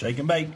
[0.00, 0.48] Shake and bake.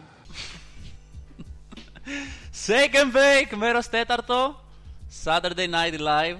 [2.66, 4.64] Shake and bake, μέρος τέταρτο.
[5.24, 6.38] Saturday Night Live.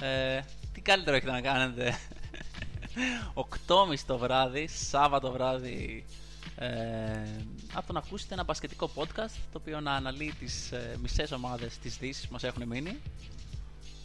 [0.00, 0.40] Ε,
[0.72, 1.98] τι καλύτερο έχετε να κάνετε.
[3.34, 3.44] 8.30
[4.06, 6.04] το βράδυ, Σάββατο βράδυ.
[6.56, 6.68] Ε,
[7.72, 11.78] από το να ακούσετε ένα μπασκετικό podcast το οποίο να αναλύει τις ε, μισές ομάδες
[11.78, 13.00] της Δύσης που μας έχουν μείνει.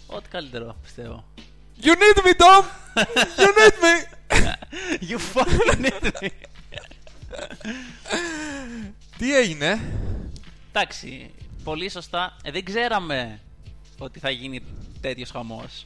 [0.08, 1.26] Ό,τι καλύτερο πιστεύω.
[1.82, 2.64] You need me, Tom!
[3.42, 3.96] You need me!
[5.10, 6.51] you fucking need me!
[9.18, 9.80] Τι έγινε;
[10.70, 11.32] Εντάξει,
[11.64, 12.38] πολύ σωστά.
[12.44, 13.40] Ε, δεν ξέραμε
[13.98, 14.62] ότι θα γίνει
[15.02, 15.86] τέτοιος χαμός.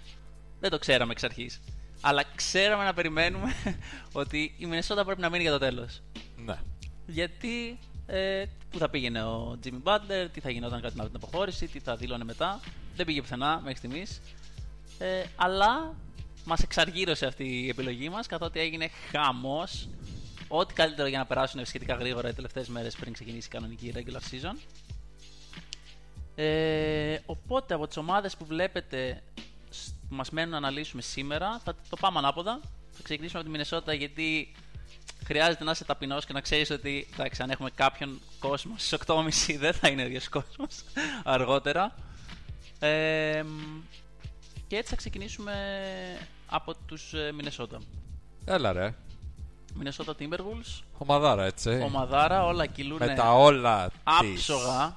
[0.60, 1.62] Δεν το ξέραμε εξ αρχής.
[2.02, 3.54] Αλλά ξέραμε να περιμένουμε
[4.12, 6.02] ότι η Μινεσότα πρέπει να μείνει για το τέλος.
[6.46, 6.56] Ναι.
[7.06, 11.80] Γιατί ε, πού θα πήγαινε ο Jimmy Butler, τι θα γινόταν κατά την αποχώρηση, τι
[11.80, 12.60] θα δήλωνε μετά.
[12.96, 14.22] Δεν πήγε πουθενά μέχρι στιγμής.
[15.00, 15.96] Ε, αλλά
[16.46, 19.88] μας εξαργύρωσε αυτή η επιλογή μας καθότι έγινε χαμός.
[20.48, 24.20] Ό,τι καλύτερο για να περάσουν σχετικά γρήγορα οι τελευταίες μέρες πριν ξεκινήσει η κανονική regular
[24.32, 24.58] season.
[26.36, 29.24] Ε, οπότε από τις ομάδες που βλέπετε
[30.10, 32.60] που μας μένουν να αναλύσουμε σήμερα θα το πάμε ανάποδα.
[32.92, 34.56] Θα ξεκινήσουμε από τη Μινεσότα γιατί
[35.26, 39.56] χρειάζεται να είσαι ταπεινός και να ξέρεις ότι εντάξει, αν έχουμε κάποιον κόσμος στις 8.30
[39.58, 40.84] δεν θα είναι ο ίδιος κόσμος
[41.24, 41.96] αργότερα.
[42.80, 43.44] Ε,
[44.68, 45.54] και έτσι θα ξεκινήσουμε
[46.46, 47.82] από τους Μινεσότα.
[48.46, 48.94] Έλα ρε.
[49.78, 50.84] Μινεσότα Timberwolves.
[50.98, 51.82] Ομαδάρα έτσι.
[51.84, 52.98] Ομαδάρα, όλα κυλούν.
[53.00, 54.96] Με τα όλα άψογα.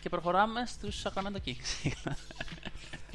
[0.00, 1.90] Και προχωράμε στους Sacramento Kings.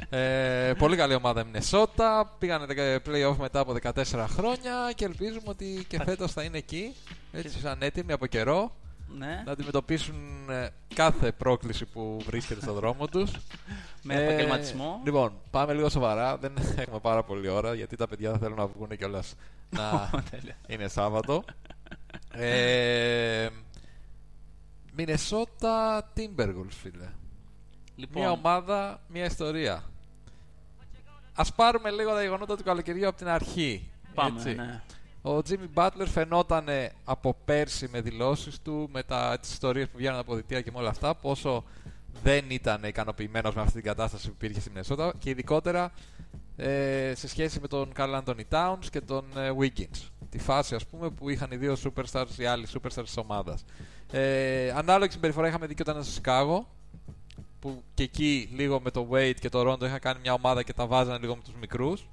[0.10, 2.36] ε, πολύ καλή ομάδα Μινεσότα.
[2.40, 2.66] Πήγανε
[3.06, 6.96] playoff μετά από 14 χρόνια και ελπίζουμε ότι και φέτος θα είναι εκεί.
[7.32, 8.76] Έτσι, σαν έτοιμοι από καιρό.
[9.18, 9.42] Ναι.
[9.46, 13.32] Να αντιμετωπίσουν ε, κάθε πρόκληση που βρίσκεται στον δρόμο τους.
[14.02, 15.02] Με ε, επαγγελματισμό.
[15.04, 16.38] Λοιπόν, πάμε λίγο σοβαρά.
[16.38, 19.36] Δεν έχουμε πάρα πολλή ώρα γιατί τα παιδιά θα θέλουν να βγουν κιόλας
[19.72, 20.10] να
[20.68, 21.44] είναι Σάββατο.
[22.32, 23.48] ε,
[24.96, 27.10] Μινεσότα Timberwolves, φίλε.
[27.96, 28.22] Λοιπόν.
[28.22, 29.84] Μια ομάδα, μια ιστορία.
[31.34, 33.90] Ας πάρουμε λίγο τα γεγονότα του καλοκαιριού από την αρχή.
[34.14, 34.54] Πάμε, έτσι.
[34.56, 34.82] ναι.
[35.24, 36.68] Ο Jimmy Butler φαινόταν
[37.04, 40.78] από πέρσι με δηλώσεις του, με τα, τις ιστορίες που βγαίνουν από διτία και με
[40.80, 41.64] όλα αυτά, πόσο
[42.24, 45.92] δεν ήταν ικανοποιημένος με αυτή την κατάσταση που υπήρχε στη Μινεσότα και ειδικότερα
[46.62, 50.10] ε, σε σχέση με τον Carl Anthony Towns και τον ε, Wiggins.
[50.30, 53.64] Τη φάση ας πούμε που είχαν οι δύο superstars, οι άλλοι superstars της ομάδας.
[54.12, 56.68] Ε, ανάλογη συμπεριφορά είχαμε δει και όταν ήταν στο Σικάγο
[57.60, 60.74] που και εκεί λίγο με το Wade και το Rondo είχαν κάνει μια ομάδα και
[60.74, 62.10] τα βάζανε λίγο με τους μικρούς.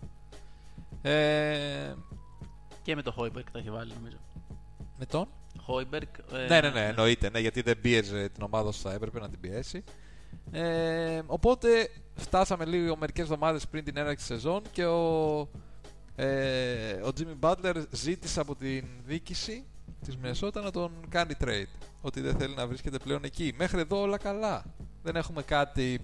[1.03, 1.95] Ε,
[2.83, 4.17] και με το Hoiberg τα είχε βάλει νομίζω.
[4.99, 5.29] Με τον;
[5.67, 6.33] Hoiberg.
[6.33, 7.31] Ε, ναι, ναι, ναι, εννοείται.
[7.31, 9.85] Ναι, γιατί δεν πίεζε την ομάδα όσο θα έπρεπε να την πιέσει.
[10.51, 15.39] Ε, οπότε φτάσαμε λίγο μερικές εβδομάδες πριν την έναρξη της σεζόν και ο,
[16.17, 19.65] ε, ο Jimmy Butler ζήτησε από την διοίκηση
[20.05, 21.87] της Μινεσότα να τον κάνει trade.
[22.01, 23.55] Ότι δεν θέλει να βρίσκεται πλέον εκεί.
[23.57, 24.65] Μέχρι εδώ όλα καλά.
[25.03, 26.01] Δεν έχουμε κάτι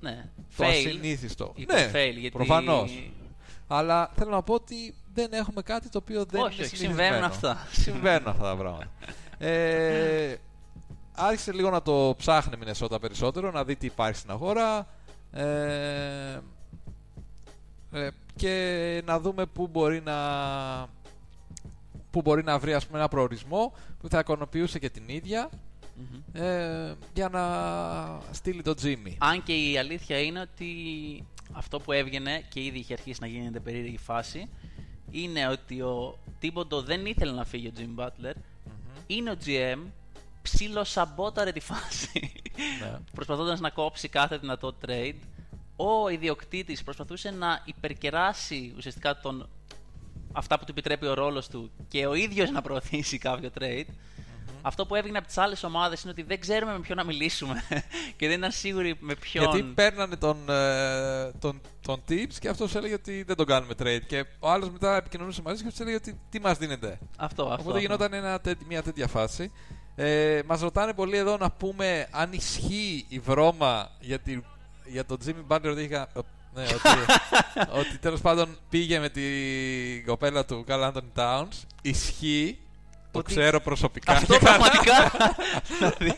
[0.00, 0.30] ναι.
[0.56, 0.68] το fail.
[0.68, 1.54] ασυνήθιστο.
[1.56, 2.30] ναι, fail, γιατί...
[2.30, 3.12] προφανώς.
[3.66, 7.24] Αλλά θέλω να πω ότι δεν έχουμε κάτι το οποίο δεν όχι, είναι όχι, συμβαίνουν
[7.24, 7.66] αυτά.
[7.72, 8.90] Συμβαίνουν αυτά τα πράγματα.
[9.46, 10.36] ε,
[11.18, 14.86] άρχισε λίγο να το ψάχνει η Μινεσότα περισσότερο, να δει τι υπάρχει στην αγορά
[15.32, 16.38] ε,
[17.92, 20.16] ε, και να δούμε πού μπορεί να
[22.10, 25.50] που μπορεί να βρει ας πούμε, ένα προορισμό που θα ικανοποιούσε και την ίδια
[26.32, 27.42] ε, για να
[28.30, 29.12] στείλει το Jimmy.
[29.18, 30.66] Αν και η αλήθεια είναι ότι
[31.52, 34.48] αυτό που έβγαινε και ήδη είχε αρχίσει να γίνεται περίεργη φάση
[35.10, 38.34] είναι ότι ο Τίμποντο δεν ήθελε να φύγει ο Jimmy Butler.
[39.06, 39.78] Είναι ο GM,
[40.42, 42.32] ψήλο σαμπόταρε τη φάση
[42.80, 42.98] Ναι.
[43.14, 45.14] προσπαθώντας να κόψει κάθε δυνατό trade.
[45.76, 49.48] Ο ιδιοκτήτης προσπαθούσε να υπερκεράσει ουσιαστικά τον,
[50.32, 53.84] αυτά που του επιτρέπει ο ρόλος του και ο ίδιος να προωθήσει κάποιο trade.
[54.62, 57.62] Αυτό που έβγαινε από τις άλλες ομάδες είναι ότι δεν ξέρουμε με ποιον να μιλήσουμε
[58.16, 59.44] και δεν ήταν σίγουροι με ποιον.
[59.44, 64.02] Γιατί παίρνανε τον, ε, τον, τον Tips και αυτός έλεγε ότι δεν τον κάνουμε trade.
[64.06, 66.98] Και ο άλλος μετά επικοινωνούσε μαζί και του έλεγε ότι τι μας δίνετε.
[67.16, 67.62] Αυτό, αυτό.
[67.62, 69.52] Οπότε γινόταν ένα, τέ- μια τέτοια φάση.
[70.00, 74.40] Ε, μας ρωτάνε πολύ εδώ να πούμε αν ισχύει η βρώμα για, τη,
[74.84, 76.20] για τον Jimmy Butler ότι, είχα, ο-
[76.54, 76.98] ναι, ότι,
[77.80, 79.22] ότι τέλος πάντων πήγε με την
[80.06, 81.62] κοπέλα του Carl Anthony Towns.
[81.82, 82.58] Ισχύει.
[83.10, 84.12] Το Ότι- ξέρω προσωπικά.
[84.12, 85.10] Αυτό πραγματικά.
[85.78, 86.14] δηλαδή.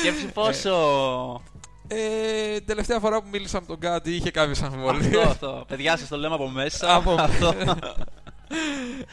[0.00, 0.72] Σκέψου πόσο.
[1.88, 5.08] Ε, τελευταία φορά που μίλησα με τον Γκάντι είχε κάποιε αμφιβολίε.
[5.08, 5.64] αυτό, αυτό.
[5.68, 6.94] Παιδιά, σας το λέμε από μέσα.
[6.94, 7.54] Από- αυτό.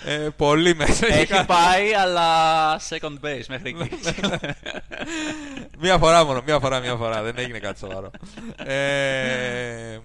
[0.06, 1.08] ε, πολύ μέσα.
[1.08, 2.28] Έχει πάει, αλλά
[2.80, 3.90] second base μέχρι εκεί.
[5.80, 7.22] μία φορά μόνο, μία φορά, μία φορά.
[7.24, 8.12] Δεν έγινε κάτι σοβαρό.
[8.66, 10.00] ε,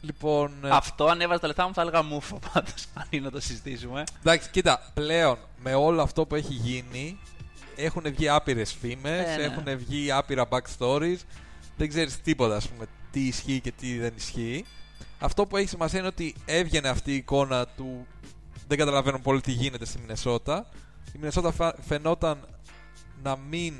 [0.00, 2.84] Λοιπόν, ε, Αυτό αν έβαζα τα λεφτά μου θα έλεγα μούφο πάντως.
[2.94, 4.04] Αν είναι να το συζητήσουμε.
[4.20, 7.18] εντάξει, κοίτα, πλέον με όλο αυτό που έχει γίνει,
[7.76, 9.42] έχουν βγει άπειρες φήμες, Ε, ναι.
[9.42, 11.18] έχουν βγει άπειρα backstories.
[11.76, 14.64] Δεν ξέρεις τίποτα, ας πούμε, τι ισχύει και τι δεν ισχύει.
[15.18, 18.06] Αυτό που έχει σημασία είναι ότι έβγαινε αυτή η εικόνα του.
[18.68, 20.66] Δεν καταλαβαίνω πολύ τι γίνεται στη Μινεσότα.
[21.14, 22.38] Η Μινεσότα φα- φαινόταν
[23.22, 23.74] να μην.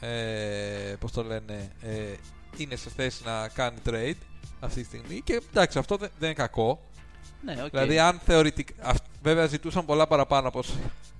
[0.00, 1.72] Ε, πώς το λένε.
[1.80, 2.14] Ε,
[2.56, 4.14] είναι σε θέση να κάνει trade
[4.60, 5.20] αυτή τη στιγμή.
[5.24, 6.80] Και εντάξει, αυτό δεν, δεν είναι κακό.
[7.44, 7.70] Ναι, οκ.
[7.70, 8.74] Δηλαδή, αν θεωρητικά.
[8.82, 10.72] αυ- Βέβαια, ζητούσαν πολλά παραπάνω από όσο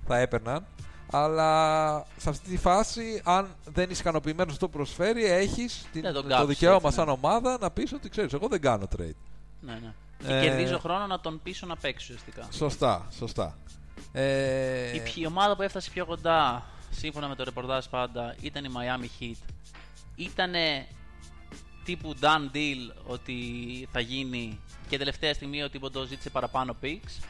[0.07, 0.65] θα έπαιρναν.
[1.11, 6.13] Αλλά σε αυτή τη φάση, αν δεν είσαι ικανοποιημένος αυτό που προσφέρει, έχεις Ναι, τον
[6.23, 6.91] το κάψεις, δικαίωμα έτσι, ναι.
[7.05, 9.15] σαν ομάδα να πεις ότι ξέρεις, εγώ δεν κάνω trade.
[9.61, 9.93] Ναι, ναι.
[10.25, 12.47] Και Ε, κερδίζω χρόνο να τον πείσω να παίξει ουσιαστικά.
[12.51, 13.57] Σωστά, σωστά.
[14.11, 18.69] Ε, Η, η ομάδα που έφτασε πιο κοντά, σύμφωνα με το ρεπορτάζ πάντα, ήταν η
[18.75, 19.51] Miami Heat.
[20.15, 20.87] Ήτανε
[21.83, 23.35] τύπου done deal ότι
[23.91, 24.59] θα γίνει
[24.89, 27.23] και τελευταία στιγμή ο Thibodeau ζήτησε παραπάνω picks.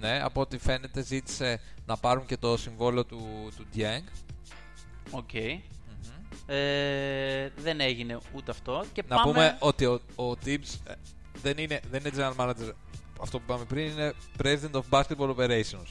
[0.00, 4.04] ναι, από ό,τι φαίνεται ζήτησε να πάρουν και το συμβόλαιο του, του Dieng.
[5.10, 5.34] OK.
[6.46, 8.84] Ε, δεν έγινε ούτε αυτό.
[8.92, 9.30] Και Να πάμε...
[9.30, 10.92] πούμε ότι ο, ο Thibs ε,
[11.42, 12.72] δεν είναι, δεν είναι general manager.
[13.22, 15.88] Αυτό που είπαμε πριν είναι president of basketball operations.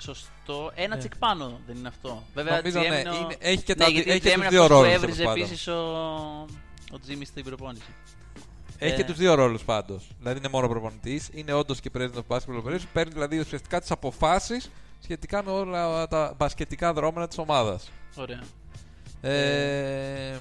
[0.00, 0.72] Σωστό.
[0.74, 1.00] Ένα Ναι.
[1.00, 2.22] τσικ πάνω δεν είναι αυτό.
[2.34, 4.32] Βέβαια, Νομίζω, GM ναι, είναι ο- είναι- έχει και ναι, τα- γιατί έχει και GM
[4.32, 5.46] τους είναι δύο αυτός που ρόλους, έβριζε τέλος πάντων.
[5.46, 5.72] επίσης ο,
[6.92, 7.84] ο Jimmy στην προπόνηση.
[8.78, 8.96] Έχει Ε.
[8.96, 10.08] και τους δύο ρόλους πάντως.
[10.18, 12.82] Δηλαδή είναι μόνο προπονητής, είναι όντως και president of basketball operations.
[12.92, 14.70] Παίρνει δηλαδή ουσιαστικά τις αποφάσεις
[15.02, 17.90] σχετικά με όλα τα μπασκετικά δρόμενα της ομάδας.
[18.16, 18.40] Ωραία.
[19.20, 20.36] Ε,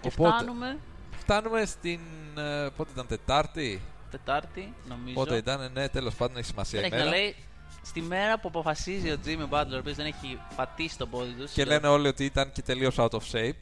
[0.00, 0.78] Και οπότε, φτάνουμε
[1.24, 2.00] φτάνουμε στην.
[2.38, 3.80] ε, πότε ήταν, Τετάρτη;
[4.10, 5.14] Τετάρτη, νομίζω.
[5.14, 7.22] Πότε ήταν, ναι, τέλος πάντων έχει σημασία Δεν η έχει να μέρα.
[7.22, 7.36] λέει
[7.82, 11.48] στη μέρα που αποφασίζει ο Jimmy Butler, ο οποίος δεν έχει πατήσει τον πόδι του.
[11.52, 13.52] Και λένε όλοι ότι ήταν και τελείως out of shape.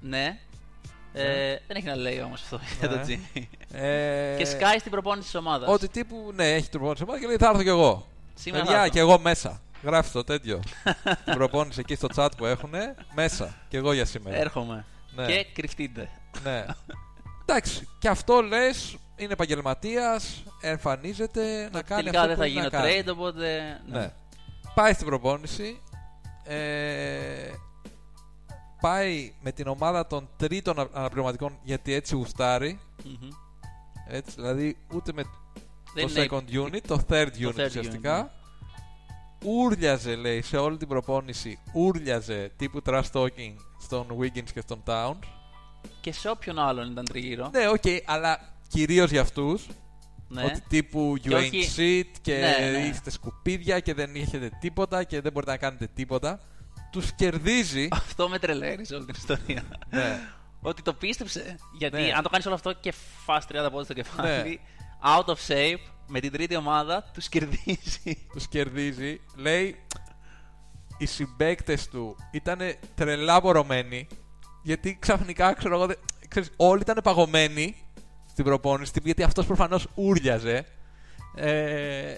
[0.00, 0.38] Ναι.
[1.12, 3.04] Ε, δεν έχει να λέει όμως αυτό για τον Ναι.
[3.34, 3.42] Jimmy.
[3.72, 5.68] Ε, και σκάει στην προπόνηση της ομάδας.
[5.68, 8.06] Ότι τύπου, ναι, έχει την προπόνηση ομάδας και λέει θα έρθω κι εγώ.
[8.34, 8.94] Σήμερα θα Παιδιά, έρθω.
[8.94, 9.60] και εγώ μέσα.
[9.82, 10.60] Γράφει το τέτοιο.
[11.24, 12.72] την προπόνηση εκεί στο chat που έχουν.
[13.14, 13.54] Μέσα.
[13.68, 14.36] Και εγώ για σήμερα.
[14.36, 14.84] Έρχομαι.
[15.14, 15.26] Ναι.
[15.26, 16.08] Και κρυφτείτε.
[16.42, 16.64] ναι.
[17.48, 22.52] Εντάξει, και αυτό λες, είναι επαγγελματίας, εμφανίζεται να κάνει Τελικά αυτό δεν που θα έχει
[22.52, 23.02] γίνει να ο κάνει.
[23.02, 23.80] trade, οπότε.
[23.88, 24.12] Ναι.
[24.74, 25.80] Πάει στην προπόνηση.
[26.44, 27.50] Ε,
[28.80, 32.80] πάει με την ομάδα των τρίτων α- αναπληρωματικών γιατί έτσι γουστάρει.
[33.04, 33.28] Μμμ.
[34.08, 35.22] Έτσι, δηλαδή ούτε με
[35.94, 38.24] Δεν το είναι- second unit, το third unit third ουσιαστικά.
[38.24, 38.30] unit,
[39.42, 39.50] ναι.
[39.50, 41.58] Ούρλιαζε, λέει, σε όλη την προπόνηση.
[41.72, 45.18] Ούρλιαζε τύπου trash talking στον Wiggins και στον Towns.
[46.00, 47.50] Και σε όποιον άλλον ήταν τριγύρω.
[47.52, 48.38] Ναι, οκ, αλλά
[48.68, 49.66] κυρίως για αυτούς.
[50.28, 50.44] Ναι.
[50.44, 52.78] Ότι τύπου you Και ain't όχι- shit και Ναι, ναι.
[52.86, 56.40] είστε σκουπίδια και δεν έχετε τίποτα και δεν μπορείτε να κάνετε τίποτα.
[56.92, 57.88] Τους κερδίζει.
[57.92, 59.62] Αυτό με τρελαίνει σε όλη την ιστορία.
[59.90, 60.18] ναι.
[60.60, 61.56] Ότι το πίστεψε.
[61.78, 62.12] Γιατί Ναι.
[62.16, 62.92] αν το κάνεις όλο αυτό και
[63.24, 64.56] φας 30 πόδια στο κεφάλι, Ναι.
[65.16, 68.26] out of shape, με την τρίτη ομάδα, τους κερδίζει.
[68.32, 69.20] Τους κερδίζει.
[69.36, 69.76] Λέει
[70.98, 72.58] οι συμπαίκτες του ήταν
[72.94, 74.06] τρελά μπορωμένοι.
[74.66, 75.86] Γιατί ξαφνικά ξέρω εγώ.
[75.86, 75.98] δεν-
[76.28, 77.76] Ξέρεις, όλοι ήταν παγωμένοι
[78.30, 80.64] στην προπόνηση τύπου, γιατί αυτός προφανώς ούρλιαζε.
[81.36, 82.14] Ε,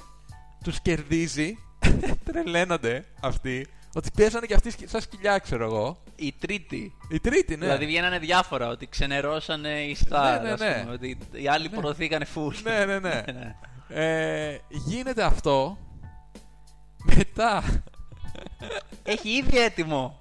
[0.64, 1.58] τους κερδίζει.
[2.24, 3.66] Τρελαίνονται αυτοί.
[3.94, 6.02] Ότι πιέσανε και αυτοί σκ- σαν σκυλιά, ξέρω εγώ.
[6.16, 6.92] Η τρίτη.
[7.08, 7.64] Η τρίτη, ναι.
[7.64, 8.68] Δηλαδή βγαίνανε διάφορα.
[8.68, 10.38] Ότι ξενερώσανε οι Star.
[10.42, 10.80] Ναι, ναι, ας ναι.
[10.80, 11.76] πούμε, ότι οι άλλοι Ναι.
[11.76, 12.54] προωθήκανε full.
[12.62, 13.22] ναι, ναι, ναι.
[13.32, 13.54] Ναι.
[13.88, 15.78] Ε, γίνεται αυτό.
[17.16, 17.62] Μετά.
[19.02, 20.18] Έχει ήδη έτοιμο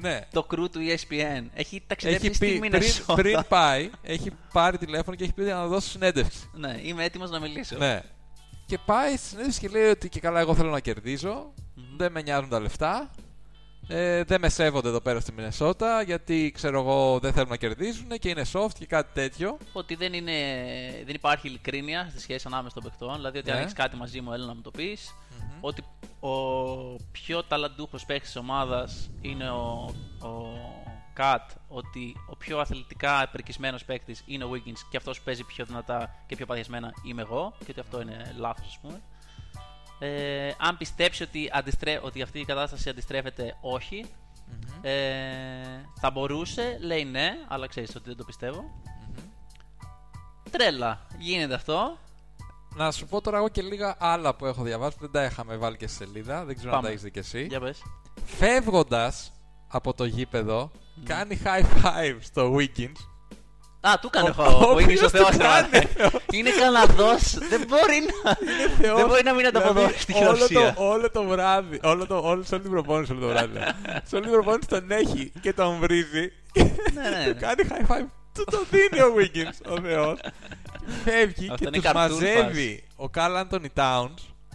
[0.00, 0.20] Ναι.
[0.32, 1.44] το crew του E ESPN.
[1.54, 3.14] Έχει ταξιδέψει Έχει στη πει πριν, Μινεσότα.
[3.14, 6.50] πριν πάει, έχει πάρει τηλέφωνο και έχει πει να δώσει συνέντευξη.
[6.52, 7.76] Ναι, είμαι έτοιμος να μιλήσω.
[7.78, 8.02] Ναι.
[8.66, 11.52] Και πάει στη συνέντευξη και λέει ότι και καλά εγώ θέλω να κερδίζω.
[11.74, 11.96] Μμμ.
[11.96, 13.10] Δεν με νοιάζουν τα λεφτά.
[13.94, 18.08] Ε, δεν με σέβονται εδώ πέρα στη Μινεσότα γιατί ξέρω εγώ δεν θέλουν να κερδίσουν
[18.08, 19.58] και είναι soft και κάτι τέτοιο.
[19.72, 20.32] Ότι δεν, είναι,
[21.04, 23.14] δεν υπάρχει ειλικρίνεια στη σχέση ανάμεσα των παιχτών.
[23.16, 23.62] Δηλαδή ότι αν Ναι.
[23.62, 25.14] έχεις κάτι μαζί μου, έλα να μου το πεις.
[25.60, 25.82] Ότι
[26.20, 26.30] ο
[27.12, 30.30] πιο ταλαντούχος παίκτη της ομάδας είναι ο, ο
[31.14, 31.50] Κατ.
[31.68, 36.14] Ότι ο πιο αθλητικά επερκισμένος παίκτη είναι ο Wiggins και αυτός που παίζει πιο δυνατά
[36.26, 37.54] και πιο παθιασμένα είμαι εγώ.
[37.58, 39.00] Και ότι αυτό είναι λάθος, ας πούμε.
[40.04, 42.00] Ε, αν πιστέψει ότι, αντιστρέ...
[42.02, 44.04] ότι αυτή η κατάσταση αντιστρέφεται, όχι.
[44.82, 44.92] Ε,
[46.00, 48.64] θα μπορούσε, λέει ναι, αλλά ξέρεις ότι δεν το πιστεύω.
[50.50, 51.98] Τρέλα, γίνεται αυτό.
[52.74, 55.56] Να σου πω τώρα εγώ και λίγα άλλα που έχω διαβάσει που δεν τα είχαμε
[55.56, 56.44] βάλει και σε σελίδα.
[56.44, 56.86] Δεν ξέρω αν Πάμε.
[56.86, 57.46] τα έχεις δει κι εσύ.
[57.46, 57.82] Για πες.
[58.24, 59.32] Φεύγοντας
[59.68, 60.70] από το γήπεδο,
[61.04, 63.11] κάνει high five στο Wiggins.
[63.88, 65.68] Α, του έκανε Ο- ο ο ο Wiggins οποίος ο Θεός του τώρα.
[65.70, 65.86] κάνει,
[66.32, 68.34] Είναι Καναδός, δεν μπορεί να...
[68.80, 68.96] Θεός.
[68.96, 70.72] Δεν μπορεί να μην ανταποδώσει στη Δηλαδή, όλο χειροσύνη.
[70.74, 73.52] το, όλο το βράδυ, όλο το, όλο, σε όλη την προπόνηση, όλο το βράδυ.
[73.52, 73.62] λέω.
[74.04, 77.32] σε όλη την προπόνηση τον έχει και τον βρίζει και Ναι, ναι, του ναι.
[77.32, 80.18] κάνει high five του το δίνει ο Wiggins, ο Θεός.
[81.04, 84.14] Φεύγει Αυτό και είναι τους cartoon μαζεύει ο Καρλ Άντωνι Towns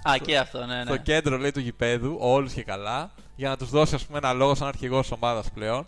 [0.09, 0.83] Α, και αυτό, ναι, ναι.
[0.85, 4.33] στο κέντρο λέει, του γηπέδου, όλους και καλά, για να τους δώσει ας πούμε, ένα
[4.33, 5.87] λόγο σαν αρχηγός της ομάδας πλέον.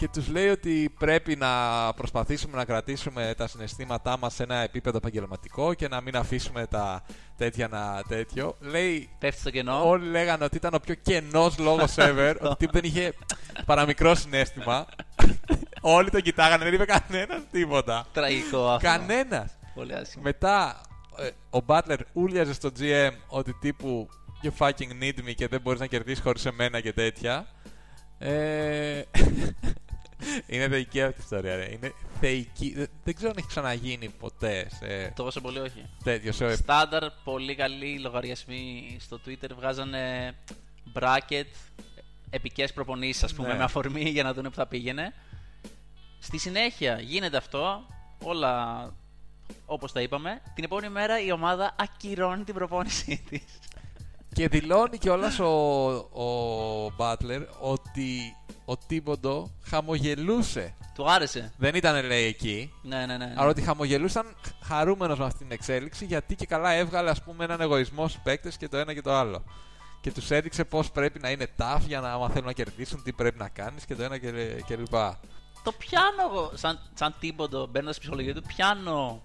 [0.00, 1.48] Και τους λέει ότι πρέπει να
[1.96, 7.02] προσπαθήσουμε να κρατήσουμε τα συναισθήματά μας σε ένα επίπεδο επαγγελματικό και να μην αφήσουμε τα
[7.36, 8.56] τέτοια να τέτοιο.
[8.60, 9.88] Λέει, Πέφτει στο κενό.
[9.88, 13.14] όλοι λέγανε ότι ήταν ο πιο κενός λόγος ever, ότι ο τύπου δεν είχε
[13.66, 14.86] παραμικρό συνέστημα.
[15.80, 18.06] όλοι τον κοιτάγανε, δεν είπε κανένας τίποτα.
[18.12, 18.88] Τραγικό αυτό.
[18.88, 19.58] Κανένας.
[19.74, 20.22] Πολύ άσχημο.
[20.24, 20.80] Μετά
[21.18, 24.08] ε, ο Butler ούλιαζε στο GM ότι τύπου
[24.42, 27.46] you fucking need me και δεν μπορείς να κερδίσεις χωρίς εμένα και τέτοια.
[28.18, 29.02] Ε,
[30.46, 31.72] είναι θεϊκή αυτή η ιστορία, ρε.
[31.72, 32.72] Είναι θεϊκή.
[32.76, 35.84] Δεν, δεν ξέρω αν έχει ξαναγίνει ποτέ σε Τόσο πολύ όχι.
[36.04, 36.32] τέτοιο.
[36.32, 36.56] Σε...
[36.56, 40.34] Στάνταρ, πολύ καλοί λογαριασμοί στο Twitter βγάζανε
[40.94, 41.44] bracket,
[42.30, 43.54] επικές προπονήσεις ας πούμε Ναι.
[43.54, 45.14] με αφορμή για να δουν που θα πήγαινε.
[46.18, 47.86] Στη συνέχεια γίνεται αυτό,
[48.22, 48.84] όλα
[49.66, 50.40] όπως τα είπαμε.
[50.54, 53.42] Την επόμενη μέρα η ομάδα ακυρώνει την προπόνησή της.
[54.32, 55.48] Και δηλώνει κιόλας ο,
[56.22, 60.74] ο Butler ότι ο Τίμποντο χαμογελούσε.
[60.94, 61.52] Του άρεσε.
[61.56, 62.72] Δεν ήταν, λέει, εκεί.
[62.82, 63.34] Ναι, ναι, ναι.
[63.36, 67.60] Αλλά ότι χαμογελούσαν χαρούμενος με αυτή την εξέλιξη γιατί και καλά έβγαλε ας πούμε έναν
[67.60, 69.44] εγωισμό στους παίκτες και το ένα και το άλλο.
[70.00, 73.12] Και τους έδειξε πώς πρέπει να είναι tough για να άμα θέλουν να κερδίσουν, τι
[73.12, 74.30] πρέπει να κάνεις και το ένα και,
[74.66, 75.20] και λοιπά.
[75.62, 79.22] Το πιάνω εγώ, σαν, σαν τίποτο, μπαίνοντας στη ψυχολογία του, πιάνω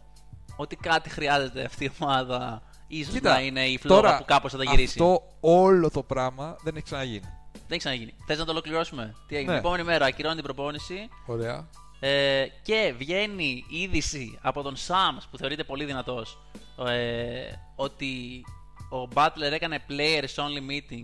[0.56, 2.62] ότι κάτι χρειάζεται αυτή η ομάδα.
[2.88, 5.00] Ίσως Κοίτα, να είναι η φλόγα τώρα που κάπως θα τα γυρίσει.
[5.00, 7.20] Αυτό όλο το πράγμα δεν έχει ξαναγίνει.
[7.52, 8.14] Δεν έχει ξαναγίνει.
[8.26, 9.58] Θες να το ολοκληρώσουμε; Τι έγινε; Ναι.
[9.58, 11.68] Την επόμενη μέρα ακυρώνει την προπόνηση Ωραία.
[12.00, 16.40] ε, και βγαίνει είδηση από τον Σάμς που θεωρείται πολύ δυνατός
[16.88, 18.46] ε, ότι
[18.90, 21.04] ο Butler έκανε players only meeting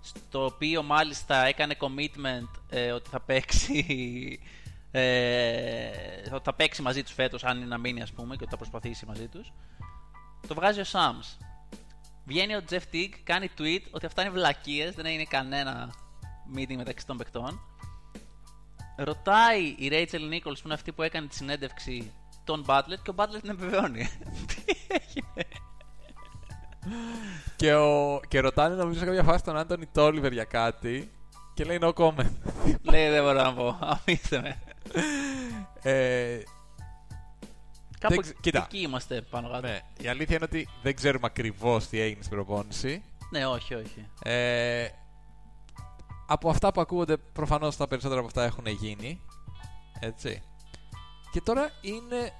[0.00, 4.40] στο οποίο μάλιστα έκανε commitment ε, ότι θα παίξει
[4.90, 5.90] ε,
[6.32, 8.56] ότι θα παίξει μαζί τους φέτος αν είναι να μείνει ας πούμε και ότι θα
[8.56, 9.52] προσπαθήσει μαζί τους
[10.48, 11.36] το βγάζει ο Σάμς
[12.24, 15.94] Βγαίνει ο Jeff Teague, κάνει tweet ότι αυτά είναι βλακίες, δεν έγινε κανένα
[16.56, 17.60] meeting μεταξύ των παικτών.
[18.96, 22.12] Ρωτάει η Rachel Nichols που είναι αυτή που έκανε τη συνέντευξη
[22.44, 24.08] τον Butler και ο Butler την επιβεβαιώνει.
[24.54, 25.48] Τι έγινε;
[27.56, 31.10] Και, ο, και ρωτάνε νομίζω σε κάποια φάση τον Άντωνι Τόλιβερ για κάτι
[31.54, 32.32] και λέει no comment.
[32.82, 34.62] Λέει δεν μπορώ να πω, αφήστε με.
[35.82, 36.38] ε,
[38.02, 38.62] Κάπου ξε- κοίτα.
[38.70, 39.66] εκεί είμαστε πάνω κάτω.
[39.66, 43.02] ναι, η αλήθεια είναι ότι δεν ξέρουμε ακριβώς τι έγινε στην προπόνηση.
[43.30, 44.06] Ναι, όχι, όχι.
[44.22, 44.88] Ε,
[46.26, 49.20] από αυτά που ακούγονται, προφανώς τα περισσότερα από αυτά έχουν γίνει.
[50.00, 50.42] Έτσι.
[51.32, 52.32] Και τώρα είναι,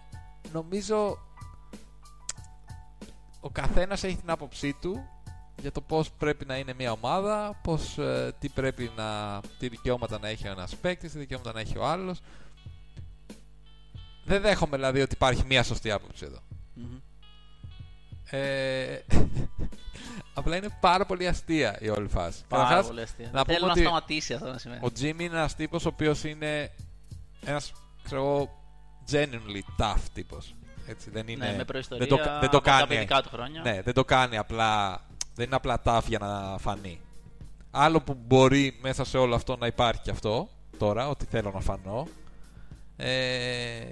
[0.53, 1.19] νομίζω,
[3.41, 5.09] ο καθένας έχει την άποψή του
[5.61, 10.19] για το πώς πρέπει να είναι μια ομάδα, πώς, ε, τι πρέπει να, τι δικαιώματα
[10.19, 12.21] να έχει ο ένας παίκτης, τι δικαιώματα να έχει ο άλλος.
[14.25, 16.39] Δεν δέχομαι δηλαδή ότι υπάρχει μια σωστή άποψη εδώ.
[16.75, 16.97] Μμμ.
[18.31, 18.99] Ε,
[20.35, 22.43] απλά είναι πάρα πολύ αστεία η όλη φάση.
[22.49, 23.31] Πάρα Καταρχάς, πολύ αστεία.
[23.33, 24.81] να Θέλω πούμε να ότι σταματήσει αυτό να σημαίνει.
[24.85, 26.71] ο Jimmy είναι ένας τύπος ο οποίος είναι
[27.45, 28.51] ένας ξέρω εγώ,
[29.11, 30.55] genuinely tough τύπος.
[30.87, 31.47] Έτσι, δεν είναι.
[31.51, 32.87] ναι, με προϊστορία δεν το, δεν το από τα κάνει.
[32.87, 33.63] παιδικά του χρόνια.
[33.63, 35.01] Ναι, δεν το κάνει απλά.
[35.35, 37.01] Δεν είναι απλά tough για να φανεί.
[37.71, 40.49] Άλλο που μπορεί μέσα σε όλο αυτό να υπάρχει και αυτό
[40.79, 42.07] τώρα, ότι θέλω να φανώ.
[42.97, 43.85] Ε,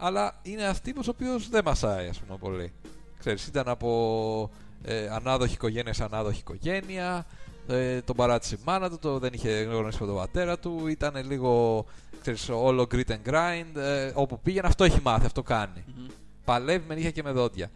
[0.00, 2.72] αλλά είναι ένα τύπο ο οποίο δεν μασάει, ας πούμε, πολύ.
[3.18, 4.50] Ξέρεις, ήταν από
[4.82, 7.26] ε, ανάδοχη οικογένεια σε ανάδοχη οικογένεια.
[7.66, 10.86] Ε, τον παράτησε η μάνα του, το, δεν είχε γνωρίσει τον πατέρας του.
[10.86, 11.84] Ήταν λίγο
[12.20, 13.76] ξέρεις, όλο grit and grind.
[13.76, 15.84] Ε, όπου πήγαινε, αυτό έχει μάθει, αυτό κάνει.
[15.86, 16.06] Μμμ.
[16.44, 17.70] Παλεύει με νύχια και με δόντια.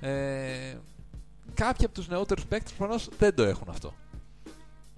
[0.00, 0.76] Ε,
[1.54, 3.94] κάποιοι από τους νεότερους παίκτες προφανώς δεν το έχουν αυτό.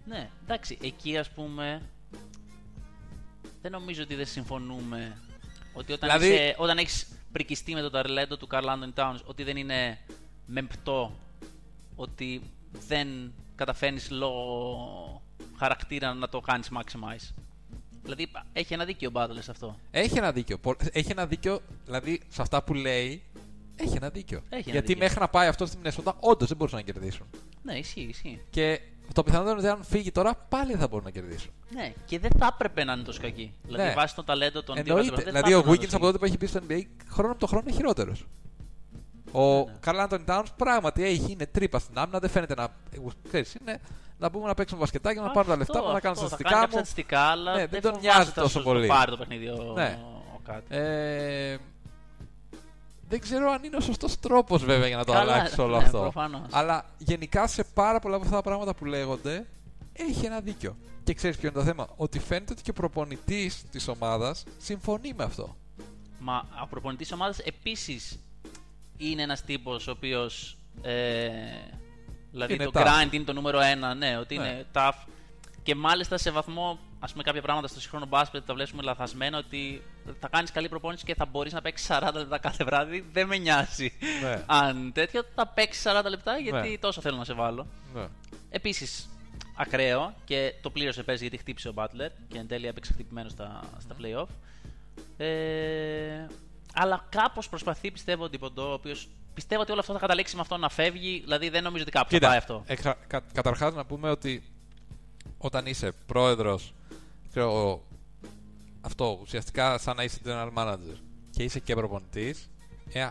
[0.06, 1.82] Ναι, εντάξει, εκεί ας πούμε
[3.62, 5.16] δεν νομίζω ότι δεν συμφωνούμε
[5.74, 9.42] ότι όταν, Δηλαδή- είσαι, όταν έχεις πρικιστεί με το ταρλέντο του Carl Anthony Towns ότι
[9.42, 9.98] δεν είναι
[10.46, 11.14] μεμπτό
[11.96, 12.40] ότι
[12.86, 15.22] δεν καταφέρνεις λόγω
[15.58, 17.32] χαρακτήρα να το κάνεις maximize.
[18.02, 19.76] Δηλαδή έχει ένα δίκιο ο Butler σε αυτό.
[19.90, 20.58] Έχει ένα δίκιο.
[20.58, 23.22] Πο- Έχει ένα δίκιο, δηλαδή σε αυτά που λέει,
[23.76, 24.38] έχει ένα δίκιο.
[24.48, 25.02] Έχει ένα Γιατί δίκιο.
[25.02, 27.26] μέχρι να πάει αυτό στη Μινεσότα, όντως δεν μπορούσαν να κερδίσουν.
[27.62, 28.40] Ναι, ισχύει, ισχύει.
[28.50, 28.80] Και
[29.12, 31.50] το πιθανότερο είναι ότι αν φύγει τώρα, πάλι δεν θα μπορούν να κερδίσουν.
[31.74, 33.54] Ναι, και δεν θα έπρεπε να είναι τόσο κακή.
[33.62, 33.94] Δηλαδή Ναι.
[33.94, 35.10] βάσει το ταλέντο των δύο Εννοείται.
[35.10, 36.46] κατηγοριών, δεν θα Δηλαδή ο έπρεπε να είναι Wiggins τόσο από τότε που έχει μπει
[36.46, 38.26] στο NBA, χρόνο από το χρόνο είναι χειρότερος.
[39.32, 39.64] Ο Ναι.
[39.80, 42.68] Καρλ Άντωνι Towns πράγματι έχει, είναι τρύπα στην άμυνα, δεν φαίνεται να.
[43.28, 43.80] Ξέρεις, είναι
[44.18, 46.50] να μπούμε να παίξουμε μπασκετάκι, να πάρουμε τα λεφτά μου, να κάνω αυτό, θα στατιστικά
[46.50, 46.66] κάνει μου.
[46.66, 48.86] κάποια στατιστικά, αλλά Ναι, δεν δεν τον φοβάσαι νοιάζει θα τόσο σου πολύ.
[48.86, 49.98] πάρει το παιχνίδι ο, Ναι.
[50.34, 50.64] ο κάτι.
[50.68, 51.56] Ε,
[53.14, 55.84] δεν ξέρω αν είναι ο σωστός τρόπος βέβαια για να το Καλά, αλλάξει όλο ναι,
[55.84, 55.98] αυτό.
[56.00, 56.46] προφανώς.
[56.50, 59.46] Αλλά γενικά σε πάρα πολλά από αυτά τα πράγματα που λέγονται
[59.92, 60.76] έχει ένα δίκιο.
[61.04, 65.12] Και ξέρεις ποιο είναι το θέμα; Ότι φαίνεται ότι και ο προπονητής της ομάδας συμφωνεί
[65.16, 65.56] με αυτό.
[66.18, 68.20] Μα ο προπονητής ομάδας επίσης
[68.96, 70.56] είναι ένας τύπος ο οποίος.
[70.82, 71.28] Ε,
[72.30, 72.84] δηλαδή Είναι το tough.
[72.86, 74.44] grind είναι το νούμερο ένα, ναι, ότι Ναι.
[74.46, 75.06] είναι tough.
[75.62, 79.82] Και μάλιστα σε βαθμό, ας πούμε, κάποια πράγματα στο σύγχρονο μπάσκετ τα βλέπουμε λαθασμένα ότι
[80.20, 83.04] θα κάνεις καλή προπόνηση και θα μπορείς να παίξεις 40 λεπτά κάθε βράδυ.
[83.12, 83.92] Δεν με νοιάζει.
[84.22, 84.42] Ναι.
[84.46, 86.78] Αν τέτοιο, θα παίξεις 40 λεπτά γιατί Ναι.
[86.78, 87.66] τόσο θέλω να σε βάλω.
[87.94, 88.06] Ναι.
[88.50, 89.08] Επίσης,
[89.56, 93.60] ακραίο και το πλήρωσε πες γιατί χτύπησε ο Butler και εν τέλει έπαιξε χτυπημένο στα,
[93.78, 94.26] στα playoff.
[95.16, 96.26] Ε,
[96.74, 100.40] αλλά κάπως προσπαθεί, πιστεύω, ο Ντιποντό, ο οποίος πιστεύω ότι όλο αυτό θα καταλήξει με
[100.40, 101.20] αυτό να φεύγει.
[101.20, 102.62] Δηλαδή δεν νομίζω ότι κάπου θα Κοίτα, πάει αυτό.
[102.66, 104.42] εξα- κα, καταρχάς να πούμε ότι
[105.38, 106.74] όταν είσαι πρόεδρος,
[107.34, 107.82] ξέρω,
[108.80, 110.96] αυτό ουσιαστικά σαν να είσαι general manager
[111.30, 112.50] και είσαι και προπονητής,
[112.92, 113.08] ε,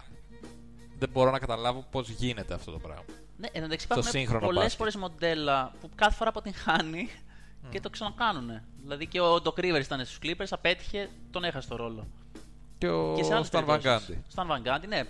[0.99, 3.03] δεν μπορώ να καταλάβω πώς γίνεται αυτό το πράγμα.
[3.37, 4.79] Ναι, εν τω μεταξύ στο υπάρχουν σύγχρονο πολλές μπάσκετ.
[4.79, 7.09] φορές μοντέλα που κάθε φορά αποτυγχάνει
[7.69, 8.61] και το ξανακάνουν.
[8.81, 12.07] Δηλαδή και ο Doc Rivers ήταν στους Clippers, απέτυχε, τον έχασε το ρόλο.
[12.77, 14.07] Και ο και σε άλλες Σταν περιπτώσεις.
[14.07, 14.23] Βαγκάντι.
[14.27, 15.03] Σταν Βαγκάντι, ναι.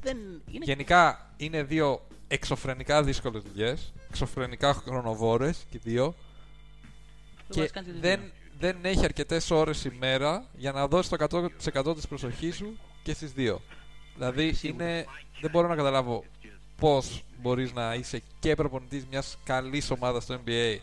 [0.00, 0.16] Δεν
[0.50, 6.14] είναι Γενικά είναι δύο εξωφρενικά δύσκολες δουλειές, εξωφρενικά χρονοβόρες και οι δύο
[7.54, 8.30] μπορείς και να κάνεις τις δεν, δύο.
[8.58, 11.50] Δεν έχει αρκετές ώρες ημέρα για να δώσει το
[11.84, 13.60] 100% της προσοχής σου και στις δύο.
[14.14, 14.84] Δηλαδή Σίγουρα.
[14.84, 15.06] είναι,
[15.40, 16.24] δεν μπορώ να καταλάβω
[16.76, 20.76] πώς μπορείς να είσαι και προπονητής μιας καλής ομάδας στο NBA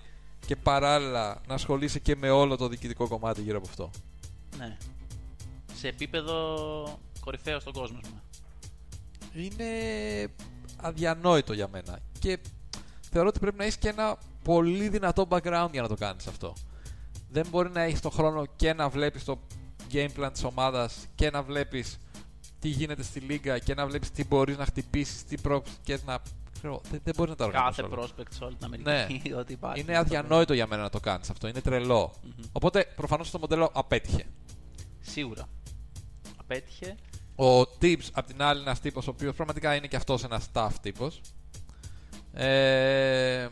[0.46, 3.89] και παράλληλα να ασχολείσαι και με όλο το διοικητικό κομμάτι γύρω από αυτό.
[4.58, 4.77] Ναι.
[5.75, 8.00] Σε επίπεδο κορυφαίο στον κόσμο.
[8.03, 8.22] ας πούμε.
[9.44, 9.65] είναι
[10.77, 12.00] αδιανόητο για μένα.
[12.20, 12.39] Και
[13.12, 16.53] θεωρώ ότι πρέπει να έχεις και ένα πολύ δυνατό background για να το κάνεις αυτό.
[17.36, 19.39] Δεν μπορεί να έχεις τον χρόνο και να βλέπεις το
[19.92, 21.98] game plan της ομάδας και να βλέπεις
[22.60, 26.20] τι γίνεται στη λίγα και να βλέπεις τι μπορείς να χτυπήσεις, τι προοπτικέ να.
[26.54, 27.82] Ξέρω, δεν, δεν μπορείς να τα οργανώσεις.
[27.82, 28.04] Κάθε όλα.
[28.04, 29.34] prospect σε όλη την Αμερική.
[29.39, 29.82] ό,τι υπάρχει.
[29.82, 31.48] Είναι αδιανόητο για μένα να το κάνεις αυτό.
[31.48, 32.13] Είναι τρελό.
[32.24, 32.32] Μμμ.
[32.51, 34.25] Οπότε προφανώς το μοντέλο απέτυχε.
[35.01, 35.50] Σίγουρα.
[36.38, 36.96] Απέτυχε.
[37.36, 40.50] Ο Tibbs, απ' την άλλη, είναι ένας τύπος ο οποίος πραγματικά είναι και αυτός ένας
[40.54, 41.22] staff τύπος.
[42.34, 43.48] Ε,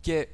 [0.00, 0.28] και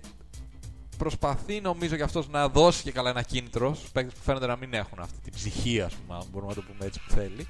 [0.99, 4.57] προσπαθεί νομίζω και αυτός να δώσει και καλά ένα κίνητρος στου παίκτες που φαίνονται να
[4.57, 7.49] μην έχουν αυτή την ψυχή, ας πούμε, αν μπορούμε να το πούμε έτσι που θέλει.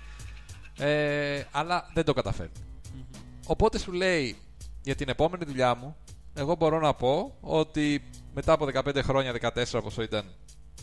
[0.79, 2.53] Ε, αλλά δεν το καταφέρνει.
[2.95, 3.03] Μμμ.
[3.47, 4.37] Οπότε σου λέει
[4.83, 5.97] για την επόμενη δουλειά μου,
[6.35, 8.03] εγώ μπορώ να πω ότι
[8.35, 10.25] μετά από 15 χρόνια, 14 πόσο ήταν,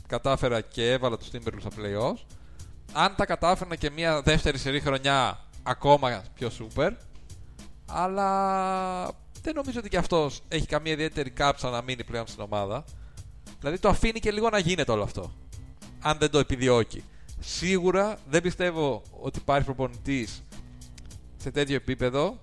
[0.08, 2.36] κατάφερα και έβαλα τους Timberwolves στα playoffs.
[2.94, 6.92] Αν τα κατάφερνα και μια δεύτερη σερή χρονιά, ακόμα πιο super.
[7.86, 9.12] Αλλά
[9.44, 12.86] δεν νομίζω ότι και αυτός έχει καμία ιδιαίτερη κάψα να μείνει πλέον στην ομάδα.
[13.60, 15.34] Δηλαδή το αφήνει και λίγο να γίνεται όλο αυτό.
[16.00, 17.04] Αν δεν το επιδιώκει.
[17.40, 20.44] Σίγουρα δεν πιστεύω ότι υπάρχει προπονητής
[21.38, 22.40] σε τέτοιο επίπεδο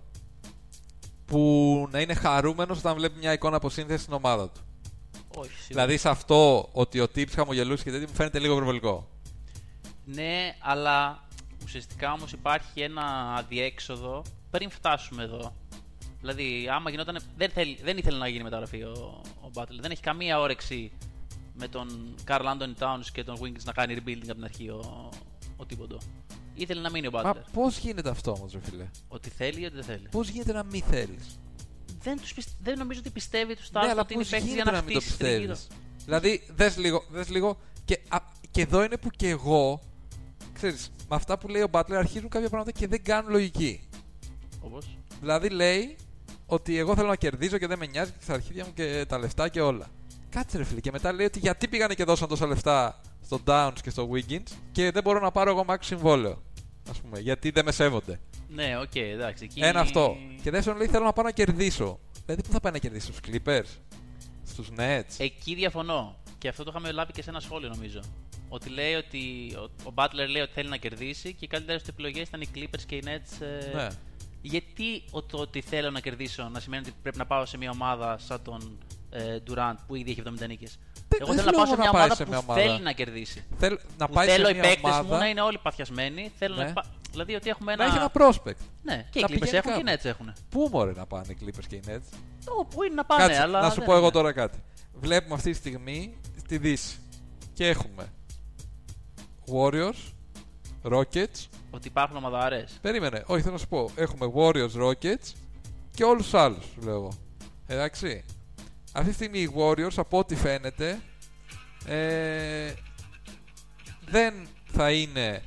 [1.25, 4.61] που να είναι χαρούμενος όταν βλέπει μια εικόνα αποσύνθεση στην ομάδα του.
[5.37, 5.67] Όχι, σίγουρα.
[5.69, 9.09] Δηλαδή σε αυτό ότι ο Tips χαμογελούσε και τέτοιο μου φαίνεται λίγο προβολικό.
[10.05, 11.29] Ναι, αλλά
[11.65, 15.55] ουσιαστικά όμως υπάρχει ένα αδιέξοδο πριν φτάσουμε εδώ.
[16.21, 17.19] Δηλαδή, άμα γινόταν.
[17.37, 19.79] Δεν, θέλει, δεν ήθελε να γίνει μεταγραφή ο, ο Butler.
[19.81, 20.93] Δεν έχει καμία όρεξη
[21.55, 25.09] με τον Carl Anthony Towns και τον Wiggins να κάνει rebuilding από την αρχή ο,
[25.57, 25.99] ο Τίποντο.
[26.55, 27.23] Ήθελε να μείνει ο Butler.
[27.25, 30.09] Μα πώς γίνεται αυτό όμως, ρε φίλε; Ότι θέλει ή ότι δεν θέλει.
[30.11, 31.39] Πώς γίνεται να μην θέλεις;
[32.03, 32.53] Δεν, τους πιστε...
[32.63, 34.77] δεν νομίζω ότι πιστεύει τους Ναι, Stars αλλά ότι είναι πώς παίχτη για γίνεται να
[34.77, 35.53] να μην το χτίσει τριγύρω.
[35.53, 35.67] πιστεύεις;
[36.05, 38.19] Δηλαδή, δες λίγο, δες λίγο και, α,
[38.51, 39.81] και εδώ είναι που και εγώ.
[40.53, 43.89] Ξέρεις, με αυτά που λέει ο Butler αρχίζουν κάποια πράγματα και δεν κάνουν λογική.
[44.61, 44.87] Όπως;
[45.21, 45.97] Δηλαδή λέει
[46.51, 49.19] ότι εγώ θέλω να κερδίζω και δεν με νοιάζει και στα αρχίδια μου και τα
[49.19, 49.87] λεφτά και όλα.
[50.31, 50.81] Κάτσε ρε φίλε.
[50.81, 54.53] Και μετά λέει ότι γιατί πήγανε και δώσαν τόσα λεφτά στο Towns και στο Wiggins
[54.73, 56.43] και δεν μπορώ να πάρω εγώ max συμβόλαιο.
[56.89, 58.21] Α πούμε, γιατί δεν με σέβονται.
[58.49, 59.45] Ναι, οκ, εντάξει.
[59.45, 59.61] Εκεί...
[59.61, 60.17] Ένα αυτό.
[60.43, 61.99] Και δεύτερον λέει θέλω να πάω να κερδίσω.
[62.25, 63.79] Δηλαδή πού θα πάει να κερδίσει, στους Clippers,
[64.47, 66.17] στους Nets; Εκεί διαφωνώ.
[66.39, 68.01] Και αυτό το είχαμε λάβει και σε ένα σχόλιο νομίζω.
[68.49, 71.89] Ότι λέει ότι ο, ο Butler λέει ότι θέλει να κερδίσει και οι καλύτερες του
[71.91, 73.43] επιλογές ήταν οι Clippers και οι Nets.
[73.47, 73.89] ε, Ναι.
[74.43, 77.71] Γιατί ο, το ότι θέλω να κερδίσω να σημαίνει ότι πρέπει να πάω σε μια
[77.71, 78.79] ομάδα σαν τον
[79.11, 80.79] ε, Durant που ήδη έχει 70 νίκες.
[81.09, 82.39] Δεν- Εγώ δεν θέλω να πάω σε λέω μια να πάει ομάδα σε που μια
[82.39, 82.61] ομάδα.
[82.61, 83.45] θέλει να κερδίσει.
[83.59, 86.31] Θέλ, να Που πάει θέλω σε οι μια παίκτες ομάδα μου να είναι όλοι παθιασμένοι.
[86.39, 86.65] Θέλω Ναι.
[86.65, 86.85] να πα...
[87.11, 87.93] Δηλαδή ότι έχουμε να ένα.
[87.95, 88.57] έχει ένα prospect.
[88.83, 90.01] Ναι, και οι να Clippers πηγαίνει έχουν και οι κάπου.
[90.03, 90.33] Nets έχουν.
[90.51, 92.19] Πού μωρέ να πάνε οι Clippers και οι Nets;
[92.61, 93.61] Ω, Πού είναι να πάνε, Κάτσε, αλλά.
[93.61, 94.11] να σου δεν πω εγώ είναι.
[94.11, 94.63] τώρα κάτι.
[94.95, 96.99] Βλέπουμε αυτή τη στιγμή στη Δύση.
[97.53, 98.13] Και έχουμε
[99.53, 100.13] Warriors,
[100.93, 101.47] Rockets.
[101.71, 102.65] Ότι υπάρχουν ομαδαρέ.
[102.81, 103.91] Περίμενε, όχι θέλω να σου πω.
[103.95, 105.33] Έχουμε Warriors, Rockets
[105.91, 107.13] και όλους τους άλλους, σου λέω εγώ.
[107.67, 108.25] Εντάξει.
[108.93, 111.01] Αυτή τη στιγμή οι Warriors, από ό,τι φαίνεται,
[111.87, 112.73] ε,
[114.07, 115.43] δεν θα είναι.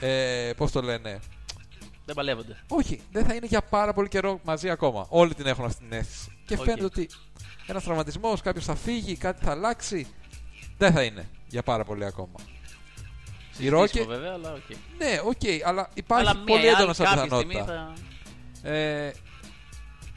[0.00, 1.20] Ε, Πώς το λένε,
[2.04, 2.56] Δεν παλεύονται.
[2.68, 5.06] Όχι, δεν θα είναι για πάρα πολύ καιρό μαζί ακόμα.
[5.08, 6.38] Όλοι την έχουν αυτή την αίσθηση.
[6.46, 6.64] Και Οκ.
[6.64, 7.08] φαίνεται ότι
[7.66, 10.06] ένας τραυματισμός, κάποιος θα φύγει, κάτι θα αλλάξει.
[10.78, 12.34] Δεν θα είναι για πάρα πολύ ακόμα.
[13.58, 14.06] Οι Rockets.
[14.06, 14.76] βέβαια, αλλά οκ.
[14.98, 17.92] Ναι, οκ, αλλά υπάρχει Αλλά πολύ μία ή έντονος άλλη σαν κάποια στιγμή πιθανότητα.
[18.62, 18.70] θα...
[18.70, 19.14] Ε,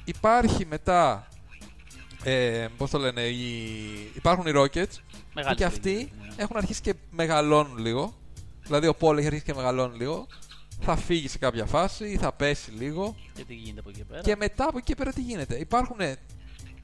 [0.06, 1.28] υπάρχει μετά.
[2.24, 4.12] Ε, Πώς το λένε, οι...
[4.16, 5.00] υπάρχουν οι Rockets
[5.34, 6.34] Μεγάλη και στιγμή, αυτοί ναι.
[6.38, 8.14] έχουν αρχίσει και μεγαλώνουν λίγο.
[8.64, 10.28] Δηλαδή ο Πολ έχει αρχίσει και μεγαλώνει λίγο.
[10.82, 13.16] Θα φύγει σε κάποια φάση ή θα πέσει λίγο.
[13.34, 14.22] Και τι γίνεται από εκεί πέρα.
[14.22, 15.56] Και μετά από εκεί και πέρα τι γίνεται.
[15.56, 15.98] Υπάρχουν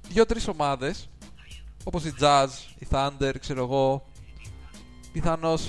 [0.10, 1.10] δύο-τρεις ομάδες
[1.84, 2.48] όπως οι Jazz,
[2.80, 4.06] οι Thunder, ξέρω εγώ.
[5.13, 5.65] Πιθανώς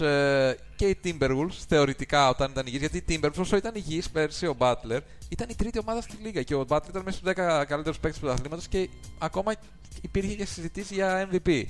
[0.76, 2.80] και οι Timberwolves θεωρητικά όταν ήταν υγιείς.
[2.80, 6.42] Γιατί οι Timberwolves όσο ήταν υγιείς πέρσι ο Butler ήταν η τρίτη ομάδα στη Λίγα
[6.42, 9.52] και ο Butler ήταν μέσα στους 10 καλύτερους παίκτες του πρωταθλήματο και ακόμα
[10.00, 11.64] υπήρχε και συζητήσεις για MVP.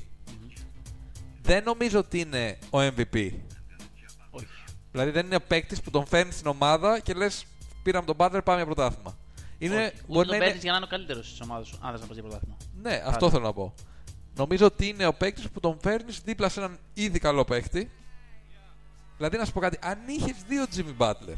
[1.42, 3.30] Δεν νομίζω ότι είναι ο MVP.
[4.30, 4.46] Όχι.
[4.90, 7.46] Δηλαδή δεν είναι ο παίκτης που τον φέρνει στην ομάδα και λες:
[7.82, 9.16] Πήραμε τον Butler, πάμε για πρωτάθλημα.
[9.58, 9.86] Είναι, Όχι.
[9.86, 10.62] Ούτε μπορεί τον να παίρνεις είναι...
[10.62, 12.56] για να είναι ο καλύτερος της ομάδας σου, αν θες να πας για πρωτάθλημα.
[12.82, 13.74] Ναι, αυτό θέλω να πω.
[14.36, 17.90] Νομίζω ότι είναι ο παίκτης που τον φέρνεις δίπλα σε έναν ήδη καλό παίκτη.
[19.16, 21.36] Δηλαδή να σου πω κάτι, αν είχες δύο Jimmy Butler,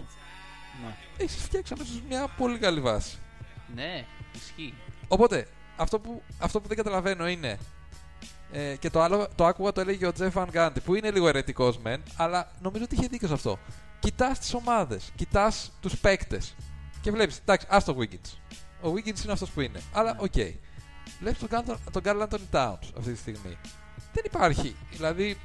[0.84, 0.96] Ναι.
[1.16, 3.18] έχεις φτιάξει αμέσως μια πολύ καλή βάση.
[3.74, 4.04] ναι,
[4.34, 4.74] ισχύει.
[5.08, 7.58] Οπότε, αυτό που, αυτό που δεν καταλαβαίνω είναι.
[8.52, 11.28] Ε, και το άλλο το άκουγα το έλεγε ο Jeff Van Gundy, που είναι λίγο
[11.28, 13.58] αιρετικό μεν, αλλά νομίζω ότι είχε δίκιο σε αυτό.
[13.98, 16.54] Κοιτάς τις ομάδες, κοιτάς τους παίκτες
[17.00, 18.36] και βλέπεις, εντάξει, άσ' το Wiggins.
[18.82, 19.80] Ο Wiggins είναι αυτός που είναι.
[19.92, 20.18] Αλλά Ναι.
[20.22, 20.34] οκ.
[21.20, 23.58] Βλέπεις τον, Karl- τον Karl Anthony Towns αυτή τη στιγμή.
[24.12, 24.76] Δεν υπάρχει.
[24.90, 25.38] Δηλαδή,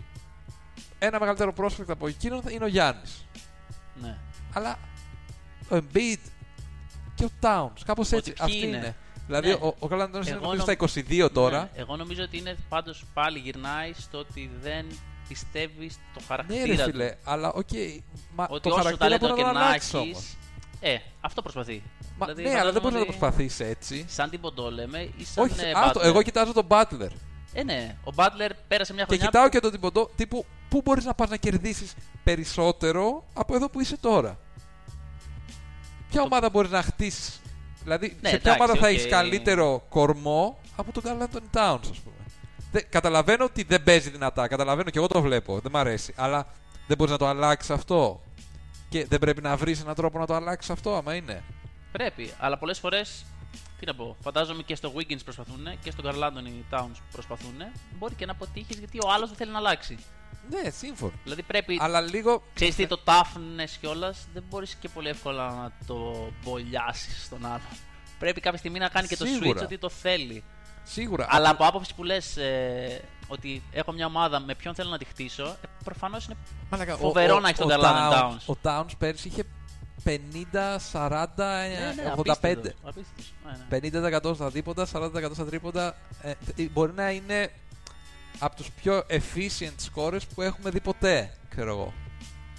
[1.00, 3.26] ένα μεγαλύτερο prospect από εκείνον θα είναι ο Γιάννης.
[4.02, 4.18] Ναι.
[4.54, 4.78] Αλλά
[5.70, 6.18] ο Embiid
[7.16, 8.34] και ο Towns, κάπως Ότι έτσι.
[8.34, 8.78] ποιοι Αυτή είναι.
[8.78, 8.96] είναι.
[9.28, 9.54] Δηλαδή, Ναι.
[9.54, 11.60] ο, ο Carl Anthony είναι Εγώ νομίζω νομ- στα 22 τώρα.
[11.62, 14.86] Ναι, Εγώ νομίζω ότι είναι πάντως πάλι γυρνάει στο ότι δεν
[15.28, 16.82] πιστεύει στο Ναι, χαρακτήρα ρε του.
[16.92, 17.68] φίλε, αλλά οκ.
[18.36, 20.38] Μα Ότι το όσο χαρακτήρα ταλέντο μπορεί και να το να αλλάξει έχει.
[20.84, 20.94] Όμω.
[20.94, 21.84] Ε, αυτό προσπαθεί.
[22.18, 24.06] Μα, Δηλαδή, ναι, αλλά δεν φαντάζομαι μπορεί να το ότι προσπαθήσεις έτσι.
[24.08, 26.04] Σαν την Ποντό λέμε ή σαν Όχι, ε, άστο, Butler.
[26.04, 27.10] εγώ κοιτάζω τον Butler.
[27.54, 27.96] Ε, ναι.
[28.04, 29.26] Ο Butler πέρασε μια Και χρονιά.
[29.26, 33.80] κοιτάω και τον Thibodeau, τύπου πού μπορείς να πας να κερδίσεις περισσότερο από εδώ που
[33.82, 34.38] είσαι τώρα.
[36.10, 37.42] Ποια Το- ομάδα μπορείς να χτίσεις;
[37.84, 38.94] Δηλαδή, Ναι, σε ποια εντάξει, ομάδα θα οκ.
[38.94, 42.16] έχεις καλύτερο κορμό από τον Karl Anthony Towns, ας πούμε.
[42.72, 44.48] Δεν, καταλαβαίνω ότι δεν παίζει δυνατά.
[44.48, 45.60] Καταλαβαίνω και εγώ το βλέπω.
[45.60, 46.14] Δεν μ' αρέσει.
[46.18, 46.48] Αλλά
[46.88, 48.22] δεν μπορείς να το αλλάξεις αυτό.
[48.92, 51.44] Και δεν πρέπει να βρεις έναν τρόπο να το αλλάξεις αυτό, άμα είναι.
[51.92, 53.26] Πρέπει, αλλά πολλές φορές.
[53.80, 57.56] Τι να πω, φαντάζομαι και στο Wiggins προσπαθούν και στον Carl Anthony Towns προσπαθούν.
[57.98, 59.98] Μπορεί και να αποτύχεις γιατί ο άλλος δεν θέλει να αλλάξει.
[60.50, 61.12] Ναι, σύμφωνο.
[61.24, 61.78] Δηλαδή πρέπει.
[61.82, 62.44] Αλλά λίγο.
[62.54, 67.62] Ξέρεις τι, το toughness κιόλας δεν μπορείς και πολύ εύκολα να το μπολιάσεις στον άλλο.
[68.20, 69.60] Πρέπει κάποια στιγμή να κάνει και το Σίγουρα.
[69.62, 70.44] switch ότι το θέλει.
[70.84, 71.26] Σίγουρα.
[71.30, 72.38] Αλλά απλά- από άποψη που λες
[73.32, 76.36] ότι έχω μια ομάδα με ποιον θέλω να τη χτίσω, ε, προφανώς είναι.
[76.70, 78.56] Μαλάκα, φοβερό να έχεις τον Carl Anthony Towns.
[78.56, 79.44] Ο Towns πέρσι είχε
[80.04, 82.18] 50, 40, Ναι, ναι, 85.
[82.20, 83.34] απίστευτος, απίστευτος.
[83.46, 84.10] Ναι, ναι.
[84.30, 85.96] 50% στα δίποτα, 40% στα τρίποντα.
[86.22, 87.52] Ε, ε, μπορεί να είναι
[88.40, 91.94] από τους πιο efficient scores που έχουμε δει ποτέ, ξέρω εγώ.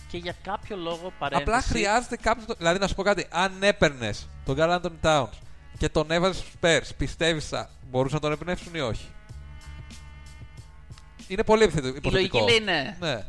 [0.08, 1.42] Και για κάποιο λόγο παρέμβαση.
[1.50, 2.56] Απλά χρειάζεται κάποιος.
[2.58, 5.36] Δηλαδή, να σου πω κάτι, αν έπαιρνες τον Carl Anthony Towns
[5.78, 9.06] και τον έβαζες στους Spurs, πιστεύεις θα μπορούσαν να τον εμπνεύσουν ή όχι;
[11.28, 12.08] Είναι πολύ επιθετικό.
[12.08, 12.96] Η λογική λέει ναι.
[12.98, 13.26] Ναι.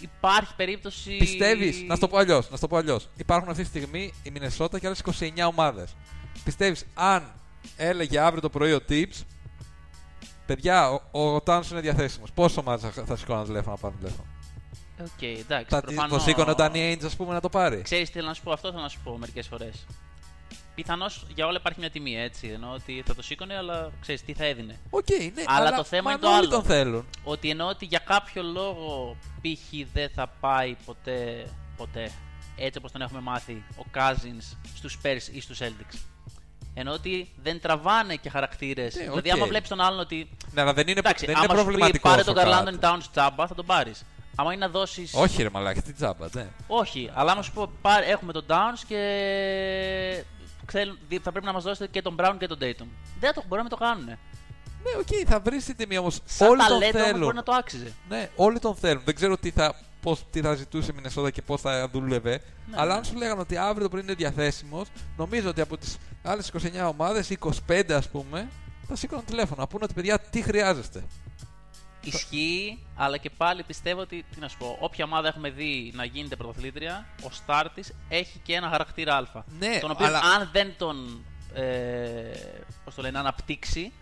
[0.00, 1.16] Υπάρχει περίπτωση.
[1.16, 2.50] Πιστεύεις, να σου το πω αλλιώς.
[2.50, 3.08] Να σου το πω αλλιώς.
[3.16, 5.96] Υπάρχουν αυτή τη στιγμή η Μινεσότα και άλλες 29 ομάδες.
[6.44, 7.32] Πιστεύεις, αν
[7.76, 9.22] έλεγε αύριο το πρωί ο Thibs,
[10.46, 12.32] παιδιά, ο, ο Towns είναι διαθέσιμος.
[12.32, 14.28] Πόσες ομάδες θα, θα σηκώναν τηλέφωνο να πάρουν τηλέφωνο;
[15.00, 15.66] Οκ, εντάξει.
[15.68, 16.10] Θα προφανώς...
[16.10, 17.82] το σήκωνε ο Danny Ainge, ας πούμε, να το πάρει.
[17.82, 19.86] Ξέρεις τι θέλω να σου πω, αυτό θέλω να σου πω μερικές φορές.
[20.82, 22.48] Πιθανώς για όλα υπάρχει μια τιμή έτσι.
[22.48, 24.78] Ενώ ότι θα το σήκωνε, αλλά ξέρεις τι θα έδινε.
[24.90, 26.48] Οκ, ναι, Αλλά το θέμα μα είναι το όλοι άλλο.
[26.48, 27.06] τον θέλουν.
[27.24, 29.86] Ότι εννοώ ότι για κάποιο λόγο π.χ.
[29.92, 32.10] δεν θα πάει ποτέ, ποτέ
[32.56, 35.98] έτσι όπως τον έχουμε μάθει ο Cousins στους Spurs ή στους Celtics.
[36.74, 38.94] Ενώ ότι δεν τραβάνε και χαρακτήρες.
[38.94, 39.36] Ναι, Δηλαδή οκ.
[39.36, 41.70] άμα βλέπεις τον άλλον ότι Ναι, αλλά δεν είναι, εντάξει, δεν είναι άμα σου πει
[41.70, 42.08] προβληματικό.
[42.08, 44.04] πάρε τον Carl Anthony Towns τσάμπα θα τον πάρεις.
[44.36, 45.14] Άμα είναι να δώσεις...
[45.14, 46.46] Όχι, ρε Μαλάκι, τι τζάμπα, ναι.
[46.66, 48.96] Όχι, αλλά άμα σου πω πάρε, έχουμε τον Towns και
[50.14, 50.24] θέλουν-
[51.22, 52.86] θα πρέπει να μας δώσετε και τον Brown και τον Tatum.
[53.20, 54.04] Δεν το μπορεί να το κάνουν.
[54.04, 56.20] Ναι, οκ, θα βρεις την τιμή όμως.
[56.24, 57.20] Σαν Όλοι τον ταλέντο όμως θέλουν.
[57.20, 57.92] μπορεί να το άξιζε.
[58.08, 59.02] Ναι, όλοι τον θέλουν.
[59.04, 62.30] Δεν ξέρω τι θα, πώς, τι θα ζητούσε η Μινεσότα και πώς θα δούλευε.
[62.70, 62.98] Ναι, αλλά ναι.
[62.98, 66.88] αν σου λέγανε ότι αύριο το πρωί είναι διαθέσιμος, νομίζω ότι από τις άλλες 29
[66.88, 67.36] ομάδες,
[67.68, 68.48] 25 ας πούμε,
[68.88, 69.60] θα σήκωναν τηλέφωνο.
[69.60, 71.04] Να πούνε ότι παιδιά τι χρειάζεστε.
[72.00, 76.04] Ισχύει, αλλά και πάλι πιστεύω ότι, τι να σου πω, όποια ομάδα έχουμε δει να
[76.04, 79.24] γίνεται πρωταθλήτρια, ο σταρ της έχει και ένα χαρακτήρα Α.
[79.58, 81.24] Ναι, τον οποίο αλλά- αν δεν τον.
[81.54, 81.62] Ε,
[82.84, 83.92] πώς το λένε, αναπτύξει,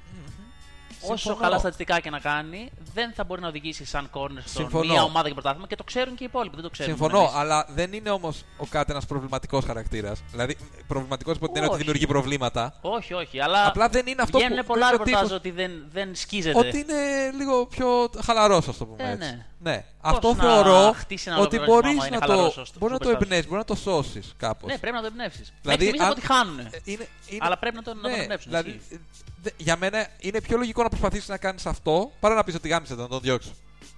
[1.00, 1.36] όσο Συμφωνώ.
[1.44, 4.92] καλά στατιστικά και να κάνει, δεν θα μπορεί να οδηγήσει σαν corner στον Συμφωνώ.
[4.92, 6.54] μία ομάδα και πρωτάθλημα και το ξέρουν και οι υπόλοιποι.
[6.54, 6.96] Δεν το ξέρουν.
[6.96, 7.34] Συμφωνώ, εμείς.
[7.34, 10.22] αλλά δεν είναι όμως ο κάτι ένα προβληματικός χαρακτήρας.
[10.30, 10.56] Δηλαδή,
[10.86, 11.84] προβληματικός υπό την έννοια ότι Όχι.
[11.84, 12.74] δημιουργεί προβλήματα.
[12.80, 13.66] Όχι, όχι, αλλά.
[13.66, 14.64] Απλά δεν είναι αυτό Βγαίνουν που.
[14.66, 16.58] πολλά είναι ο ρεπορτάζ τύπος- ότι δεν, δεν σκίζεται.
[16.58, 19.28] Ότι είναι λίγο πιο χαλαρός, ας το πούμε Ε, έτσι.
[19.30, 19.46] ναι.
[19.66, 22.60] Ναι, Πώς αυτό να θεωρώ χτίσει ένα ότι ολόκληρο μπορείς άμα είναι να χαλαρός το,
[22.60, 23.22] ως το μπορείς να το superstar.
[23.22, 24.70] εμπνεύσεις, μπορείς να το σώσεις κάπως.
[24.72, 25.52] Ναι, πρέπει να το εμπνεύσεις.
[25.62, 26.82] Δηλαδή, Δηλαδή, Μέχρι στιγμής αν- από ό,τι χάνουν.
[26.84, 28.50] είναι, είναι, Αλλά πρέπει να το, να το ναι, εμπνεύσουν.
[28.50, 29.00] δηλαδή, ισχύει.
[29.42, 32.68] δε- για μένα είναι πιο λογικό να προσπαθήσεις να κάνεις αυτό παρά να πεις ότι
[32.68, 33.52] γάμισε τον, να τον διώξει.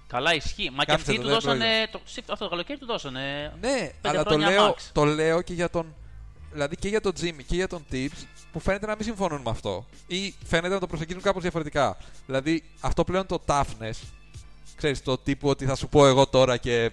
[0.07, 0.69] Καλά, ισχύει.
[0.73, 1.87] Μα και Κάμισε αυτοί το, του δεν δώσανε.
[1.91, 1.99] Το,
[2.31, 3.53] αυτό το καλοκαίρι του δώσανε.
[3.61, 4.81] Ναι, αλλά το χρόνια λέω, max.
[4.91, 5.95] το λέω και για τον.
[6.51, 9.49] Δηλαδή και για τον Jimmy και για τον Tips που φαίνεται να μην συμφωνούν με
[9.49, 9.85] αυτό.
[10.07, 11.97] Ή φαίνεται να το προσεγγίζουν κάπως διαφορετικά.
[12.25, 13.97] Δηλαδή αυτό πλέον το toughness,
[14.79, 16.91] ξέρεις, το τύπου ότι θα σου πω εγώ τώρα και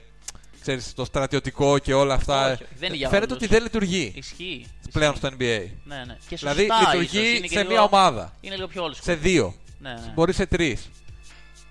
[0.60, 2.44] ξέρεις, το στρατιωτικό και όλα αυτά.
[2.52, 3.42] Όχι, όχι, δεν είναι για φαίνεται όλους.
[3.44, 4.66] ότι δεν λειτουργεί Ισχύει.
[4.92, 5.26] πλέον ισχύει.
[5.26, 5.66] στο NBA.
[5.84, 6.16] Ναι, ναι.
[6.28, 8.32] Και Δηλαδή σωστά, λειτουργεί ίσως, είναι και σε λίγο- μία ομάδα.
[8.40, 8.98] Είναι λίγο πιο old school.
[9.02, 9.54] Σε δύο.
[9.78, 10.12] Ναι, ναι.
[10.14, 10.90] Μπορεί σε τρεις.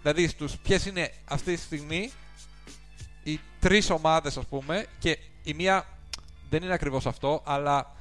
[0.02, 2.12] Δηλαδή, στους, ποιες είναι αυτή τη στιγμή
[3.24, 5.88] οι τρεις ομάδες, ας πούμε, και η μία
[6.50, 7.96] δεν είναι ακριβώς αυτό, αλλά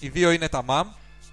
[0.00, 0.84] οι δύο είναι τα MAM,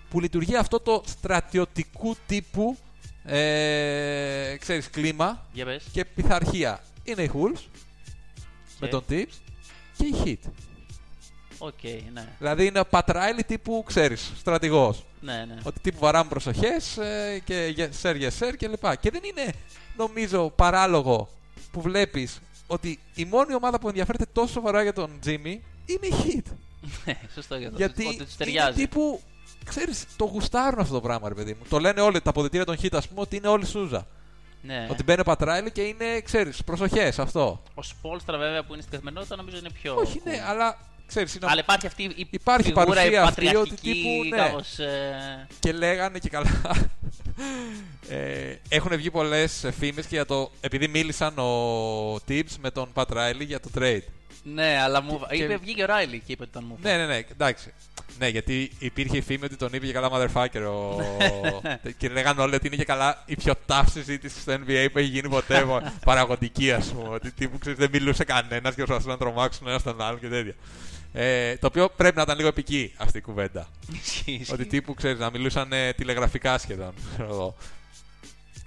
[0.09, 2.77] που λειτουργεί αυτό το στρατιωτικού τύπου
[3.23, 5.83] ε, ξέρεις, κλίμα Για πες.
[5.91, 6.83] και πειθαρχία.
[7.03, 7.61] Είναι οι Wolves
[8.79, 9.33] με τον Thibs
[9.97, 10.49] και η Heat.
[11.57, 12.27] Οκ, ναι.
[12.37, 15.05] Δηλαδή είναι ο Pat Riley τύπου, ξέρεις, στρατηγός.
[15.21, 15.55] Ναι, ναι.
[15.63, 18.95] Ότι τύπου βαράμε προσοχές ε, και yes sir, yes sir και λοιπά.
[18.95, 19.53] Και δεν είναι,
[19.97, 21.29] νομίζω, παράλογο
[21.71, 26.13] που βλέπεις ότι η μόνη ομάδα που ενδιαφέρεται τόσο σοβαρά για τον Jimmy είναι η
[26.23, 26.51] Heat.
[27.05, 27.77] Ναι, Σωστό για το.
[27.77, 28.77] Γιατί Ότι τους είναι ταιριάζει.
[28.81, 29.21] τύπου,
[29.65, 31.65] ξέρεις, το γουστάρουν αυτό το πράγμα, ρε παιδί μου.
[31.69, 34.07] Το λένε όλοι, τα αποδητήρια των Heat, ας πούμε, ότι είναι όλοι Σούζα.
[34.61, 34.87] Ναι.
[34.91, 37.63] Ότι μπαίνει ο Πατράιλι και είναι, ξέρεις, προσοχές αυτό.
[37.73, 39.95] Ο Σπόλστρα βέβαια που είναι στην καθημερινότητα νομίζω είναι πιο.
[39.95, 40.31] Όχι, cool.
[40.31, 43.91] ναι, αλλά ξέρεις, είναι Αλλά υπάρχει αυτή η Υπάρχει φιγούρα, η παρουσία αυτή ότι πατριαρχική
[43.91, 44.37] τύπου, ναι.
[44.37, 46.49] κάπως, ε, και λέγανε και καλά.
[48.09, 50.51] ε, έχουν βγει πολλές φήμες και για το.
[50.61, 54.03] Επειδή μίλησαν ο Tibbs με τον Pat Riley για το trade.
[54.43, 55.21] Ναι, αλλά μου.
[55.29, 56.77] Και- είπε, βγήκε ο Ράιλι και είπε ότι ήταν μου.
[56.81, 57.73] Ναι, ναι, ναι, εντάξει.
[58.19, 60.61] Ναι, γιατί υπήρχε η φήμη ότι τον είπε και καλά motherfucker.
[60.67, 61.01] Ο...
[61.97, 65.07] και λέγανε όλοι ότι είναι και καλά η πιο tough συζήτηση στο NBA που έχει
[65.09, 65.63] γίνει ποτέ.
[65.65, 67.07] μο- Παραγωγική, ας πούμε.
[67.09, 70.53] Ότι τύπου ξέρεις, δεν μιλούσε κανένας και προσπαθούσαν να τρομάξουν ένα τον άλλον και τέτοια.
[71.13, 73.67] Ε, το οποίο πρέπει να ήταν λίγο επική αυτή η κουβέντα.
[74.03, 74.53] Ισχύει, ισχύει.
[74.53, 76.93] Ότι τύπου ξέρεις να μιλούσαν ε, τηλεγραφικά σχεδόν.
[77.13, 77.55] ξέρω εγώ.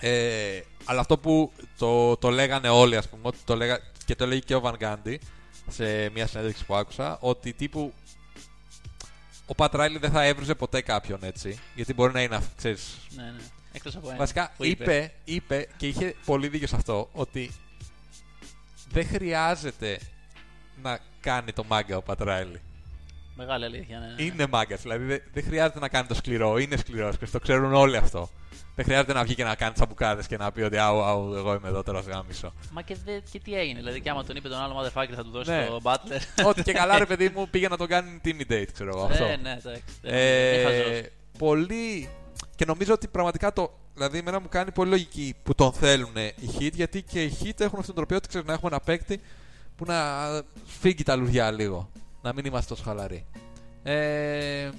[0.01, 4.27] Ε, αλλά αυτό που το, το λέγανε όλοι, ας πούμε, ότι το λέγα, και το
[4.27, 5.21] λέγει και ο Βαν Γκάντι
[5.69, 7.93] σε μια συνέντευξη που άκουσα, ότι τύπου
[9.47, 11.59] ο Πατράιλι δεν θα έβριζε ποτέ κάποιον έτσι.
[11.75, 13.43] Γιατί μπορεί να είναι, αυ- ξέρεις, Ναι, ναι.
[13.73, 14.17] Εκτός από ένα.
[14.19, 17.51] Βασικά που είπε, είπε και είχε πολύ δίκιο σε αυτό ότι
[18.91, 19.99] δεν χρειάζεται
[20.83, 22.61] να κάνει το μάγκα ο Πατράιλι.
[23.37, 23.99] Μεγάλη αλήθεια.
[23.99, 24.23] Ναι, ναι.
[24.23, 24.83] Είναι μάγκας.
[24.83, 26.59] Δηλαδή δεν, δεν χρειάζεται να κάνει το σκληρό.
[26.59, 28.31] Είναι σκληρός και το ξέρουν όλοι αυτό.
[28.75, 31.55] Δεν χρειάζεται να βγει και να κάνει τσαμπουκάδες και να πει ότι αου, αου, εγώ
[31.55, 32.53] είμαι εδώ τώρα ως γάμισο.
[32.73, 33.79] Μα και, δε, και τι έγινε.
[33.79, 35.67] Δηλαδή, και άμα τον είπε τον άλλο motherfucker θα του δώσει Ναι.
[35.67, 36.45] το Butler.
[36.47, 39.05] Ότι και καλά, ρε παιδί μου, πήγε να τον κάνει intimidate, ξέρω εγώ.
[39.05, 39.25] Αυτό.
[39.25, 39.83] Ναι, ναι, εντάξει.
[40.03, 41.03] Ε, Ε, χαζός.
[41.39, 42.09] πολύ.
[42.57, 43.79] Και νομίζω ότι πραγματικά το.
[43.95, 47.61] Δηλαδή, εμένα μου κάνει πολύ λογική που τον θέλουν οι hit, γιατί και οι hit
[47.61, 49.21] έχουν αυτόν τον τροπείο ότι ξέρεις να έχουμε ένα παίκτη
[49.77, 49.97] που να
[50.81, 51.91] φύγει τα λουριά λίγο.
[52.23, 53.25] Να μην είμαστε τόσο χαλαροί.
[53.83, 54.71] Ε,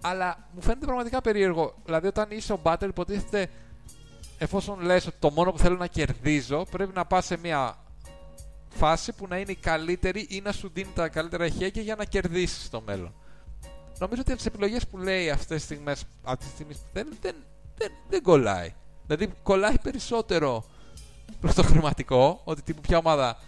[0.00, 1.74] αλλά μου φαίνεται πραγματικά περίεργο.
[1.84, 3.50] Δηλαδή, όταν είσαι ο Battle, υποτίθεται
[4.38, 7.76] εφόσον λες ότι το μόνο που θέλω να κερδίζω, πρέπει να πας σε μια
[8.68, 12.04] φάση που να είναι η καλύτερη ή να σου δίνει τα καλύτερα ηχέγγυα για να
[12.04, 13.14] κερδίσεις στο μέλλον.
[13.98, 17.34] Νομίζω ότι από τις επιλογές που λέει αυτές τις στιγμές αυτή τη στιγμή δεν, δεν,
[17.76, 18.74] δεν, δεν κολλάει.
[19.06, 20.64] Δηλαδή κολλάει περισσότερο
[21.40, 23.38] προς το χρηματικό, ότι τύπου ποια ομάδα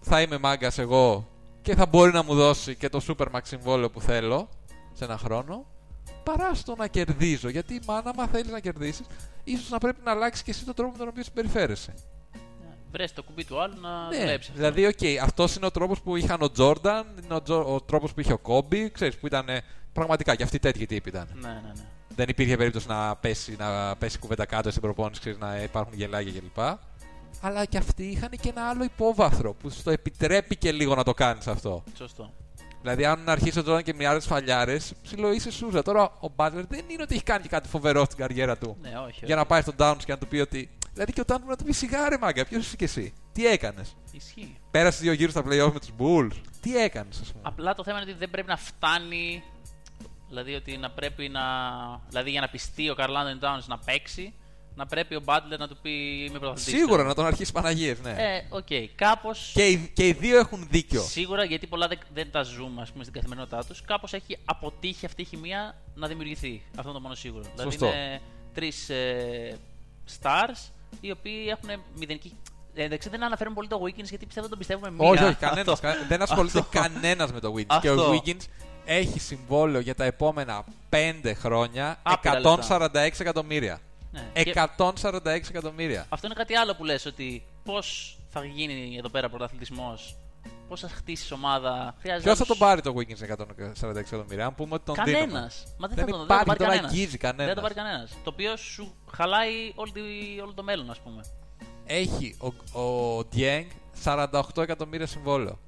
[0.00, 1.28] θα είμαι μάγκας εγώ
[1.62, 4.48] και θα μπορεί να μου δώσει και το Supermax συμβόλαιο που θέλω
[4.98, 5.66] σε ένα χρόνο,
[6.24, 7.48] παρά στο να κερδίζω.
[7.48, 9.06] Γιατί μάνα, άμα θέλεις να κερδίσεις,
[9.44, 11.94] ίσως να πρέπει να αλλάξεις και εσύ τον τρόπο με τον οποίο συμπεριφέρεσαι.
[12.92, 14.38] Βρες το κουμπί του άλλου να Ναι, δουλέψεις.
[14.50, 14.52] αυτό.
[14.54, 18.14] δηλαδή, οκ, αυτός είναι ο τρόπος που είχαν ο Τζόρνταν, είναι ο, Τζο- ο τρόπος
[18.14, 19.46] που είχε ο Κόμπι, ξέρεις, που ήταν
[19.92, 21.28] πραγματικά και αυτοί τέτοιοι τύποι ήταν.
[21.34, 21.84] Ναι, ναι, ναι.
[22.14, 26.32] Δεν υπήρχε περίπτωση να πέσει, να πέσει κουβέντα κάτω στην προπόνηση, ξέρεις, να υπάρχουν γελάκια
[26.40, 26.58] κλπ.
[27.40, 31.14] Αλλά και αυτοί είχαν και ένα άλλο υπόβαθρο που στο επιτρέπει και λίγο να το
[31.14, 31.84] κάνεις αυτό.
[31.96, 32.32] Σωστό.
[32.80, 35.82] Δηλαδή, αν αρχίσει ο Τζόρνταν και μοιράζεις φαλιάρες, ψιλοείσαι σούζα.
[35.82, 38.76] Τώρα ο Μπάτλερ δεν είναι ότι έχει κάνει και κάτι φοβερό στην καριέρα του.
[38.80, 39.24] Ναι, όχι.
[39.24, 40.70] Για να πάει στον Towns και να του πει ότι.
[40.92, 43.46] Δηλαδή και ο Towns να του πει σιγά ρε μάγκα, ποιος είσαι και εσύ; Τι
[43.46, 44.56] έκανες; Ισχύει.
[44.70, 46.36] Πέρασες δύο γύρους στα playoff με τους Bulls.
[46.60, 49.42] Τι έκανες, ας πούμε; Απλά το θέμα είναι ότι δεν πρέπει να φτάνει.
[50.28, 51.40] Δηλαδή ότι να πρέπει να.
[52.08, 54.34] Δηλαδή για να πειστεί ο Karl-Anthony Towns να παίξει,
[54.78, 55.90] να πρέπει ο Butler να του πει
[56.28, 56.74] Είμαι πρωταθλητής.
[56.74, 58.10] Σίγουρα να τον αρχίσει Παναγίες, ναι.
[58.10, 58.66] Ε, οκ.
[58.94, 59.30] Κάπω.
[59.52, 61.02] Και, οι, και οι δύο έχουν δίκιο.
[61.02, 65.06] Σίγουρα γιατί πολλά δεν, δεν τα ζούμε ας πούμε, στην καθημερινότητά τους, κάπως έχει αποτύχει
[65.06, 66.62] αυτή η χημεία να δημιουργηθεί.
[66.70, 67.44] Αυτό είναι το μόνο σίγουρο.
[67.44, 67.70] Σωστό.
[67.70, 68.20] Δηλαδή είναι
[68.54, 69.56] τρεις ε,
[70.22, 72.36] stars οι οποίοι έχουν μηδενική.
[72.74, 75.08] Ε, εντάξει, δεν αναφέρουμε πολύ το Wiggins γιατί πιστεύω τον πιστεύουμε μία.
[75.08, 75.68] Όχι, όχι, κανένας.
[75.68, 75.88] Αυτό.
[76.08, 76.80] δεν ασχολείται Αυτό.
[76.80, 77.78] κανένας με το Wiggins.
[77.80, 78.12] Και ο Αυτό.
[78.12, 78.44] Wiggins
[78.84, 82.88] έχει συμβόλαιο για τα επόμενα 5 χρόνια Άπειρα 146
[83.18, 83.80] εκατομμύρια.
[84.34, 84.42] Ναι.
[84.42, 86.06] Και 146 εκατομμύρια.
[86.08, 90.16] Αυτό είναι κάτι άλλο που λες ότι πώς θα γίνει εδώ πέρα πρωταθλητισμός,
[90.68, 91.94] πώς θα χτίσει ομάδα.
[92.00, 95.24] Χρειάζεται Ποιος θα άλλους- τον πάρει το Wiggins 146 εκατομμύρια, αν πούμε ότι τον δίνουμε.
[95.26, 95.64] Κανένας.
[95.78, 97.18] Μα δεν, θα Δεν τον, δεν υπάρχει, θα τον τον πάρει αγγίζει κανένας.
[97.18, 97.46] κανένας.
[97.46, 98.10] Δεν θα τον πάρει κανένας.
[98.24, 101.20] Το οποίο σου χαλάει όλη τη- όλο το μέλλον, ας πούμε.
[101.86, 102.36] Έχει
[102.74, 103.66] ο, ο Dieng
[104.04, 105.58] 48 εκατομμύρια συμβόλαιο.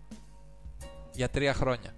[1.12, 1.94] Για τρία χρόνια.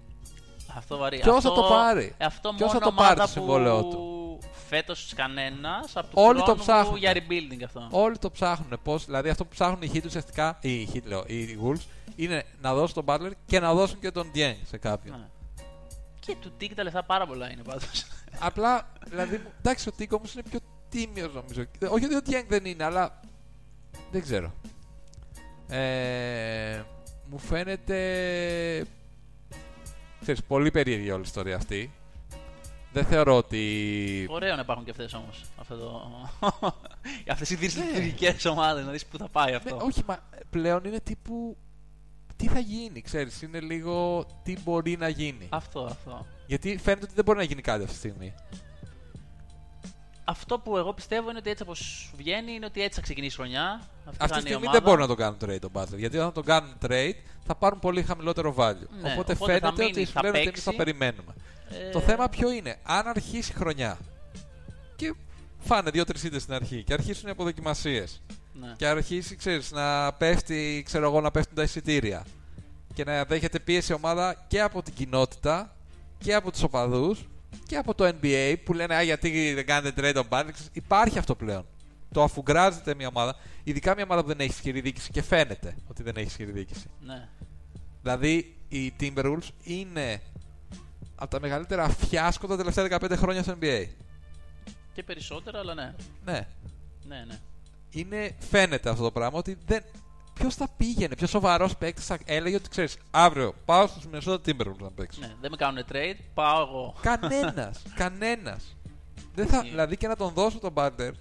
[0.77, 1.19] Αυτό βαρύ.
[1.19, 4.22] Ποιος αυτό, θα το πάρει; Αυτό Ποιος μόνο θα το πάρει ομάδα το συμβόλαιό που
[4.67, 6.97] φέτος κανένας από του Όλοι το χρόνου ψάχνουν.
[6.97, 7.87] για rebuilding αυτό.
[7.91, 8.79] Όλοι το ψάχνουν.
[8.83, 12.73] Πώς, δηλαδή αυτό που ψάχνουν οι Heat ουσιαστικά, οι Heat λέω, οι Wolves, είναι να
[12.73, 15.17] δώσουν τον Butler και να δώσουν και τον Dieng σε κάποιον.
[15.19, 15.27] Ναι.
[16.19, 18.05] Και του Τίκ τα λεφτά πάρα πολλά είναι πάντως.
[18.39, 21.63] Απλά, δηλαδή, εντάξει, ο Τίκο όμως είναι πιο τίμιος νομίζω.
[21.89, 23.19] Όχι ότι ο Dieng δεν είναι, αλλά
[24.11, 24.53] δεν ξέρω.
[25.67, 26.81] Ε,
[27.29, 28.85] μου φαίνεται.
[30.21, 31.91] Ξέρεις, πολύ περίεργη όλη η ιστορία αυτή.
[32.93, 34.27] Δεν θεωρώ ότι.
[34.29, 35.43] Ωραίο να υπάρχουν και αυτές όμως.
[35.57, 36.11] Αυτό το...
[37.31, 37.59] αυτές οι Ναι.
[37.59, 39.79] δυσλειτουργικές ομάδες, να δεις πού θα πάει Ναι, αυτό.
[39.81, 41.57] όχι, μα πλέον είναι τύπου.
[42.35, 45.47] Τι θα γίνει, ξέρεις, είναι λίγο τι μπορεί να γίνει.
[45.49, 46.25] Αυτό, αυτό.
[46.47, 48.33] Γιατί φαίνεται ότι δεν μπορεί να γίνει κάτι αυτή τη στιγμή.
[50.25, 53.37] Αυτό που εγώ πιστεύω είναι ότι έτσι όπως βγαίνει είναι ότι έτσι θα ξεκινήσει η
[53.37, 53.81] χρονιά.
[54.05, 54.71] Αυτή, θα Αυτή τη είναι η στιγμή ομάδα.
[54.71, 55.97] δεν μπορούν να το κάνουν trade τον Butler.
[55.97, 57.13] Γιατί όταν τον κάνουν trade
[57.45, 58.87] θα πάρουν πολύ χαμηλότερο value.
[59.01, 60.61] Ναι, οπότε, οπότε θα φαίνεται μείνει, ότι σου θα λένε ότι εμείς παίξει.
[60.61, 61.33] θα περιμένουμε.
[61.69, 63.97] Ε, Το θέμα ποιο είναι, αν αρχίσει η χρονιά
[64.95, 65.13] και
[65.59, 68.21] φάνε δύο-τρεις ήττε στην αρχή και αρχίσουν οι αποδοκιμασίες
[68.53, 68.73] Ναι.
[68.77, 72.25] και αρχίσει ξέρεις, να πέφτει, ξέρω εγώ, να πέφτουν τα εισιτήρια
[72.93, 75.75] και να δέχεται πίεση η ομάδα και από την κοινότητα
[76.17, 77.27] και από τους οπαδούς
[77.67, 80.49] και από το NBA που λένε Α, γιατί δεν κάνετε trade on Butler.
[80.73, 81.65] Υπάρχει αυτό πλέον.
[82.11, 86.03] Το αφουγκράζεται μια ομάδα, ειδικά μια ομάδα που δεν έχει ισχυρή διοίκηση και φαίνεται ότι
[86.03, 86.85] δεν έχει ισχυρή διοίκηση.
[87.05, 87.27] ναι.
[88.01, 90.21] Δηλαδή, οι Timberwolves είναι
[91.15, 93.85] από τα μεγαλύτερα φιάσκο τα τελευταία 15 χρόνια στο NBA.
[94.93, 95.93] Και περισσότερα, αλλά ναι.
[96.25, 96.47] Ναι.
[97.07, 97.39] Ναι, ναι.
[97.89, 99.83] Είναι, φαίνεται αυτό το πράγμα ότι δεν.
[100.33, 104.77] Ποιος θα πήγαινε, ποιος σοβαρός παίκτης θα έλεγε ότι ξέρεις, αύριο πάω στους Minnesota Timberwolves
[104.79, 105.19] να παίξω.
[105.19, 105.33] ναι.
[105.41, 106.95] Δεν με κάνουν trade, πάω εγώ.
[107.01, 107.81] Κανένας.
[107.95, 108.75] Κανένας.
[109.35, 109.69] Δεν θα, Ισχύει.
[109.69, 111.11] δηλαδή και να τον δώσω τον Butler,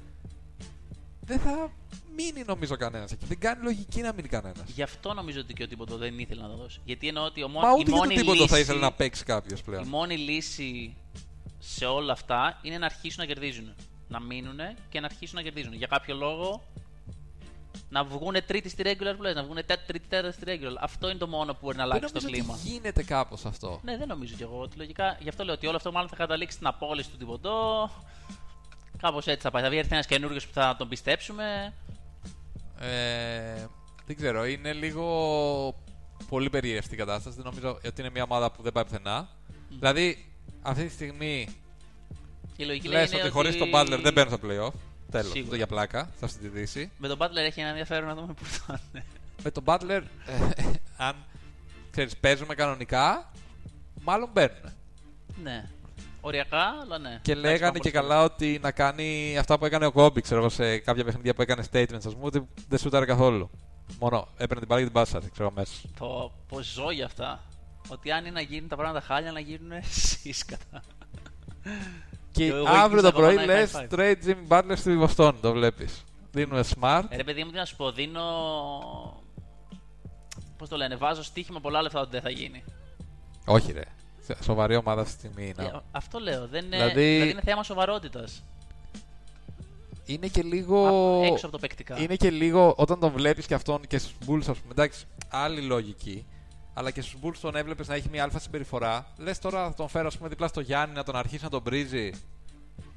[1.21, 1.71] δεν θα
[2.17, 3.25] μείνει νομίζω κανένας εκεί.
[3.27, 4.63] Δεν κάνει λογική να μείνει κανένας.
[4.75, 6.81] Γι' αυτό νομίζω ότι και ο τίποτα δεν ήθελε να το δώσει.
[6.85, 8.79] Γιατί εννοώ ότι ο μό- Μα η ούτε για το μόνη τίποτα λύση, θα ήθελε
[8.81, 9.87] να παίξει κάποιος Η πλέον.
[9.87, 10.97] μόνη λύση
[11.59, 13.75] σε όλα αυτά είναι να αρχίσουν να κερδίζουν.
[14.09, 15.73] Να μείνουν και να αρχίσουν να κερδίζουν.
[15.73, 16.63] Για κάποιο λόγο
[17.89, 20.77] να βγουν τρίτη στη regular που λες, να βγουν τρίτη τέταρτη στη regular.
[20.81, 22.55] Αυτό είναι το μόνο που μπορεί να Δεν αλλάξει το νομίζω κλίμα.
[22.61, 23.81] ότι γίνεται κάπως αυτό.
[23.85, 24.59] Ναι, δεν νομίζω κι εγώ.
[24.61, 27.91] Ότι λογικά, γι' αυτό λέω ότι όλο αυτό μάλλον θα καταλήξει στην απόλυση του Τιμποντό.
[28.99, 29.63] Κάπως έτσι θα πάει.
[29.63, 31.73] Θα βγει ένας καινούριος που θα τον πιστέψουμε.
[32.83, 33.67] Ε,
[34.07, 35.05] δεν ξέρω, είναι λίγο
[36.29, 37.37] πολύ περίεργη αυτή η κατάσταση.
[37.37, 39.29] Δεν νομίζω ότι είναι μια ομάδα που δεν πάει πουθενά.
[39.69, 41.49] Δηλαδή, αυτή τη στιγμή
[42.57, 44.79] Η λογική λέει λες είναι ότι χωρίς τον Butler δεν μπαίνουν στο playoff.
[45.11, 45.31] Τέλος.
[45.31, 45.51] Σίγουρα.
[45.51, 46.91] Το για πλάκα, θα στη Δύση.
[46.99, 49.05] Με τον Butler έχει ένα ενδιαφέρον να δούμε πού θα είναι.
[49.43, 50.63] Με τον Butler, ε,
[51.07, 51.17] αν
[51.91, 53.33] ξέρεις, παίζουμε κανονικά,
[54.03, 54.73] μάλλον μπαίνουν.
[55.43, 55.71] Ναι.
[56.25, 57.19] Οριακά, αλλά ναι.
[57.23, 59.93] Και Εντάξει, λέγανε πάμε και προς τα- καλά ότι να κάνει αυτά που έκανε ο
[59.93, 63.51] Κόμπι, ξέρω εγώ, σε κάποια παιχνίδια που έκανε statements, ας πούμε, ότι δεν σούταρε καθόλου.
[64.01, 65.73] Μόνο έπαιρνε την μπάλα και την πάσαρε, ξέρω εγώ, μέσα.
[65.99, 67.43] Το πώ ζω για αυτά.
[67.89, 69.71] Ότι αν είναι να γίνουν τα πράγματα χάλια, να γίνουν
[70.23, 70.83] σύσκατα.
[72.33, 73.99] Και Και ο αύριο Wiggins το πρωί ακόμα λες high five.
[73.99, 76.05] trade Jimmy Butler στη Βοστόνη, το βλέπεις.
[76.33, 77.03] Δίνουμε smart.
[77.09, 78.23] Ε, ρε παιδί μου, τι να σου πω, δίνω.
[80.59, 82.65] Πώς το λένε, βάζω στοίχημα πολλά λεφτά ότι δεν θα γίνει.
[83.47, 83.83] Όχι, ρε.
[84.25, 85.69] Σε- Σοβαρή ομάδα αυτή τη στιγμή είναι.
[85.69, 86.47] Ε, αυτό λέω.
[86.49, 87.31] Δεν είναι, Δηλαδή- δηλαδή...
[87.31, 88.45] είναι θέμα σοβαρότητας.
[90.05, 90.87] Είναι και λίγο.
[91.25, 92.01] Έξω από το παικτικά.
[92.01, 94.71] Είναι και λίγο όταν τον βλέπεις και αυτόν και στους Bulls, ας πούμε.
[94.71, 96.27] Εντάξει, άλλη λογική.
[96.75, 99.07] Αλλά και στους Bulls τον έβλεπες να έχει μια αλφα συμπεριφορά.
[99.17, 101.63] Λες τώρα θα τον φέρω, ας πούμε, δίπλα στο Γιάννη να τον αρχίσει να τον
[101.63, 102.11] πρίζει.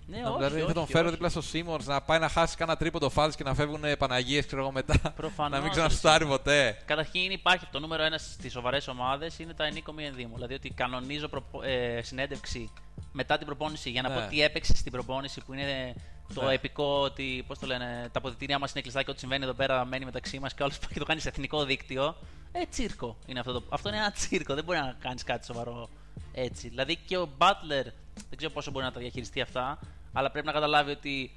[0.07, 1.13] Ναι, Να- όχι, δηλαδή όχι, θα τον όχι, φέρω όχι.
[1.13, 4.61] δίπλα στο Σίμον να πάει να χάσει κάνα τρίποντο φάλ και να φεύγουν Παναγίες, ξέρω
[4.61, 4.99] εγώ μετά.
[5.15, 6.77] Προφανώς, να μην ρε, ξαναστάρει ποτέ.
[6.85, 10.33] Καταρχήν υπάρχει το νούμερο ένα στις σοβαρές ομάδες είναι τα ενίκο μη ενδύμου.
[10.35, 12.71] Δηλαδή ότι κανονίζω προπο- ε, συνέντευξη
[13.11, 14.15] μετά την προπόνηση για να Ναι.
[14.15, 15.93] πω τι έπαιξε στην προπόνηση που είναι
[16.33, 16.53] το Ναι.
[16.53, 19.85] επικό ότι πώς το λένε, τα αποδητήριά μας είναι κλειστά και ό,τι συμβαίνει εδώ πέρα
[19.85, 22.15] μένει μεταξύ μας και όλο πάει και το κάνει σε εθνικό δίκτυο.
[22.51, 23.51] Ε, τσίρκο είναι αυτό.
[23.51, 24.53] Το, αυτό είναι ένα τσίρκο.
[24.53, 25.89] Δεν μπορεί να κάνεις κάτι σοβαρό
[26.33, 26.69] έτσι.
[26.69, 27.85] Δηλαδή και ο Butler
[28.29, 29.79] δεν ξέρω πόσο μπορεί να τα διαχειριστεί αυτά,
[30.17, 31.31] αλλά πρέπει να καταλάβει ότι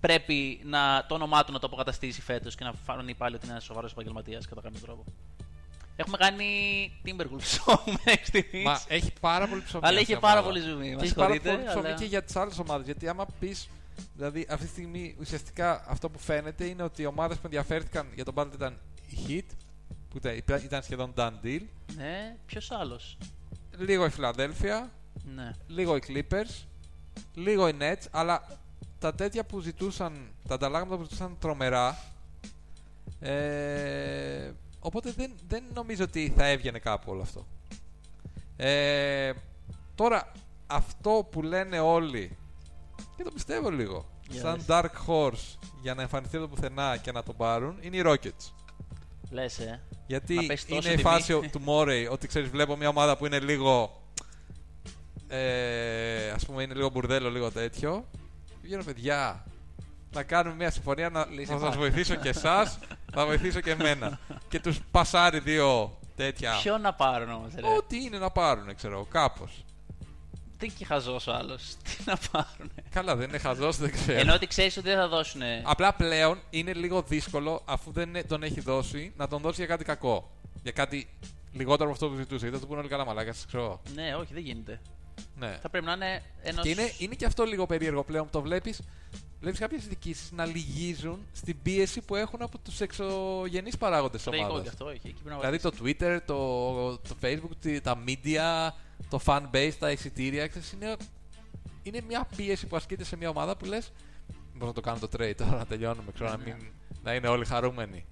[0.00, 3.52] πρέπει να, το όνομά του να το αποκαταστήσει φέτος και να φανεί πάλι ότι είναι
[3.52, 5.04] ένας σοβαρός επαγγελματίας κατά κάποιο τρόπο.
[5.96, 6.46] Έχουμε κάνει
[7.04, 8.64] Timberwolves show μέχρι στιγμής.
[8.64, 9.86] Μα έχει πάρα πολύ ψωμί.
[9.86, 10.54] Αλλά αυτή είχε η πάρα ομάδα.
[10.54, 10.88] πολύ ζουμί.
[10.88, 11.50] Και Μας έχει πάρα συγχωρείτε.
[11.62, 12.86] πολύ ψωμί αλλά- και για τις άλλες ομάδες.
[12.86, 13.68] Γιατί άμα πεις.
[14.16, 18.24] Δηλαδή, αυτή τη στιγμή ουσιαστικά αυτό που φαίνεται είναι ότι οι ομάδες που ενδιαφέρθηκαν για
[18.24, 19.54] τον Butler ήταν η Heat,
[20.10, 21.60] που ήταν, ήταν σχεδόν done deal.
[21.96, 23.16] Ναι, ποιος άλλος;
[23.78, 24.90] Λίγο η Φιλαδέλφια,
[25.34, 25.50] Ναι.
[25.66, 26.64] λίγο οι Clippers,
[27.34, 28.58] λίγο οι Nets, αλλά
[28.98, 30.12] τα τέτοια που ζητούσαν,
[30.48, 31.98] τα ανταλλάγματα που ζητούσαν τρομερά,
[33.20, 34.50] Ε,
[34.80, 37.46] οπότε δεν, δεν νομίζω ότι θα έβγαινε κάπου όλο αυτό.
[38.56, 39.32] Ε,
[39.94, 40.32] τώρα,
[40.66, 42.36] αυτό που λένε όλοι,
[43.16, 44.64] και το πιστεύω λίγο, Για σαν δες.
[44.68, 48.52] Dark Horse για να εμφανιστεί από το πουθενά και να τον πάρουν, είναι οι Rockets.
[49.30, 49.80] Λες, ε.
[50.06, 51.10] Γιατί Να πέσει τόσο είναι η τιμή.
[51.10, 53.99] φάση του Μόρεϊ ότι ξέρεις βλέπω μια ομάδα που είναι λίγο
[55.32, 58.04] ε, ας πούμε είναι λίγο μπουρδέλο λίγο τέτοιο
[58.62, 59.44] βγαίνω παιδιά
[60.12, 61.78] να κάνουμε μια συμφωνία να Λύση θα σας υπάρχει.
[61.78, 62.78] βοηθήσω και εσάς
[63.12, 64.18] θα βοηθήσω και εμένα
[64.48, 68.94] και τους πασάρει δύο τέτοια Ποιο να πάρουν όμως, ρε; ό,τι είναι να πάρουν ξέρω
[68.94, 69.64] εγώ, κάπως
[70.58, 71.62] Δεν και χαζός ο άλλος.
[71.84, 72.70] Τι να πάρουν.
[72.90, 75.40] καλά δεν είναι χαζός δεν ξέρω Ενώ ότι ξέρεις ότι δεν θα δώσουν.
[75.62, 79.84] Απλά πλέον είναι λίγο δύσκολο αφού δεν τον έχει δώσει να τον δώσει για κάτι
[79.84, 80.30] κακό.
[80.62, 81.08] Για κάτι
[81.52, 82.38] λιγότερο από αυτό που ζητούσε.
[82.40, 83.62] Γιατί θα του πούνε όλοι καλά μαλάκα, ξέρω.
[83.62, 83.80] εγώ.
[83.94, 84.80] Ναι, όχι, δεν γίνεται.
[85.38, 85.58] Ναι.
[85.62, 86.62] Θα πρέπει να είναι ενός...
[86.64, 88.80] Και είναι, είναι και αυτό λίγο περίεργο πλέον που το βλέπεις.
[89.40, 94.48] Βλέπεις κάποιες διοικήσει να λυγίζουν στην πίεση που έχουν από τους εξωγενείς παράγοντες τη Τραγικό
[94.48, 94.62] ομάδας.
[94.64, 95.00] και αυτό, όχι.
[95.04, 98.70] Εκεί πρέπει να Δηλαδή το Twitter, το, το Facebook, τη- τα media,
[99.10, 100.46] το fan base, τα εισιτήρια.
[100.46, 100.96] ξέρεις, Είναι,
[101.82, 103.92] είναι μια πίεση που ασκείται σε μια ομάδα που λες.
[104.52, 106.44] Μπορεί να το κάνω το trade τώρα να τελειώνουμε, ξέρω, να, Ναι.
[106.44, 106.56] μην,
[107.02, 108.04] να είναι όλοι χαρούμενοι.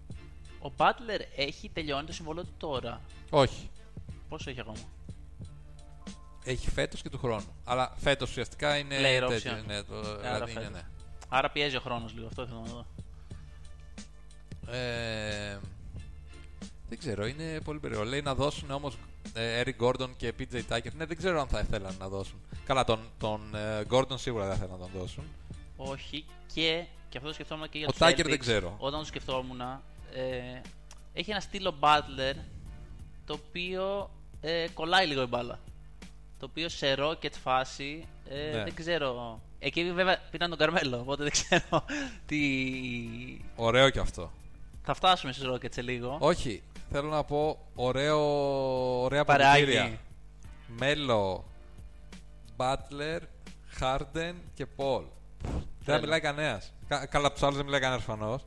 [0.63, 3.01] Ο Butler έχει τελειώνει το συμβόλαιο του τώρα;
[3.31, 3.71] Όχι.
[4.29, 4.79] Πόσο έχει ακόμα;
[6.49, 7.45] Έχει φέτος και του χρόνου.
[7.65, 8.97] Αλλά φέτος ουσιαστικά είναι.
[8.99, 9.67] Player τέτοιο, option.
[9.67, 10.71] ναι, το, Άρα δηλαδή είναι, φέτος.
[10.73, 10.83] ναι.
[11.29, 12.87] Άρα πιέζει ο χρόνος λίγο, αυτό θέλω να δω.
[14.73, 15.59] Ε,
[16.89, 18.05] δεν ξέρω, είναι πολύ περίεργο.
[18.05, 18.97] Λέει να δώσουν όμως
[19.35, 20.93] ε, Eric Gordon και PJ Tucker.
[20.97, 22.41] Ναι, δεν ξέρω αν θα ήθελαν να δώσουν.
[22.65, 25.25] Καλά, τον, τον ε, Gordon σίγουρα δεν θα ήθελαν να τον δώσουν.
[25.77, 26.25] Όχι
[26.55, 28.29] και, και αυτό το σκεφτόμουν και για Ο τους Tucker Celtics.
[28.29, 28.75] δεν ξέρω.
[28.79, 30.61] Όταν το σκεφτόμουν, ε,
[31.13, 32.35] έχει ένα στήλο Butler
[33.25, 35.59] το οποίο ε, κολλάει λίγο η μπάλα.
[36.39, 38.63] Το οποίο σε rocket φάση ε, Ναι.
[38.65, 39.41] δεν ξέρω.
[39.59, 41.85] Εκεί βέβαια πήραν τον Καρμέλο, οπότε δεν ξέρω
[42.27, 42.41] τι.
[43.57, 44.31] Ωραίο κι αυτό.
[44.83, 46.17] Θα φτάσουμε στους rockets σε λίγο.
[46.21, 48.19] Όχι, θέλω να πω ωραίο,
[49.03, 49.51] ωραία Παρεάκι.
[49.65, 49.99] παραγγελία.
[50.67, 51.45] Μέλο,
[52.57, 53.19] Butler,
[53.81, 55.03] Harden και Paul.
[55.43, 56.01] Δεν θα Θέλω.
[56.01, 56.73] μιλάει κανένας.
[56.89, 58.43] Καλά, από τους άλλους δεν μιλάει κανένας προφανώς.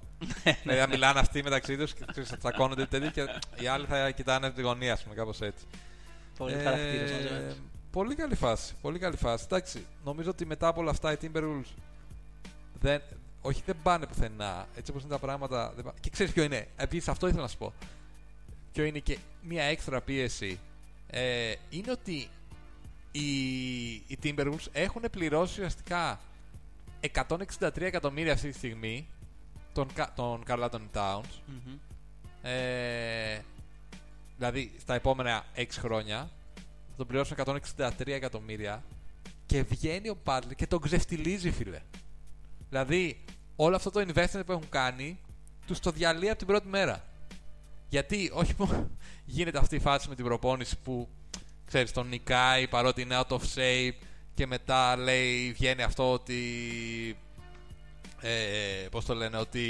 [0.63, 4.11] δηλαδή θα μιλάνε αυτοί μεταξύ τους και ξέρεις, θα τσακώνονται τέτοια και οι άλλοι θα
[4.11, 5.65] κοιτάνε από τη γωνία, ας πούμε, κάπως έτσι.
[6.37, 7.55] Πολύ Ε, χαρακτήρες μαζεμένους.
[7.91, 8.73] Πολύ καλή φάση.
[8.81, 9.43] Πολύ καλή φάση.
[9.47, 11.73] Εντάξει, νομίζω ότι μετά από όλα αυτά οι Timberwolves
[12.79, 13.01] δεν,
[13.41, 14.67] όχι δεν πάνε πουθενά.
[14.75, 15.71] Έτσι όπως είναι τα πράγματα.
[15.75, 15.93] Δεν πά...
[15.99, 16.67] Και ξέρεις ποιο είναι.
[16.75, 17.73] Επίσης αυτό ήθελα να σου πω.
[18.73, 20.59] Ποιο είναι και μια έξτρα πίεση.
[21.07, 22.27] Ε, είναι ότι
[23.11, 26.19] οι, οι Timberwolves έχουν πληρώσει ουσιαστικά
[27.27, 29.07] 163 εκατομμύρια αυτή τη στιγμή
[29.73, 31.39] τον, Κα- τον Carl Anthony Towns.
[31.45, 31.77] Μμμ.
[32.41, 33.41] Ε,
[34.37, 36.29] δηλαδή στα επόμενα 6 χρόνια
[36.91, 38.83] θα τον πληρώσουν 163 εκατομμύρια
[39.45, 41.79] και βγαίνει ο Butler και τον ξεφτιλίζει, φίλε.
[42.69, 43.23] Δηλαδή,
[43.55, 45.19] όλο αυτό το investment που έχουν κάνει
[45.65, 47.03] τους το διαλύει από την πρώτη μέρα.
[47.89, 48.89] Γιατί, όχι που
[49.25, 51.07] γίνεται αυτή η φάση με την προπόνηση που
[51.65, 56.41] ξέρεις, τον νικάει παρότι είναι out of shape και μετά λέει, βγαίνει αυτό ότι
[58.21, 59.61] ε, πώς το λένε, ότι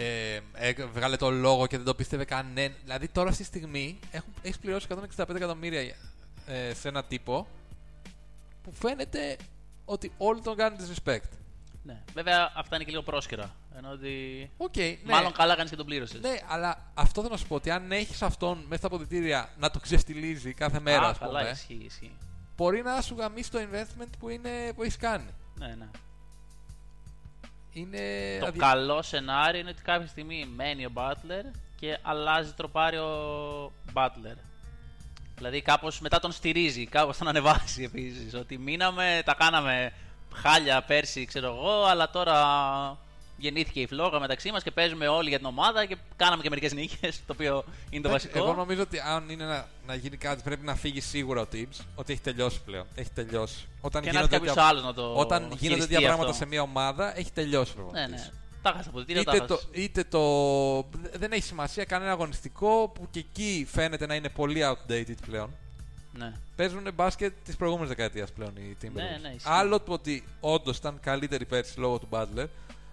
[0.00, 2.74] ε, ε, βγάλε το λόγο και δεν το πίστευε κανένα.
[2.82, 4.86] Δηλαδή τώρα αυτή τη στιγμή έχουν, έχεις πληρώσει
[5.16, 5.80] 165 εκατομμύρια
[6.46, 7.46] ε, σε ένα τύπο
[8.62, 9.36] που φαίνεται
[9.84, 11.28] ότι όλοι τον κάνουν disrespect.
[11.82, 12.02] Ναι.
[12.14, 13.54] Βέβαια αυτά είναι και λίγο πρόσκαιρα.
[13.76, 14.50] Ενώ ότι.
[14.56, 14.96] Οκ, ναι.
[15.04, 16.20] Μάλλον καλά κάνεις και τον πλήρωσες.
[16.20, 19.70] Ναι, αλλά αυτό θέλω να σου πω ότι αν έχεις αυτόν μέσα στα αποδητήρια να
[19.70, 22.16] το ξεφτιλίζει κάθε μέρα, Α, ας καλά, πούμε, ισχύει, ισχύει.
[22.56, 25.30] μπορεί να σου γαμίσει το investment που, είναι, που έχεις κάνει.
[25.54, 25.88] Ναι, ναι.
[27.78, 28.38] Είναι.
[28.40, 31.44] Το αδι- καλό σενάριο είναι ότι κάποια στιγμή μένει ο Butler
[31.80, 34.36] και αλλάζει τροπάρει ο Butler.
[35.36, 38.34] Δηλαδή κάπως μετά τον στηρίζει, κάπως τον ανεβάζει επίσης.
[38.34, 39.92] Ότι μείναμε, τα κάναμε
[40.34, 42.36] χάλια πέρσι, ξέρω εγώ, αλλά τώρα
[43.38, 46.72] γεννήθηκε η φλόγα μεταξύ μας και παίζουμε όλοι για την ομάδα και κάναμε και μερικές
[46.72, 48.38] νίκες, το οποίο είναι το Εντάξει, βασικό.
[48.44, 51.84] Εγώ νομίζω ότι αν είναι να, να γίνει κάτι, πρέπει να φύγει σίγουρα ο Tibbs.
[51.94, 52.86] Ότι έχει τελειώσει πλέον.
[52.94, 53.66] Έχει τελειώσει.
[53.80, 56.42] Όταν και να έρθει κάποιος τέτοια- άλλος να το Όταν γίνονται χειριστεί τέτοια πράγματα αυτό.
[56.42, 58.24] σε μια ομάδα, έχει τελειώσει ο Ναι, προπονητής.
[58.26, 58.32] ναι.
[58.62, 60.20] Τα έχασα από τα Είτε το, είτε το.
[61.18, 65.50] Δεν έχει σημασία κανένα αγωνιστικό που και εκεί φαίνεται να είναι πολύ outdated πλέον.
[66.12, 66.32] Ναι.
[66.56, 68.92] Παίζουν μπάσκετ της προηγούμενης δεκαετίας πλέον οι Timberwolves.
[68.92, 69.48] Ναι, ναι, ισχύει.
[69.50, 72.46] Άλλο το ότι όντως ήταν καλύτεροι πέρσι λόγω του Butler,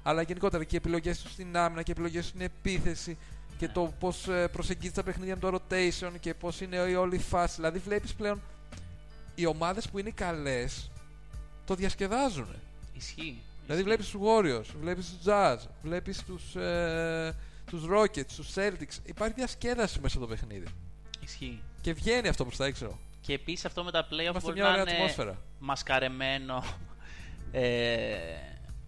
[0.07, 3.17] αλλά γενικότερα και οι επιλογές τους στην άμυνα και οι επιλογές του στην επίθεση
[3.57, 3.71] και Ναι.
[3.73, 7.55] το πώς προσεγγίζεις τα παιχνίδια με το rotation και πώς είναι η όλη η φάση.
[7.55, 8.41] Δηλαδή βλέπεις πλέον
[9.35, 10.91] οι ομάδες που είναι καλές
[11.65, 12.47] το διασκεδάζουν.
[12.93, 13.37] Ισχύει.
[13.65, 17.35] Δηλαδή βλέπεις τους Warriors, βλέπεις τους Jazz, βλέπεις τους ε,
[17.65, 18.97] τους Rockets, τους Celtics.
[19.05, 20.65] Υπάρχει διασκέδαση μέσα στο παιχνίδι.
[21.23, 21.61] Ισχύει.
[21.81, 22.99] Και βγαίνει αυτό προ τα έξω.
[23.21, 25.41] Και επίσης αυτό με τα playoff Είμαστε μπορεί μια να ωραία είναι ατμόσφαιρα.
[25.59, 26.63] μασκαρεμένο
[27.51, 28.15] ε,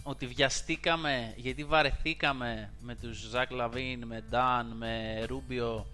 [0.09, 5.85] ότι βιαστήκαμε γιατί βαρεθήκαμε με τους Ζακ Λαβίν, με Νταν, με Ρούμπιο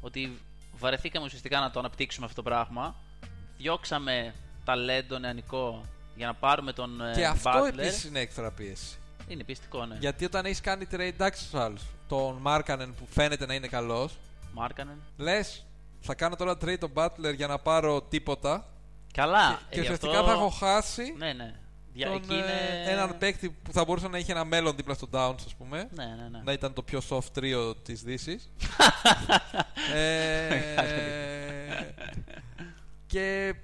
[0.00, 0.38] ότι
[0.78, 2.94] βαρεθήκαμε ουσιαστικά να το αναπτύξουμε αυτό το πράγμα
[3.56, 4.34] διώξαμε
[4.64, 5.84] ταλέντο νεανικό
[6.16, 7.68] για να πάρουμε τον ε, Και αυτό Butler.
[7.78, 8.98] επίσης είναι έξτρα πίεση.
[9.28, 9.96] Είναι πιστικό, ναι.
[10.00, 14.16] Γιατί όταν έχεις κάνει trade εντάξει στους άλλους, τον Μάρκανεν που φαίνεται να είναι καλός,
[14.52, 15.02] Μάρκανεν.
[15.16, 15.64] λες
[16.00, 18.64] θα κάνω τώρα trade τον Butler για να πάρω τίποτα.
[19.12, 19.48] Καλά.
[19.48, 21.54] και ε, γι' ουσιαστικά αυτό- θα έχω χάσει Ναι, ναι.
[21.92, 22.06] Δια...
[22.06, 22.84] τον, εκεί ε, είναι...
[22.86, 25.88] έναν παίκτη που θα μπορούσε να είχε ένα μέλλον δίπλα στο Downs, ας πούμε.
[25.94, 26.40] Ναι, ναι, ναι.
[26.44, 28.50] Να ήταν το πιο soft τρίο της Δύσης.
[29.94, 30.50] ε,
[33.06, 33.54] και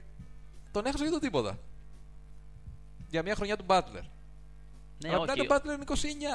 [0.72, 1.58] τον έχασα για το τίποτα.
[3.08, 4.02] Για μια χρονιά του Butler.
[5.04, 5.40] ναι, Αλλά πλέον όχι.
[5.40, 5.84] ο Butler είναι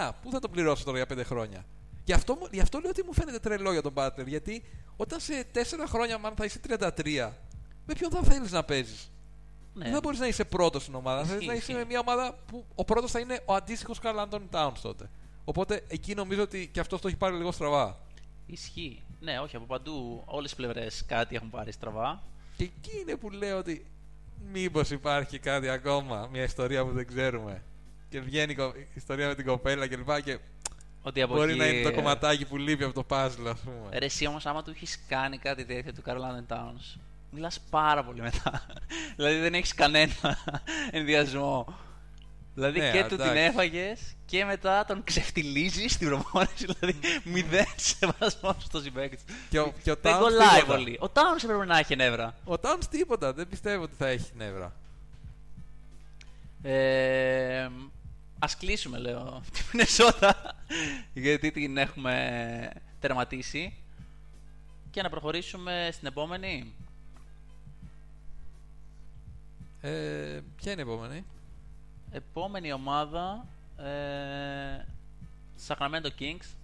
[0.09, 0.11] 29.
[0.21, 1.65] Πού θα τον πληρώσω τώρα για 5 χρόνια;
[2.03, 4.25] Γι' αυτό, μου- γι' αυτό λέω ότι μου φαίνεται τρελό για τον Butler.
[4.25, 4.63] Γιατί
[4.95, 7.31] όταν σε 4 χρόνια, μάλλον θα είσαι 33,
[7.85, 9.11] με ποιον θα θέλεις να παίζεις;
[9.73, 9.83] Ναι.
[9.83, 11.23] Δεν θα μπορείς να είσαι πρώτος στην ομάδα.
[11.25, 11.73] Θα Ισχύει, να είσαι ισχύει.
[11.73, 15.09] με μια ομάδα που ο πρώτος θα είναι ο αντίστοιχος Carl Anthony Towns τότε.
[15.43, 17.97] Οπότε εκεί νομίζω ότι και αυτό το έχει πάρει λίγο στραβά.
[18.45, 19.03] Ισχύει.
[19.19, 22.23] Ναι, όχι, από παντού όλες τι πλευρές κάτι έχουν πάρει στραβά.
[22.57, 23.85] Και εκεί είναι που λέω ότι
[24.51, 27.63] μήπως υπάρχει κάτι ακόμα, μια ιστορία που δεν ξέρουμε.
[28.09, 30.21] Και βγαίνει η κο- η ιστορία με την κοπέλα κλπ.
[30.23, 30.39] Και,
[31.01, 33.59] Ότι από μπορεί εκεί, να είναι το ε, κομματάκι που λείπει από το puzzle, ας
[33.59, 33.89] πούμε.
[33.97, 36.99] Ρε, εσύ όμως, άμα του έχεις κάνει κάτι τέτοιο του Carolina Towns,
[37.31, 38.65] μιλάς πάρα πολύ μετά.
[39.15, 40.37] δηλαδή δεν έχεις κανένα
[40.91, 41.75] ενδιασμό.
[42.53, 43.39] Δηλαδή Ναι, και του την εντάξει.
[43.41, 46.65] έφαγες και μετά τον ξεφτιλίζει στην προπόνηση.
[46.65, 49.23] Δηλαδή μηδέν σεβασμός στο συμπέκτη.
[49.49, 50.75] Και ο, και ο Δεν Towns κολλάει τίποτα.
[50.75, 50.97] πολύ.
[51.01, 52.35] Ο Towns έπρεπε να έχει νεύρα.
[52.45, 53.33] Ο Towns τίποτα.
[53.33, 54.73] Δεν πιστεύω ότι θα έχει νεύρα.
[56.63, 57.67] Ε,
[58.39, 60.55] ας κλείσουμε λέω τη Μινεσότα
[61.13, 62.69] γιατί την έχουμε
[62.99, 63.73] τερματίσει
[64.91, 66.73] και να προχωρήσουμε στην επόμενη.
[69.81, 71.25] Ε, ποια είναι η επόμενη;
[72.11, 73.45] Επόμενη ομάδα
[73.77, 74.85] ε,
[75.67, 76.55] Sacramento Kings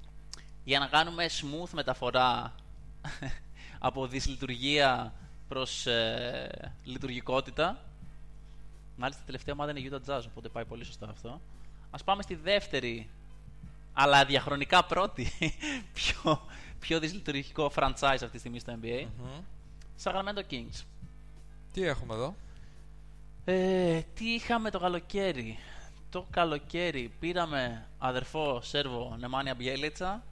[0.63, 2.55] για να κάνουμε smooth μεταφορά
[3.79, 5.13] από δυσλειτουργία
[5.47, 7.79] προς ε, λειτουργικότητα.
[8.97, 11.41] Μάλιστα, η τελευταία ομάδα είναι η Utah Jazz, οπότε πάει πολύ σωστά αυτό.
[11.91, 13.09] Ας πάμε στη δεύτερη,
[13.93, 15.31] αλλά διαχρονικά πρώτη,
[15.93, 16.41] πιο,
[16.79, 19.05] πιο δυσλειτουργικό franchise αυτή τη στιγμή στο NBA.
[19.17, 19.41] Μμμ.
[20.03, 20.83] Sacramento Kings.
[21.73, 22.35] Τι έχουμε εδώ;
[23.49, 25.57] Ε, τι είχαμε το καλοκαίρι;
[26.09, 30.23] Το καλοκαίρι πήραμε αδερφό Σέρβο Νεμάνια Μπιέλετσα,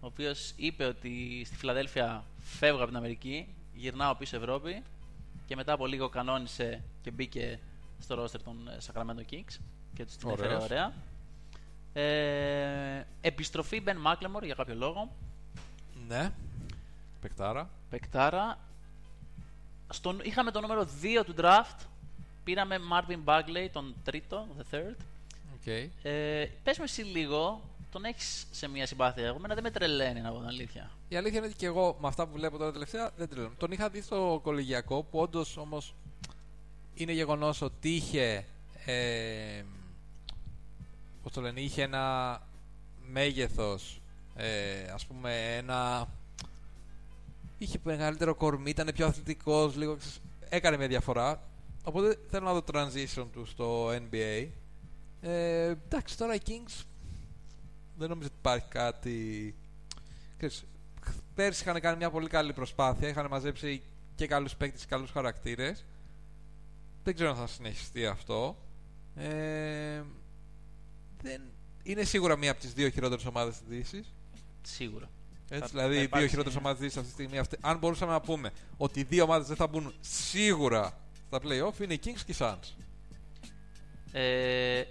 [0.00, 4.82] ο οποίος είπε ότι στη Φιλαδέλφια φεύγω από την Αμερική, γυρνάω πίσω Ευρώπη
[5.46, 7.58] και μετά από λίγο κανόνισε και μπήκε
[7.98, 9.58] στο ρόστερ των ε, Sacramento Kings
[9.94, 10.64] και τους την έφερε Ωραίος.
[10.64, 10.92] ωραία.
[11.92, 15.12] Ε, επιστροφή Ben McLemore για κάποιο λόγο.
[16.08, 16.32] Ναι.
[17.20, 17.70] Πεκτάρα.
[17.90, 18.58] Πεκτάρα.
[19.88, 21.86] Στον, είχαμε το νούμερο 2 του draft.
[22.44, 24.94] Πήραμε Marvin Bagley, τον τρίτο, the third.
[25.54, 25.66] Οκ.
[26.02, 29.26] Ε, πες μου εσύ λίγο, τον έχεις σε μια συμπάθεια.
[29.26, 30.90] Εγώ εμένα δεν με τρελαίνει να πω την αλήθεια.
[31.08, 33.52] Η αλήθεια είναι ότι και εγώ με αυτά που βλέπω τώρα τελευταία δεν τρελαίνω.
[33.58, 35.94] Τον είχα δει στο κολεγιακό που όντως όμως
[36.94, 38.44] είναι γεγονός ότι είχε.
[38.86, 39.62] Ε,
[41.22, 42.40] πώς το λένε, είχε ένα
[43.06, 44.00] μέγεθος.
[44.36, 46.08] Ε, ας πούμε ένα.
[47.58, 49.96] Είχε μεγαλύτερο κορμί, ήταν πιο αθλητικός, λίγο.
[49.96, 51.42] ξέρεις, Έκανε μια διαφορά.
[51.84, 54.48] Οπότε θέλω να δω transition του στο NBA.
[55.20, 56.82] Ε, εντάξει, τώρα οι Kings
[57.96, 59.54] δεν νομίζω ότι υπάρχει κάτι.
[60.36, 60.64] Ξέρεις,
[61.34, 63.08] πέρσι είχαν κάνει μια πολύ καλή προσπάθεια.
[63.08, 63.82] Είχαν μαζέψει
[64.14, 65.84] και καλούς παίκτες και καλούς χαρακτήρες.
[67.04, 68.56] Δεν ξέρω αν θα συνεχιστεί αυτό.
[69.16, 70.02] Ε,
[71.22, 71.42] δεν...
[71.82, 74.12] Είναι σίγουρα μία από τις δύο χειρότερες ομάδες της Δύσης.
[74.62, 75.10] Σίγουρα.
[75.48, 76.60] Έτσι, Θα- δηλαδή, θα οι δύο υπάρξει, χειρότερες ε.
[76.60, 77.38] ομάδες της Δύσης αυτή τη στιγμή.
[77.38, 80.98] Αυτές, αν μπορούσαμε να πούμε ότι οι δύο ομάδες δεν θα μπουν σίγουρα
[81.34, 82.72] στα playoff, είναι οι Kings και οι Suns.
[84.12, 84.82] Ε,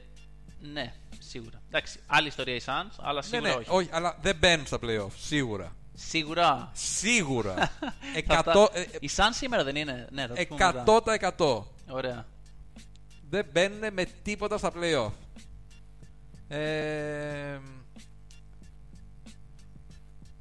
[0.59, 1.61] ναι, σίγουρα.
[1.67, 3.69] Εντάξει, άλλη ιστορία οι Suns, αλλά Ναι, σίγουρα ναι, όχι.
[3.69, 5.11] όχι, αλλά δεν μπαίνουν στα playoff.
[5.17, 5.75] Σίγουρα.
[5.93, 6.71] Σίγουρα.
[6.73, 7.53] Σίγουρα.
[7.79, 10.07] Θα Εκατό, φτά- ε, ε, Οι Suns σήμερα δεν είναι.
[10.11, 10.83] Ναι, θα τους πούμε μετά.
[11.37, 11.63] 100%.
[11.89, 12.25] Ωραία.
[13.29, 15.11] δεν μπαίνουν με τίποτα στα playoff.
[16.47, 17.59] Ε,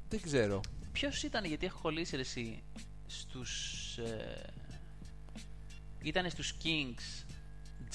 [0.09, 0.61] δεν ξέρω.
[0.91, 2.63] Ποιος ήταν, γιατί έχω κολλήσει ρε, εσύ
[3.07, 3.73] στους...
[3.97, 4.49] Ε,
[6.03, 7.25] ήταν στους Kings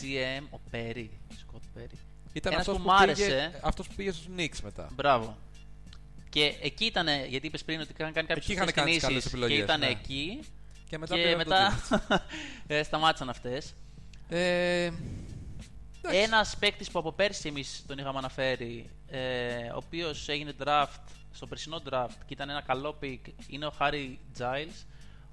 [0.01, 1.99] GM ο Πέρι, Σκοτ Πέρι.
[2.33, 3.61] Ήταν Ένας αυτός που που, μ' πήγε, άρεσε.
[3.63, 4.89] αυτός που πήγε στους Knicks μετά.
[4.95, 5.37] Μπράβο.
[6.29, 9.23] Και εκεί ήταν, γιατί είπες πριν ότι είχαν κάνει κάποιες Εκεί είχαν κάνει τις καλές
[9.23, 9.87] και επιλογές, ήταν ναι.
[9.87, 10.41] εκεί
[10.89, 11.79] Και μετά, και πήγαν μετά
[12.09, 12.23] το
[12.75, 13.75] ε, σταμάτησαν αυτές.
[13.75, 14.35] Knicks.
[14.37, 14.91] Ε,
[16.01, 16.19] εντάξει.
[16.19, 21.01] Ένας παίκτης που από πέρσι εμείς τον είχαμε αναφέρει, ε, ο οποίος έγινε draft
[21.33, 24.85] στο περσινό draft και ήταν ένα καλό pick, είναι ο Χάρι Giles,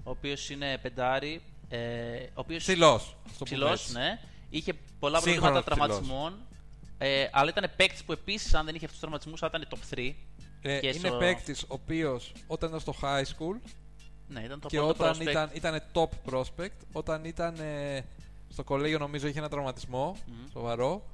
[0.04, 1.42] ο οποίος είναι πεντάρι.
[1.70, 3.02] Ε, ο οποίος Ψηλός.
[3.26, 3.94] ας το πούμε ψηλός, έτσι.
[3.94, 4.20] ναι.
[4.50, 6.00] Είχε πολλά Σύγχρονος προβλήματα ψηλός.
[6.00, 6.48] τραυματισμών.
[6.98, 9.94] Ε, αλλά ήταν παίκτης που επίσης, αν δεν είχε αυτούς τους τραυματισμούς, θα ήταν top
[9.98, 10.16] 3.
[10.62, 13.60] Ε, Και είναι στο- παίκτης ο οποίος όταν ήταν στο high school
[14.28, 15.30] Ναι, ήταν το και πρώτο όταν prospect.
[15.30, 18.02] ήταν, ήταν top prospect, όταν ήταν ε,
[18.50, 20.36] στο κολέγιο νομίζω είχε ένα τραυματισμό Μμμ.
[20.52, 21.06] σοβαρό.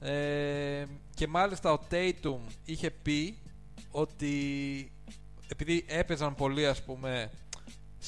[0.00, 0.84] Ε,
[1.14, 3.38] και μάλιστα ο Tatum είχε πει
[3.90, 4.32] ότι
[5.48, 7.30] επειδή έπαιζαν πολύ ας πούμε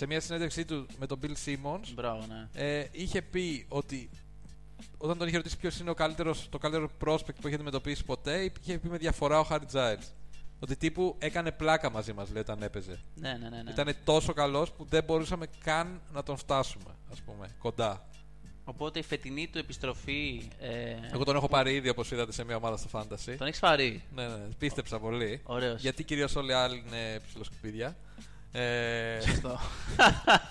[0.00, 2.48] σε μια συνέντευξή του με τον Bill Simmons Μπράβο, ναι.
[2.52, 4.10] ε, είχε πει ότι
[4.98, 8.52] όταν τον είχε ρωτήσει ποιος είναι ο καλύτερος, το καλύτερο prospect που είχε αντιμετωπίσει ποτέ,
[8.62, 10.06] είχε πει με διαφορά ο Harry Giles.
[10.58, 13.00] Ότι τύπου έκανε πλάκα μαζί μας λέει όταν έπαιζε.
[13.14, 13.62] Ναι, ναι, ναι.
[13.62, 13.70] ναι.
[13.70, 18.08] Ήταν τόσο καλός που δεν μπορούσαμε καν να τον φτάσουμε, ας πούμε, κοντά.
[18.64, 20.48] Οπότε η φετινή του επιστροφή.
[20.60, 23.34] Ε, Εγώ τον έχω πάρει ήδη όπως είδατε σε μια ομάδα στο Fantasy.
[23.38, 25.40] Τον έχεις πάρει; Ναι, ναι, πίστεψα πολύ.
[25.44, 25.80] Ωραίος.
[25.80, 27.96] Γιατί κυρίως όλοι οι άλλοι είναι ψηλοσκουπίδια.
[28.52, 29.58] Ε, Σωστό.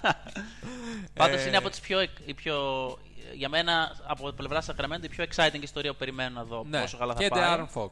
[1.14, 2.58] Πάντως Ε, είναι από τις πιο, οι πιο.
[3.34, 6.98] Για μένα, από πλευράς Sacramento, η πιο exciting ιστορία που περιμένω να δω ναι, πόσο
[6.98, 7.42] καλά θα και πάει.
[7.46, 7.90] Darren Fox.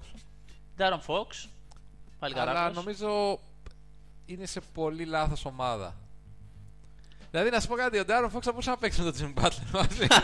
[0.78, 1.48] Darren Fox.
[2.20, 2.76] Πάλι Αλλά καράκος.
[2.76, 3.40] νομίζω
[4.26, 5.96] είναι σε πολύ λάθος ομάδα.
[7.32, 9.44] Δηλαδή να σου πω κάτι, ο Darren Fox θα μπορούσε να παίξει με τον Jimmy
[9.44, 10.08] Butler μαζί.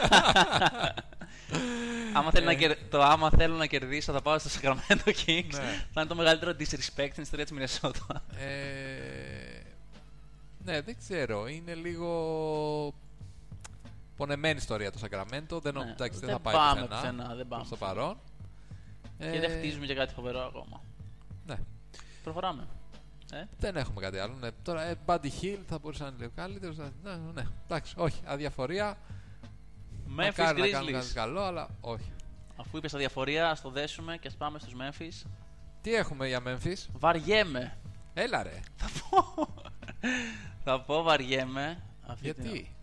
[2.15, 2.53] Άμα θέλω Ε.
[2.53, 2.75] να κερ...
[2.89, 5.47] Το άμα θέλω να κερδίσω θα πάω στο Sacramento Kings.
[5.51, 5.85] Ναι.
[5.93, 8.15] Θα είναι το μεγαλύτερο disrespect στην ιστορία της Minnesota.
[8.37, 9.52] ε,
[10.65, 11.47] ναι, δεν ξέρω.
[11.47, 12.93] Είναι λίγο
[14.17, 15.61] πονεμένη ιστορία το Sacramento.
[15.61, 17.93] Δεν, Ναι, εντάξει, δεν δεν θα πάει πάμε πουθενά πουθενά, δεν πάμε προς το πουθενά.
[17.93, 18.17] παρόν.
[19.17, 20.81] Και Ε, δεν χτίζουμε και κάτι φοβερό ακόμα.
[21.45, 21.55] Ναι.
[22.23, 22.67] Προχωράμε.
[23.33, 24.33] Ε; Δεν έχουμε κάτι άλλο.
[24.39, 24.49] Ναι.
[24.63, 26.77] Τώρα, ε, Buddy Hill θα μπορούσε να είναι λίγο καλύτερος.
[26.77, 28.21] Ναι, ναι, εντάξει, όχι.
[28.25, 28.97] Αδιαφορία.
[30.07, 31.01] Memphis Μακάρι να κάνουμε Grizzlies.
[31.01, 32.11] κάτι καλό, αλλά όχι.
[32.57, 35.27] Αφού είπες αδιαφορία, ας το δέσουμε και ας πάμε στους Memphis.
[35.81, 37.77] Τι έχουμε για Memphis; Βαριέμαι.
[38.13, 38.59] Έλα ρε.
[38.75, 39.47] Θα πω
[40.87, 41.83] βαριέμαι.
[42.07, 42.75] Αυτή την- Γιατί;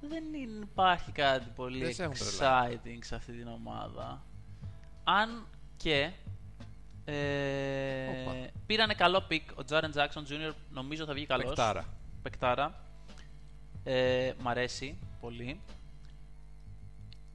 [0.00, 4.22] Δεν είναι- υπάρχει κάτι πολύ Δεν σε έχουν exciting σε αυτή την ομάδα.
[5.04, 5.46] Αν
[5.76, 6.10] και
[7.04, 8.32] ε, Όπα.
[8.66, 10.52] πήρανε καλό pick ο Jaren Jackson Jr.
[10.70, 11.46] Νομίζω θα βγει καλός.
[11.46, 11.84] Παικτάρα.
[12.22, 12.84] Παικτάρα.
[13.84, 15.60] Ε, μ' αρέσει πολύ.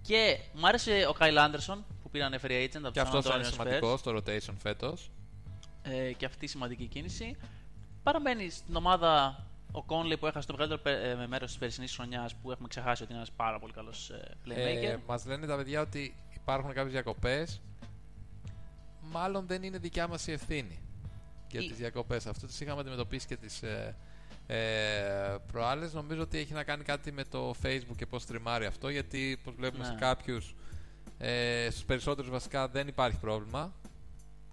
[0.01, 3.26] Και μ' άρεσε ο Kyle Anderson που πήρανε free agent από Και τους San αυτός
[3.26, 3.51] θα είναι Antonio Spurs.
[3.51, 5.11] σημαντικός στο rotation φέτος.
[5.82, 7.36] Ε, και αυτή η σημαντική κίνηση.
[8.03, 9.45] Παραμένει στην ομάδα
[9.78, 13.11] ο Conley που έχασε το μεγαλύτερο ε, μέρος της περσινής χρονιάς που έχουμε ξεχάσει ότι
[13.11, 14.11] είναι ένας πάρα πολύ καλός
[14.45, 14.84] playmaker.
[14.84, 17.61] Ε, Μας λένε τα παιδιά ότι υπάρχουν κάποιες διακοπές.
[19.01, 20.80] Μάλλον δεν είναι δικιά μας η ευθύνη
[21.51, 22.25] για Ή- τις διακοπές.
[22.25, 23.95] Αυτό τις είχαμε αντιμετωπίσει και τις ε,
[24.47, 25.93] ε, προάλλες.
[25.93, 28.89] Νομίζω ότι έχει να κάνει κάτι με το Facebook και πώς τριμάρει αυτό.
[28.89, 29.89] Γιατί, όπω βλέπουμε Ναι.
[29.89, 30.55] σε κάποιους,
[31.17, 33.73] ε, στους περισσότερους βασικά δεν υπάρχει πρόβλημα.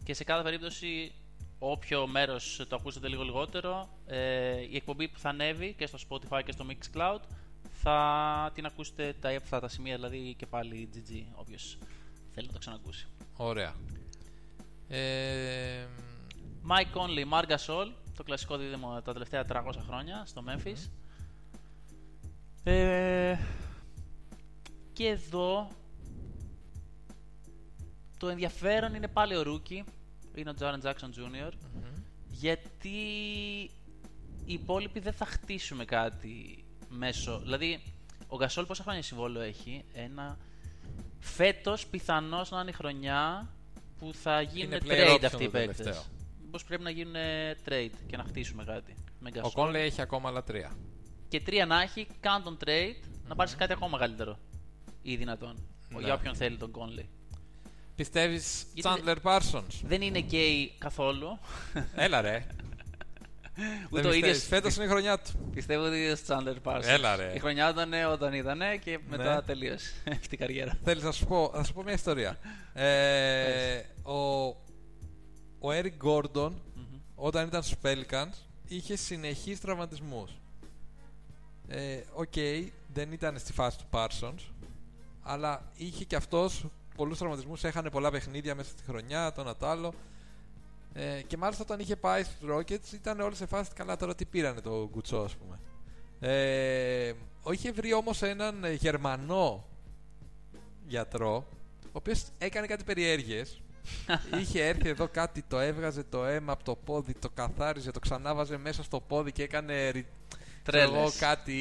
[0.05, 1.13] Και σε κάθε περίπτωση,
[1.71, 6.41] όποιο μέρος το ακούσετε λίγο λιγότερο, ε, η εκπομπή που θα ανέβει και στο Spotify
[6.45, 7.21] και στο Mixcloud
[7.71, 11.79] θα την ακούσετε τα, αυτά τα σημεία, δηλαδή και πάλι GG, όποιος
[12.35, 13.07] θέλει να το ξανακούσει.
[13.37, 13.75] Ωραία.
[14.89, 15.87] Ε,
[16.69, 20.91] Mike Conley, Marc Gasol, το κλασικό δίδυμο τα τελευταία 300 χρόνια στο Memphis.
[22.65, 23.39] Ε,
[24.93, 25.69] και εδώ
[28.19, 29.83] το ενδιαφέρον είναι πάλι ο Rookie,
[30.35, 31.53] είναι ο Jaren Jackson Jr.
[32.29, 32.89] Γιατί
[34.45, 37.39] οι υπόλοιποι δεν θα χτίσουμε κάτι μέσω.
[37.39, 37.83] Δηλαδή,
[38.29, 40.39] ο Gasol πόσα χρόνια συμβόλαιο έχει, ένα...
[41.19, 43.49] Φέτος πιθανώς να είναι η χρονιά
[43.99, 45.77] που θα γίνουν Είναι player trade option αυτοί οι το παίκτες.
[45.77, 46.05] τελευταίο.
[46.45, 47.15] Μήπως πρέπει να γίνουν
[47.69, 48.95] trade και να χτίσουμε κάτι.
[49.19, 49.61] Με ο Gasol.
[49.61, 50.77] Conley έχει ακόμα άλλα τρία.
[51.29, 52.95] Και τρία να έχει, κάνε τον trade,
[53.29, 54.39] να πάρεις κάτι ακόμα μεγαλύτερο.
[55.03, 55.69] Ή δυνατόν.
[55.89, 56.01] Ναι.
[56.01, 57.05] Για όποιον θέλει τον Conley.
[57.97, 61.39] Πιστεύεις Γιατί Chandler Parsons; Δεν είναι gay καθόλου.
[61.95, 62.47] Έλα ρε.
[63.91, 64.43] Ούτε ο ίδιος...
[64.43, 65.51] Φέτος είναι η χρονιά του.
[65.55, 66.83] Πιστεύω ότι ο Chandler Parsons.
[66.85, 67.33] Έλα, ρε.
[67.35, 69.43] Η χρονιά ήταν όταν ήταν και μετά Ναι.
[69.43, 70.79] τελείωσε αυτή η καριέρα.
[70.85, 72.39] Θέλεις να σου πω, θα σου πω μια ιστορία.
[72.73, 74.47] Ε, ο,
[75.59, 76.51] ο Eric Gordon
[77.15, 78.33] όταν ήταν στους Pelicans
[78.69, 80.31] είχε συνεχείς τραυματισμούς.
[81.69, 82.33] Ε, Οκ,
[82.93, 84.39] δεν ήταν στη φάση του Parsons
[85.23, 86.65] αλλά είχε και αυτός
[86.97, 89.95] πολλούς τραυματισμούς, έχανε πολλά παιχνίδια μέσα στη χρονιά, το ένα το άλλο.
[90.97, 94.25] Ε, και μάλιστα όταν είχε πάει στους Rockets ήταν όλοι σε φάση καλά τώρα τι
[94.25, 95.59] πήρανε το κουτσό ας πούμε.
[96.21, 97.13] Ε,
[97.51, 99.65] είχε βρει όμως έναν ε, Γερμανό
[100.87, 101.47] γιατρό
[101.85, 103.63] ο οποίος έκανε κάτι περιέργειες
[104.41, 108.57] είχε έρθει εδώ κάτι το έβγαζε το αίμα από το πόδι το καθάριζε, το ξανάβαζε
[108.57, 110.05] μέσα στο πόδι και έκανε
[110.67, 111.01] ρι- ξέρω Τρέλες.
[111.01, 111.59] εγώ, κάτι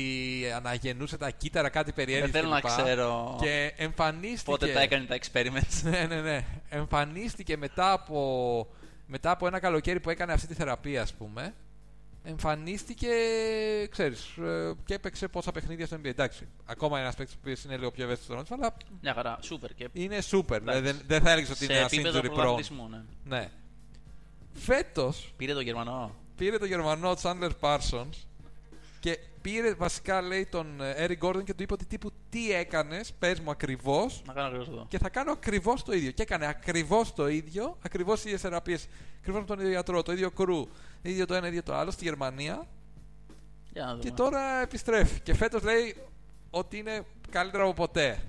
[0.55, 2.69] αναγεννούσε τα κύτταρα κάτι Δεν περιέργειες θέλω να κλπ.
[2.69, 5.81] ξέρω και εμφανίστηκε πότε τα έκανε τα experiments.
[5.83, 6.45] ναι, ναι, ναι.
[6.69, 8.67] Εμφανίστηκε μετά από,
[9.07, 11.53] μετά από ένα καλοκαίρι που έκανε αυτή τη θεραπεία, ας πούμε.
[12.23, 13.07] εμφανίστηκε,
[13.89, 16.05] ξέρεις, ε, και έπαιξε πόσα παιχνίδια στο NBA.
[16.05, 19.73] Εντάξει, ακόμα ένας παίκτης που είναι λίγο πιο ευαίσθητος στο αλλά Μια χαρά, σούπερ.
[19.73, 20.51] Και είναι super.
[20.51, 20.81] Εντάξει.
[20.81, 22.33] Δεν, δεν θα έλεγες ότι σε είναι ένα επίπεδο injury prone.
[22.33, 23.01] πρωταθλητισμού, ναι.
[23.37, 23.49] Ναι.
[24.53, 26.15] Φέτος Πήρε το Γερμανό.
[26.37, 28.09] πήρε το Γερμανό Chandler Parsons
[29.03, 33.13] και πήρε βασικά λέει τον ε, Eric Gordon και του είπε ότι τύπου τι έκανες,
[33.19, 34.21] πες μου ακριβώς.
[34.25, 34.85] Να κάνω ακριβώς εδώ.
[34.89, 36.11] Και θα κάνω ακριβώς το ίδιο.
[36.11, 38.87] Και έκανε ακριβώς το ίδιο, ακριβώς οι ίδιες θεραπείες,
[39.17, 40.67] ακριβώς με τον ίδιο γιατρό, το ίδιο crew,
[41.01, 42.67] ίδιο το ένα, ίδιο το άλλο στη Γερμανία.
[43.71, 44.03] Για να δούμε.
[44.03, 45.19] Και τώρα επιστρέφει.
[45.19, 45.95] Και φέτος λέει
[46.49, 48.19] ότι είναι καλύτερο από ποτέ.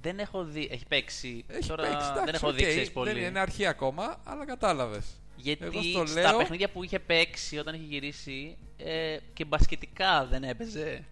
[0.00, 0.68] Δεν έχω δει.
[0.70, 1.44] Έχει παίξει.
[1.48, 3.12] Έχει τώρα παίξει, εντάξει, δεν έχω οκ, δει, ξέρεις, πολύ.
[3.12, 5.20] Δεν είναι αρχή ακόμα, αλλά κατάλαβες.
[5.40, 10.26] Γιατί Εγώ στο στα λέω- παιχνίδια που είχε παίξει όταν είχε γυρίσει ε, και μπασκετικά
[10.30, 11.04] δεν έπαιζε.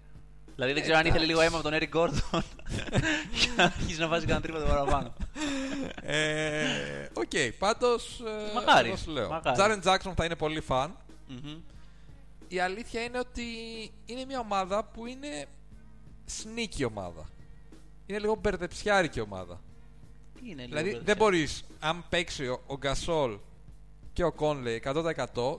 [0.54, 2.40] Δηλαδή δεν ξέρω αν ήθελε λίγο αίμα από τον Eric Gordon
[3.40, 5.12] για να αρχίσει να βάζει κανένα τρίποντο παραπάνω.
[6.02, 8.22] Ε, Οκ, πάντως.
[8.54, 9.28] Μακάρι, Εγώ σου λέω.
[9.28, 9.56] μακάρι.
[9.57, 10.96] Jaren Jackson θα είναι πολύ fun.
[11.28, 11.58] Μμμ.
[12.48, 13.42] Η αλήθεια είναι ότι
[14.06, 15.46] είναι μια ομάδα που είναι
[16.42, 17.28] sneaky ομάδα.
[18.06, 19.60] Είναι λίγο μπερδεψιάρικη ομάδα.
[20.34, 21.04] Τι είναι λίγο Δηλαδή μπερδευτικά.
[21.04, 23.38] δεν μπορείς, αν παίξει ο, ο Γκασόλ
[24.16, 24.92] και ο Κόνλεϊ 100%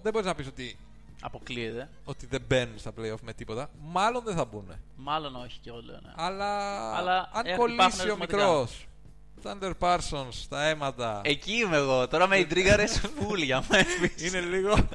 [0.01, 0.77] δεν μπορείς να πεις ότι,
[1.21, 1.89] Αποκλείεται.
[2.03, 3.69] ότι δεν μπαίνουν στα playoff με τίποτα.
[3.81, 4.71] Μάλλον δεν θα μπουν.
[4.95, 5.91] Μάλλον όχι και όλο.
[5.91, 6.11] Ναι.
[6.15, 6.55] Αλλά,
[6.95, 8.37] Αλλά αν έχουν- υπάρχουν κολλήσει ο ερωτηματικά.
[8.37, 8.87] μικρός.
[9.43, 11.21] Thunder Parsons στα αίματα.
[11.23, 12.07] Εκεί είμαι εγώ.
[12.07, 13.85] Τώρα με ιντρίγαρε φουλ για μένα.
[14.17, 14.87] είναι λίγο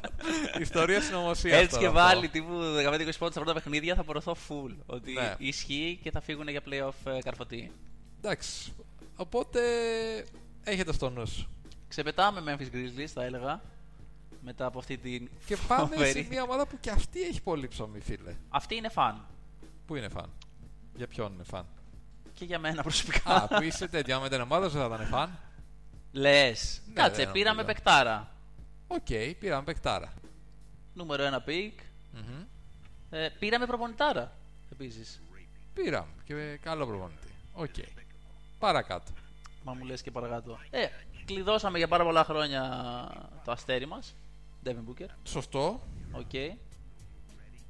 [0.60, 1.56] ιστορία συνωμοσία.
[1.56, 4.76] Έτσι και βάλει τύπου 15-20 πόντους στα πρώτα παιχνίδια θα πορωθώ full.
[4.86, 5.34] Ότι Ναι.
[5.38, 7.72] ισχύει και θα φύγουν για playoff ε, καρφωτή.
[8.18, 8.72] Εντάξει.
[9.16, 9.60] Οπότε
[10.64, 11.48] έχετε στο νους σου.
[11.93, 13.61] Ξεπετάμε Memphis Grizzlies, θα έλεγα.
[14.45, 15.30] Μετά από αυτή την.
[15.47, 18.34] Και πάμε φοβερή- σε μια ομάδα που και αυτή έχει πολύ ψωμί, φίλε.
[18.49, 19.26] Αυτή είναι fun.
[19.86, 20.30] Πού είναι fun;
[20.97, 21.66] Για ποιον είναι fun;
[22.34, 23.34] Και για μένα προσωπικά.
[23.34, 25.38] Α, που είσαι τέτοια με την ομάδας σου θα ήταν fun.
[26.12, 26.80] Λες.
[26.86, 27.74] Ναι, Κάτσε, δεν πήραμε νομίζω.
[27.74, 28.30] παικτάρα.
[28.86, 30.12] Οκ, πήραμε παικτάρα.
[30.95, 31.78] Νούμερο ένα pick.
[32.12, 32.45] Μμμ.
[33.11, 34.36] Ε, πήραμε προπονητάρα.
[34.72, 35.20] Επίσης.
[35.74, 37.28] Πήραμε και καλό προπονητή.
[37.53, 37.74] Οκ.
[38.59, 39.12] Παρακάτω.
[39.64, 40.59] Μα μου λες και παρακάτω.
[40.70, 40.86] Ε,
[41.33, 42.62] κλειδώσαμε για πάρα πολλά χρόνια
[43.45, 44.14] το αστέρι μας.
[44.66, 45.07] Devin Booker.
[45.24, 45.80] Σωστό.
[46.12, 46.33] Οκ.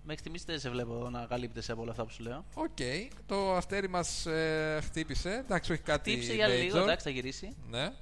[0.05, 2.45] Μέχρι στιγμής δεν σε βλέπω να καλύπτεσαι από όλα αυτά που σου λέω.
[2.55, 2.79] Οκ.
[3.27, 5.31] Το αστέρι μας ε, χτύπησε.
[5.45, 6.15] Εντάξει, όχι κάτι.
[6.15, 6.83] Λείψει για λίγο, major.
[6.83, 7.57] εντάξει, θα γυρίσει.
[7.71, 7.93] Ναι.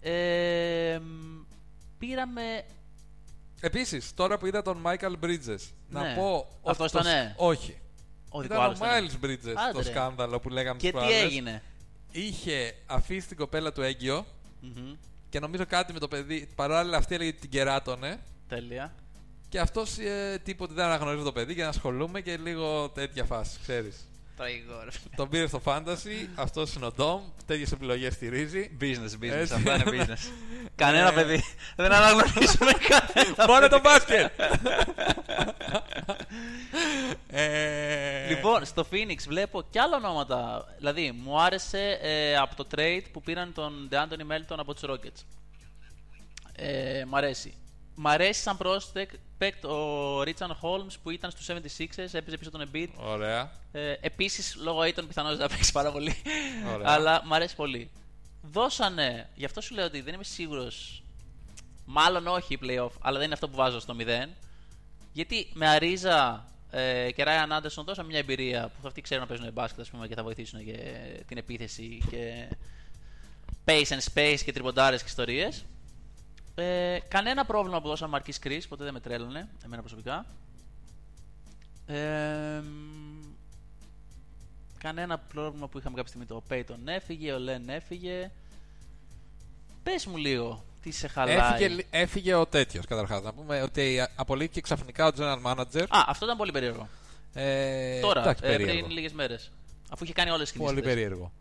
[0.00, 1.44] Ε, μ,
[1.98, 2.62] πήραμε.
[3.60, 6.14] Επίσης, τώρα που είδα τον Michael Bridges, να Ναι.
[6.14, 6.36] πω.
[6.36, 7.34] ότι Αυτός το- ήταν, ναι.
[7.36, 7.80] Όχι.
[8.30, 8.88] Ο δικό Ήταν ο άλλος ήταν.
[8.90, 9.84] Miles Bridges Άντε, το ρε.
[9.84, 11.22] σκάνδαλο που λέγαμε Και τις τι προάλλες.
[11.22, 11.62] έγινε;
[12.10, 14.26] Είχε αφήσει την κοπέλα του έγκυο
[14.60, 14.94] Μμμ,
[15.28, 16.48] και νομίζω κάτι με το παιδί.
[16.54, 18.20] Παράλληλα αυτή έλεγε ότι την κεράτωνε.
[18.48, 18.94] Τέλεια.
[19.48, 23.58] Και αυτός ε, τίποτε δεν αναγνωρίζει το παιδί και να ασχολούμαι και λίγο τέτοια φάση,
[23.62, 24.08] ξέρεις.
[24.38, 25.14] Τραγικό, ρε φίλε.
[25.16, 28.70] Τον πήρε στο fantasy, αυτός είναι ο Dom, τέτοιες επιλογές στηρίζει.
[28.80, 29.30] Business, business.
[29.32, 29.54] Έτσι.
[29.54, 30.30] Αυτά είναι business.
[30.82, 31.12] Κανένα Ε.
[31.12, 31.44] παιδί.
[31.76, 33.46] Δεν αναγνωρίζουμε κανένα.
[33.46, 34.30] Μόνο το μπάσκετ!
[37.30, 40.66] ε, Λοιπόν, στο Phoenix βλέπω κι άλλα ονόματα.
[40.78, 45.22] Δηλαδή, μου άρεσε ε, από το trade που πήραν τον DeAnthony Melton από τους Rockets.
[46.56, 47.54] Ε, μ' αρέσει.
[48.00, 52.88] Μ' αρέσει σαν prospect ο Richard Holmes που ήταν στους 76ers, έπαιζε πίσω τον Embiid.
[52.96, 53.50] Ωραία.
[53.72, 56.22] Ε, Επίσης, λόγω Aiton πιθανώς δεν θα παίξει πάρα πολύ.
[56.74, 56.90] Ωραία.
[56.90, 57.90] Αλλά μ' αρέσει πολύ.
[58.42, 61.02] Δώσανε, γι' αυτό σου λέω ότι δεν είμαι σίγουρος.
[61.84, 64.28] Μάλλον όχι η playoff, αλλά δεν είναι αυτό που βάζω στο 0.
[65.12, 69.52] Γιατί με Αρίζα ε, και Ryan Anderson δώσαν μια εμπειρία που αυτοί ξέρουν να παίζουν
[69.52, 70.78] μπάσκετ ας πούμε, και θα βοηθήσουν και
[71.26, 72.48] την επίθεση και
[73.64, 75.64] pace and space και τριποντάρες και ιστορίες.
[76.62, 80.26] Ε, κανένα πρόβλημα που δώσαν Μαρκής Κρίς, ποτέ δεν με τρέλανε, εμένα προσωπικά.
[81.86, 83.24] Ε, μ,
[84.78, 86.26] κανένα πρόβλημα που είχαμε κάποια στιγμή.
[86.26, 88.30] Το Peyton έφυγε, ο Λεν έφυγε.
[89.82, 91.36] Πες μου λίγο, τι σε χαλάει.
[91.36, 93.22] Έφυγε, λι- έφυγε ο τέτοιος καταρχάς.
[93.22, 95.82] Να πούμε ότι απολύθηκε ξαφνικά ο general manager.
[95.88, 96.88] Α, αυτό ήταν πολύ περίεργο.
[97.34, 98.78] Ε, Τώρα, εντάξει, ε, περίεργο.
[98.80, 99.50] πριν λίγες μέρες.
[99.90, 100.74] Αφού είχε κάνει όλες τις κινήσεις.
[100.74, 100.94] Πολύ αυτές.
[101.02, 101.32] περίεργο.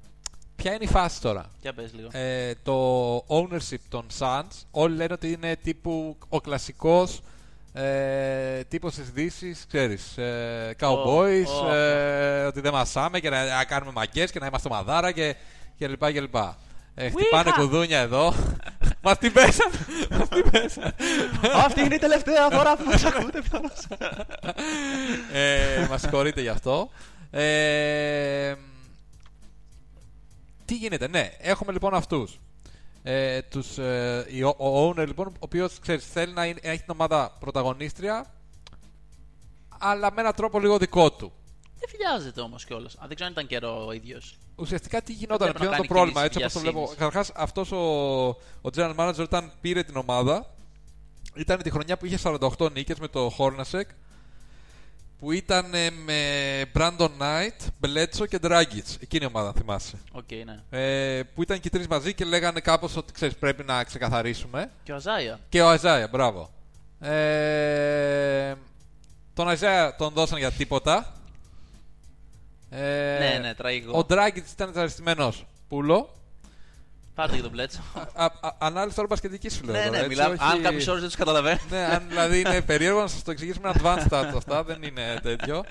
[0.57, 2.07] Ποια είναι η φάση τώρα; Για πες λίγο.
[2.11, 7.19] Ε, το ownership των Suns όλοι λένε ότι είναι τύπου ο κλασικός
[7.73, 13.63] ε, τύπος της Δύσης, ξέρεις, ε, cowboys, ο- ε, ότι δεν μασάμε και να, να
[13.63, 15.35] κάνουμε μαγκές και να είμαστε μαδάρα και,
[15.77, 16.57] και λοιπά και λοιπά.
[16.95, 17.59] Ε, χτυπάνε Weeha!
[17.59, 18.33] κουδούνια εδώ.
[19.03, 19.71] Μας την πέσαν.
[20.09, 20.93] Μας την πέσαν.
[21.65, 23.87] Αυτή είναι η τελευταία φορά που μας ακούτε πιθανώς.
[25.33, 26.89] ε, μας συγχωρείτε γι' αυτό.
[27.31, 28.53] Ε,
[30.67, 32.39] τι γίνεται, ναι, έχουμε λοιπόν αυτούς.
[33.03, 36.69] Ε, τους, ε, η- ο, ο owner λοιπόν, ο οποίος ξέρεις, θέλει να, είναι- να
[36.69, 38.25] έχει την ομάδα πρωταγωνίστρια,
[39.79, 41.31] αλλά με έναν τρόπο λίγο δικό του.
[41.79, 42.95] Δεν βιάζεται όμως κιόλας.
[42.99, 44.37] Αν δεν ξέρω αν ήταν καιρό ο ίδιος.
[44.55, 46.95] Ουσιαστικά τι γινόταν, πρέπει ποιο να ήταν το κάνει πρόβλημα, έτσι κινήσεις όπως το βλέπω.
[46.95, 46.99] βιασύνης.
[47.13, 48.27] Καταρχάς αυτός ο,
[48.61, 50.55] ο general manager όταν πήρε την ομάδα,
[51.35, 53.85] ήταν τη χρονιά που είχε 48 νίκες με τον Hornacek
[55.19, 56.21] που ήταν ε, με
[56.73, 58.95] Brandon Knight, Bledsoe και Dragic.
[58.99, 59.97] Εκείνη η ομάδα, αν θυμάσαι.
[60.11, 60.79] Οκ, ναι.
[60.79, 64.71] Ε, που ήταν και οι τρεις μαζί και λέγανε κάπως ότι ξέρεις, πρέπει να ξεκαθαρίσουμε.
[64.83, 65.39] Και ο Isaiah.
[65.49, 66.49] Και ο Isaiah, μπράβο.
[66.99, 68.53] Ε,
[69.33, 71.13] τον Αζάια τον δώσαν για τίποτα.
[72.69, 73.99] Ε, Ναι, ναι, τραγικό.
[73.99, 75.33] Ο Dragic ήταν ευχαριστημένο
[75.67, 76.09] πουλο.
[77.17, 77.79] Πάρτε για τον Μπλέτσο.
[78.13, 79.73] Α- α- Ανάλυση τώρα μπασκετικής σου λέω.
[79.75, 80.33] ναι, τώρα, ναι, έτσι, μιλάμε.
[80.33, 81.59] όχι- Αν κάποιου όρου δεν τους καταλαβαίνει.
[81.69, 85.63] ναι, αν δηλαδή είναι περίεργο να σας το εξηγήσουμε advanced stats αυτά, δεν είναι τέτοιο.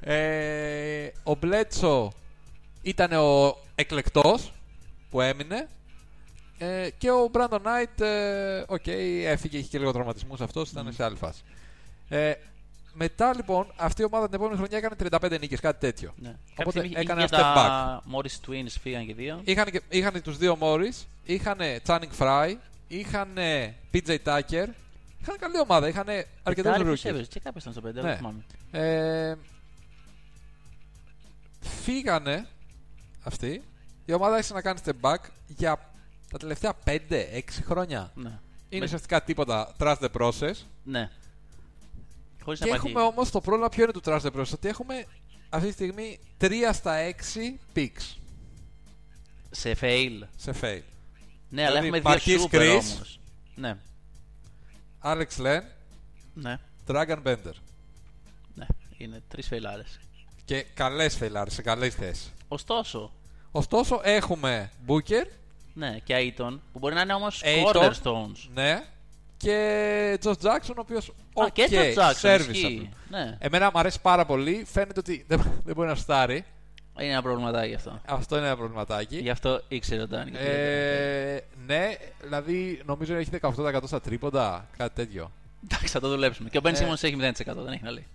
[0.00, 2.12] Ε, ο Μπλέτσο
[2.82, 4.52] ήταν ο εκλεκτός
[5.10, 5.68] που έμεινε.
[6.58, 8.86] Ε, και ο Brandon Knight, ε, οκ,
[9.26, 11.40] έφυγε, είχε και λίγο τραυματισμούς αυτός, ήταν σε άλλη φάση.
[12.08, 12.32] Ε,
[12.98, 14.94] μετά λοιπόν, αυτή η ομάδα την επόμενη χρονιά έκανε
[15.34, 16.12] 35 νίκες, κάτι τέτοιο.
[16.16, 16.28] Ναι.
[16.28, 19.40] Κάποια Οπότε στιγμή είχε έκανε και ένα step τα Morris Twins φύγαν και δύο.
[19.44, 22.54] Είχαν, και, είχαν τους δύο Morris, είχαν Channing Fry,
[22.88, 23.28] είχαν
[23.92, 24.66] PJ Tucker,
[25.20, 26.06] είχαν καλή ομάδα, είχαν
[26.42, 26.88] αρκετούς Τάρι rookies.
[26.88, 28.00] Φουσέβερς, Και κάποιο ήταν στο 5, Ναι.
[28.00, 28.44] δεν θυμάμαι.
[28.70, 29.34] Ε,
[31.60, 32.46] φύγανε
[33.22, 33.62] αυτοί.
[34.04, 35.16] Η ομάδα άρχισε να κάνει step back
[35.46, 35.78] για
[36.30, 38.10] τα τελευταία 5-6 χρόνια.
[38.14, 38.28] Ναι.
[38.68, 40.54] Είναι Με- ουσιαστικά τίποτα trust the process.
[40.84, 41.10] Ναι.
[42.46, 42.88] Χωρίς να Και υπάρχει.
[42.88, 44.52] έχουμε όμως το πρόβλημα ποιο είναι του trust the process.
[44.52, 45.04] Ότι έχουμε
[45.50, 48.16] αυτή τη στιγμή 3 στα 6 picks
[49.50, 50.22] Σε fail.
[50.36, 50.82] σε fail.
[51.48, 52.70] Ναι, αλλά Δηλαδή, έχουμε δύο Marquise super Chris.
[52.70, 53.20] όμως.
[53.54, 53.76] Ναι,
[55.02, 55.60] Alex Len,
[56.34, 57.52] ναι, Dragon Bender.
[58.54, 58.66] ναι.
[58.96, 59.98] Είναι τρεις φεϊλάρες.
[60.44, 62.32] Και καλές φελάρε σε καλές θέσεις.
[62.48, 63.12] Ωστόσο,
[63.50, 65.26] Ωστόσο έχουμε Booker,
[65.74, 67.72] ναι, και Aiton, που μπορεί να είναι όμως Aiton.
[67.74, 68.48] cornerstones.
[68.54, 68.84] ναι,
[69.36, 71.08] και Josh Jackson, ο οποίος.
[71.34, 72.26] Α, και okay, το Jackson.
[72.26, 72.50] serviceable.
[72.50, 72.90] ισχύει.
[73.10, 74.66] Ναι, Εμένα μου αρέσει πάρα πολύ.
[74.72, 76.44] Φαίνεται ότι δεν, δεν μπορεί να στάρει.
[77.00, 78.00] είναι ένα προβληματάκι αυτό.
[78.06, 79.16] Αυτό είναι ένα προβληματάκι.
[79.18, 80.30] Γι' αυτό ήξερε ο Ντάνι.
[80.34, 85.30] Ε, ναι, δηλαδή νομίζω έχει 18% στα τρίποντα, κάτι τέτοιο.
[85.70, 86.48] Εντάξει, θα το δουλέψουμε.
[86.48, 86.78] Και ο Ben Ε.
[86.88, 88.06] Simmons έχει 0%, δεν έχει να λέει.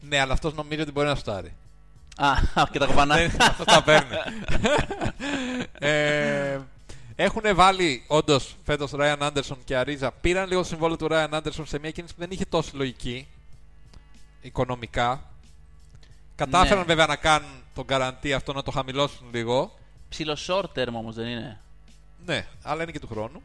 [0.00, 1.54] Ναι, αλλά αυτός νομίζει ότι μπορεί να στάρει.
[2.16, 2.32] Α,
[2.72, 3.14] και τα κοπανά.
[3.40, 4.16] αυτό τα παίρνει.
[5.78, 6.58] ε,
[7.16, 10.12] έχουν βάλει όντως φέτος Ryan Anderson και Αρίζα.
[10.12, 13.26] Πήραν λίγο το συμβόλαιο του Ryan Anderson σε μια κίνηση που δεν είχε τόση λογική
[14.40, 15.30] οικονομικά.
[16.34, 16.84] Κατάφεραν Ναι.
[16.84, 19.74] βέβαια να κάνουν τον καραντί αυτό να το χαμηλώσουν λίγο.
[20.08, 21.60] Ψιλο short term όμως δεν είναι.
[22.26, 23.42] Ναι, αλλά είναι και του χρόνου.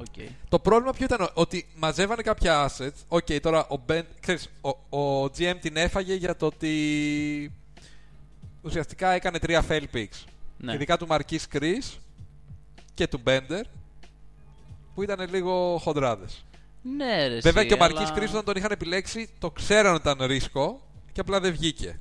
[0.00, 0.28] Οκ.
[0.48, 3.04] Το πρόβλημα ποιο ήταν, ότι μαζεύανε κάποια assets.
[3.08, 7.52] Οκ, τώρα ο, ben, ξέρεις, ο, ο GM την έφαγε για το ότι
[8.62, 10.24] ουσιαστικά έκανε τρία fail picks.
[10.56, 10.72] Ναι.
[10.74, 11.98] Ειδικά του Marquese Chriss
[13.00, 13.62] και του Bender
[14.94, 16.44] που ήταν λίγο χοντράδες.
[16.82, 17.38] Ναι, ρε.
[17.40, 20.26] Βέβαια εσύ, και ο Marquese αλλά- Chriss όταν τον είχαν επιλέξει το ξέραν ότι ήταν
[20.26, 20.80] ρίσκο
[21.12, 22.00] και απλά δεν βγήκε.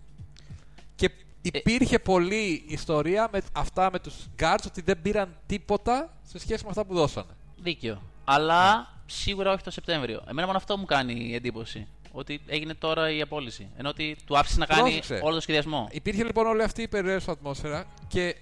[0.95, 1.09] Και
[1.41, 6.69] υπήρχε πολλή ιστορία με αυτά με τους guards ότι δεν πήραν τίποτα σε σχέση με
[6.69, 7.31] αυτά που δώσανε.
[7.57, 8.01] Δίκιο.
[8.23, 10.23] Αλλά σίγουρα όχι το Σεπτέμβριο.
[10.29, 11.87] Εμένα μόνο αυτό μου κάνει εντύπωση.
[12.11, 13.69] Ότι έγινε τώρα η απόλυση.
[13.77, 15.19] Ενώ ότι του άφησε να κάνει Πρόσεξε.
[15.23, 15.87] όλο το σχεδιασμό.
[15.91, 18.35] Υπήρχε λοιπόν όλη αυτή η περιέργεια ατμόσφαιρα και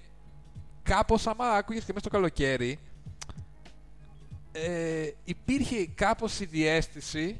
[0.88, 2.78] κάπως άμα άκουγες και μέσα στο καλοκαίρι
[4.52, 7.36] ε, υπήρχε κάπως η διέστηση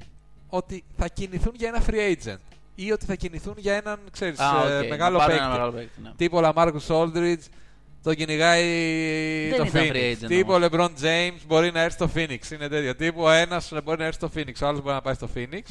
[0.48, 2.36] ότι θα κινηθούν για ένα free agent
[2.74, 5.44] ή ότι θα κινηθούν για έναν ξέρεις, Α, ε, οκ, να μεγάλο πάρουν παίκτη.
[5.44, 6.10] ένα μεγάλο παίκτη, ναι.
[6.16, 7.42] Τύπο LaMarcus Aldridge
[8.02, 8.64] τον κυνηγάει
[9.48, 9.92] Δεν το ήταν Phoenix.
[9.92, 10.68] free agent Τύπο όμως.
[10.72, 12.50] LeBron James μπορεί να έρθει στο Phoenix.
[12.52, 12.96] Είναι τέτοιο.
[12.96, 15.62] Τύπο ο ένας μπορεί να έρθει στο Phoenix, ο άλλος μπορεί να πάει στο Phoenix.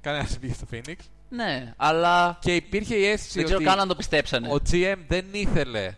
[0.00, 0.96] Κανένας δεν πήγε στο Phoenix.
[1.28, 4.48] Ναι, αλλά Και υπήρχε η αίσθηση δεν ξέρω ότι καν αν το πιστέψανε.
[4.48, 5.94] ο GM δεν ήθελε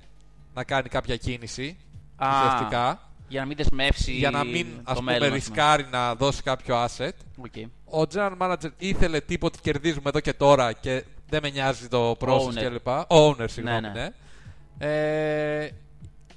[0.56, 1.76] να κάνει κάποια κίνηση
[2.16, 5.32] Α, ουσιαστικά Για να μην δεσμεύσει για να μην το ας πούμε μέλλον.
[5.32, 7.10] ρισκάρει να δώσει κάποιο asset.
[7.42, 7.64] Okay.
[7.84, 12.48] Ο general manager ήθελε τίποτε κερδίζουμε εδώ και τώρα και δεν με νοιάζει το process
[12.48, 12.70] Owner.
[12.70, 12.86] κλπ.
[13.08, 13.92] Owner, συγγνώμη, Ναι, ναι.
[13.92, 14.10] ναι.
[15.64, 15.70] Ε,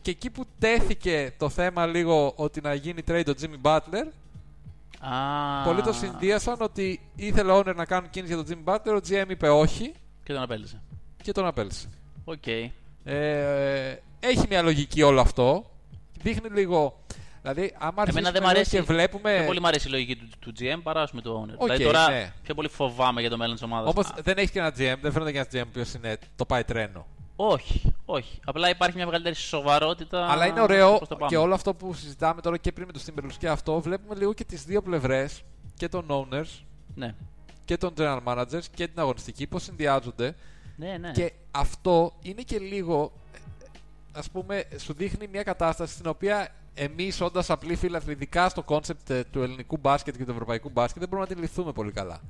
[0.02, 4.06] και εκεί που τέθηκε το θέμα λίγο ότι να γίνει trade ο Jimmy Butler,
[5.00, 8.96] Α, πολλοί το συνδύασαν ότι ήθελε ο owner να κάνουν κίνηση για τον Jimmy Butler,
[8.96, 9.94] ο GM είπε όχι
[10.24, 10.82] Και τον απέλησε.
[11.24, 11.90] και τον απέλησε.
[12.24, 12.48] Οκ.
[13.04, 15.66] Ε, έχει μια λογική όλο αυτό.
[16.22, 17.00] Δείχνει λίγο.
[17.42, 18.70] Δηλαδή, άμα αρχίσουμε Εμένα δεν μ' λίγο αρέσει.
[18.76, 19.36] και βλέπουμε.
[19.38, 21.54] Πιο πολύ μου αρέσει η λογική του, του GM παρά ας πούμε, του owner.
[21.58, 22.34] Οκ, δηλαδή τώρα ναι.
[22.44, 23.94] πιο πολύ φοβάμαι για το μέλλον της ομάδας.
[23.96, 26.64] Όμως δεν έχεις και ένα GM, δεν φαίνεται και ένας GM που είναι το πάει
[26.64, 27.06] τρένο.
[27.36, 28.40] Όχι, όχι.
[28.46, 30.28] Απλά υπάρχει μια μεγαλύτερη σοβαρότητα.
[30.32, 31.30] Αλλά είναι ωραίο πώς το πάμε.
[31.30, 34.34] και όλο αυτό που συζητάμε τώρα και πριν με τους Timberwolves και αυτό, βλέπουμε λίγο
[34.34, 35.42] και τις δύο πλευρές
[35.78, 36.64] και των owners
[36.96, 37.16] Ναι,
[37.66, 40.36] και των general managers και την αγωνιστική πώς συνδυάζονται.
[40.76, 41.12] ναι, ναι.
[41.12, 43.12] Και αυτό είναι και λίγο,
[44.20, 49.10] ας πούμε, σου δείχνει μια κατάσταση στην οποία εμείς, όντας απλοί φίλαθλοι, ειδικά στο concept
[49.10, 52.22] ε, του ελληνικού μπάσκετ και του ευρωπαϊκού μπάσκετ, δεν μπορούμε να αντιληφθούμε πολύ καλά.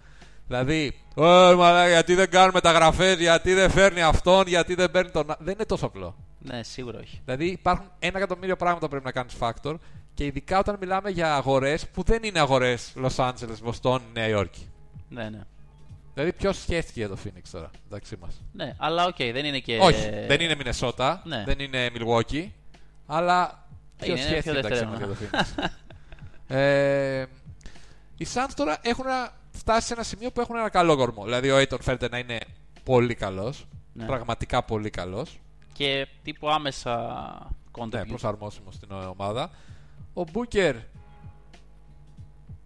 [0.48, 5.32] Δηλαδή, «Ε, μαλάκα, γιατί δεν κάνουν μεταγραφές, γιατί δεν φέρνει αυτόν, γιατί δεν παίρνει τον.
[5.32, 5.38] α-».
[5.40, 6.16] Δεν είναι τόσο απλό.
[6.40, 7.22] Ναι, σίγουρα όχι.
[7.26, 9.76] Δηλαδή, υπάρχουν ένα εκατομμύριο πράγματα που πρέπει να κάνεις factor
[10.14, 14.70] Και ειδικά όταν μιλάμε για αγορές που δεν είναι αγορές Los Angeles, Βοστόνη, Νέα Υόρκη.
[15.10, 15.42] Ναι, ναι.
[16.14, 19.78] Δηλαδή, ποιος σχέστηκε για το Phoenix τώρα, μεταξύ μας; Ναι, αλλά οκ, δεν είναι και.
[19.82, 21.44] Όχι, δεν είναι Μινεσότα, Ναι.
[21.46, 22.48] δεν είναι Milwaukee,
[23.06, 25.46] αλλά ποιος Είναι σχέστηκε πιο μεταξύ μας για δευτερεύον.
[25.56, 25.64] το
[26.48, 27.26] Phoenix; ε,
[28.18, 31.24] οι Suns τώρα έχουν ένα- φτάσει σε ένα σημείο που έχουν ένα καλό κορμό.
[31.24, 32.40] Δηλαδή, ο Ayton φαίνεται να είναι
[32.84, 33.68] πολύ καλός.
[33.94, 34.06] Ναι.
[34.06, 35.40] Πραγματικά πολύ καλός.
[35.74, 36.98] Και τύπου άμεσα
[37.78, 38.08] Ναι, contribute.
[38.08, 39.50] προσαρμόσιμος στην ομάδα.
[40.14, 40.76] Ο Μπούκερ.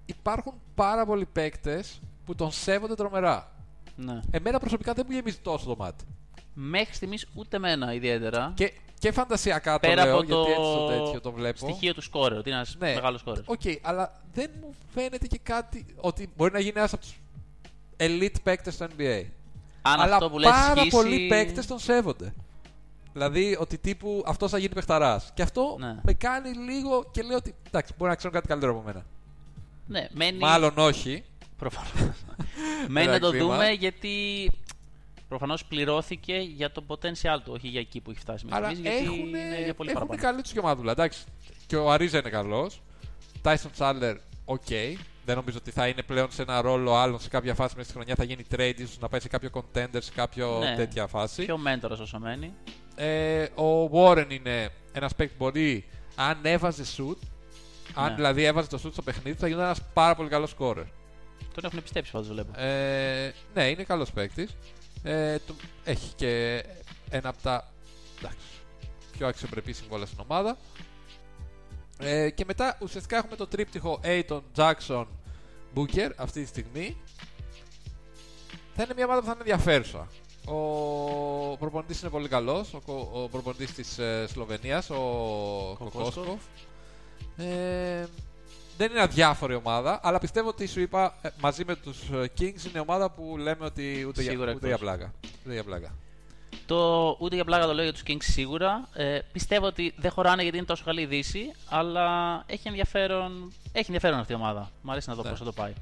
[0.05, 3.51] Υπάρχουν πάρα πολλοί παίκτες που τον σέβονται τρομερά.
[3.95, 4.19] Ναι.
[4.31, 6.03] Εμένα προσωπικά δεν μου γεμίζει τόσο το μάτι.
[6.53, 8.51] Μέχρι στιγμής ούτε μένα ιδιαίτερα.
[8.55, 11.57] Και, και φαντασιακά το Πέρα λέω, από το γιατί έτσι το τέτοιο το βλέπω.
[11.57, 12.93] στοιχείο του σκόρερ, ότι είναι ένας Ναι.
[12.93, 13.41] μεγάλος σκόρερ.
[13.45, 17.19] Οκ, αλλά δεν μου φαίνεται και κάτι ότι μπορεί να γίνει ένας από τους
[17.97, 19.23] elite παίκτες στο NBA.
[19.81, 22.33] Αν αλλά αυτό που λες πάρα ισχύσει- πολλοί παίκτες τον σέβονται.
[23.13, 25.31] Δηλαδή ότι τύπου αυτός θα γίνει παιχταράς.
[25.33, 25.95] Και αυτό Ναι.
[26.03, 29.05] με κάνει λίγο και λέω ότι εντάξει, μπορεί να ξέρουν κάτι καλύτερο από μένα.
[29.87, 30.37] Ναι, μένει.
[30.37, 31.23] Μάλλον όχι.
[31.69, 32.11] Προφανώς.
[32.87, 33.45] Μένει να το κρίμα.
[33.45, 34.11] δούμε γιατί
[35.27, 38.91] προφανώς πληρώθηκε για το potential του, όχι για εκεί που έχει φτάσει μέχρι Αλλά στιγμής,
[38.99, 40.21] γιατί έχουν, είναι για πολύ έχουν παραπάνω.
[40.31, 40.91] καλή του γεμάτουλα.
[40.91, 41.23] Εντάξει.
[41.67, 42.81] Και ο Αρίζα είναι καλός.
[43.41, 44.67] Τάισον Τσάλερ, οκ.
[45.25, 47.97] Δεν νομίζω ότι θα είναι πλέον σε ένα ρόλο άλλον σε κάποια φάση μέσα στη
[47.97, 48.17] χρονιάς.
[48.17, 50.75] Θα γίνει trade, ίσως να πάει σε κάποιο contender, σε κάποιο Ναι.
[50.75, 51.45] τέτοια φάση.
[51.45, 52.53] Πιο μέντορας όσο μένει.
[52.95, 55.85] Ε, ο Warren είναι ένας παίκτης που μπορεί,
[56.15, 57.17] αν έβαζε shoot,
[57.93, 58.15] αν Ναι.
[58.15, 60.83] δηλαδή έβαζε το shoot στο παιχνίδι, θα γινόταν ένας πάρα πολύ καλός scorer.
[61.53, 62.59] Τον έχουν πιστέψει πάντως βλέπω.
[62.59, 64.55] Ε, ναι, είναι καλός παίκτης.
[65.03, 66.63] Ε, του- έχει και
[67.09, 67.71] ένα από τα
[68.19, 68.45] εντάξει,
[69.17, 70.57] πιο αξιοπρεπή συμβόλαια στην ομάδα.
[71.99, 75.05] Ε, και μετά ουσιαστικά έχουμε το τρίπτυχο Aiton, Jackson,
[75.75, 76.97] Booker αυτή τη στιγμή.
[78.75, 80.07] Θα είναι μια ομάδα που θα είναι ενδιαφέρουσα.
[80.45, 84.95] Ο προπονητής είναι πολύ καλός, ο, κο- ο προπονητής της ε, Σλοβενίας, ο
[85.79, 86.13] Κοκόσκοφ.
[86.15, 86.41] Κοκόσκοφ.
[87.37, 88.05] Ε,
[88.77, 92.65] δεν είναι αδιάφορη ομάδα, αλλά πιστεύω ότι σου είπα ε, μαζί με τους ε, Kings
[92.69, 94.67] είναι ομάδα που λέμε ότι ούτε, για, Σίγουρα ούτε εκτός.
[94.69, 95.13] για πλάκα.
[95.45, 95.95] Ούτε για πλάκα.
[96.65, 98.87] Το, ούτε για πλάκα το λέω για τους Kings σίγουρα.
[98.93, 103.85] Ε, πιστεύω ότι δεν χωράνε γιατί είναι τόσο καλή η Δύση, αλλά έχει ενδιαφέρον, έχει
[103.85, 104.71] ενδιαφέρον αυτή η ομάδα.
[104.81, 105.29] Μ' αρέσει να δω Ναι.
[105.29, 105.73] πώς θα το πάει.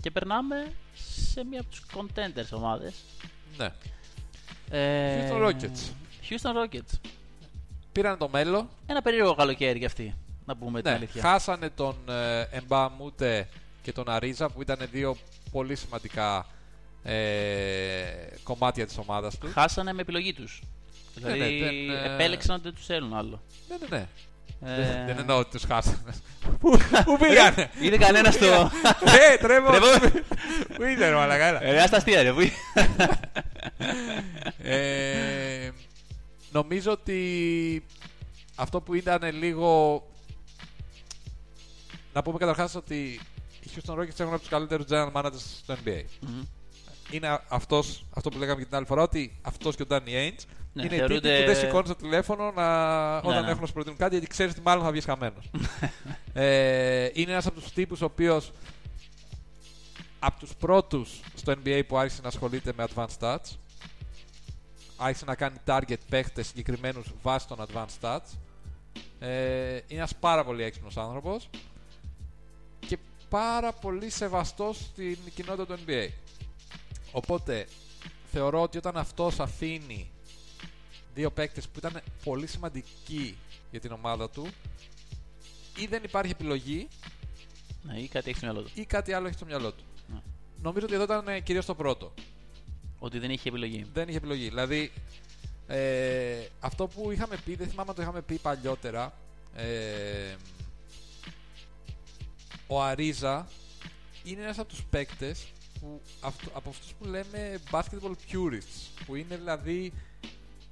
[0.00, 0.72] Και περνάμε
[1.32, 2.94] σε μία από τους contenders ομάδες.
[3.56, 3.68] Ναι.
[4.70, 5.90] Ε, Houston Rockets.
[6.28, 6.98] Houston Rockets.
[7.92, 8.68] Πήραν το μέλλον.
[8.86, 10.14] Ένα περίεργο καλοκαίρι για αυτή,
[10.48, 11.22] να πούμε την Ναι, αλήθεια.
[11.22, 13.48] χάσανε τον ε, Εμπαμούτε
[13.82, 15.16] και τον Αρίζα που ήταν δύο
[15.50, 16.46] πολύ σημαντικά
[17.02, 17.14] ε,
[18.42, 19.50] κομμάτια της ομάδας του.
[19.52, 20.62] Χάσανε με επιλογή τους.
[21.20, 23.42] Ναι, Δηλαδή ναι, δεν, ε, επέλεξαν ότι δεν τους θέλουν άλλο.
[23.68, 24.06] Ναι, ναι, ναι.
[24.72, 25.98] Ε, Δεν, δεν εννοώ ότι τους χάσανε.
[26.60, 28.46] πού, πού πήγανε; Είδε κανένας το.
[28.46, 29.70] Ε, τρέμω.
[29.70, 30.20] Τρέμω.
[30.74, 31.62] Πού είναι ρε μαλακά, έλα.
[31.62, 32.32] Ε, στα αστεία, ρε.
[32.32, 32.40] πού-
[34.62, 35.70] Ε,
[36.52, 37.84] νομίζω ότι
[38.54, 40.02] αυτό που ήταν λίγο.
[42.18, 43.20] Να πούμε καταρχάς ότι
[43.60, 46.02] οι Houston Rockets έχουν από τους καλύτερους general managers στο NBA.
[46.20, 46.42] Μμμ.
[47.10, 50.44] Είναι αυτός, αυτό που λέγαμε και την άλλη φορά, ότι αυτός και ο Danny Ainge
[50.72, 53.16] Ναι, είναι οι θεωρούνται- τύποι που δεν σηκώνει το τηλέφωνο να...
[53.16, 53.48] όταν ναι.
[53.50, 55.50] έχουν να σου προτείνουν κάτι, γιατί ξέρεις ότι μάλλον θα βγεις χαμένος.
[56.32, 58.52] ε, είναι ένας από τους τύπους ο οποίος
[60.18, 63.56] από τους πρώτους στο NBA που άρχισε να ασχολείται με advanced stats.
[64.96, 68.26] Άρχισε να κάνει target παίχτες συγκεκριμένους βάσει των advanced stats.
[69.18, 71.58] Ε, είναι ένας πάρα πολύ έξυπνος άνθρωπος και
[73.28, 76.08] πάρα πολύ σεβαστός στην κοινότητα του NBA.
[77.12, 77.66] Οπότε
[78.32, 80.10] θεωρώ ότι όταν αυτός αφήνει
[81.14, 83.36] δύο παίκτες που ήταν πολύ σημαντικοί
[83.70, 84.46] για την ομάδα του
[85.78, 86.88] ή δεν υπάρχει επιλογή
[87.82, 88.70] Ναι, ή κάτι έχει στο μυαλό του.
[88.74, 89.84] ή κάτι άλλο έχει στο μυαλό του.
[90.12, 90.20] Ναι.
[90.62, 92.12] Νομίζω ότι εδώ ήταν ε, κυρίως το πρώτο.
[92.98, 93.86] Ότι δεν είχε επιλογή.
[93.92, 94.48] Δεν είχε επιλογή.
[94.48, 94.92] Δηλαδή,
[95.66, 99.12] ε, αυτό που είχαμε πει, δεν θυμάμαι αν το είχαμε πει παλιότερα,
[99.54, 100.34] ε,
[102.68, 103.46] ο Αρίζα
[104.24, 105.46] είναι ένας από τους παίκτες
[105.80, 109.92] που, αυτο- από αυτούς που λέμε basketball purists, που είναι δηλαδή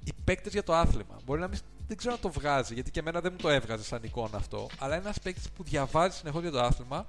[0.03, 1.19] οι παίκτες για το άθλημα.
[1.25, 3.83] Μπορεί να μην δεν ξέρω να το βγάζει, γιατί και εμένα δεν μου το έβγαζε
[3.83, 7.05] σαν εικόνα αυτό, αλλά είναι ένας παίκτης που διαβάζει συνεχώς για το άθλημα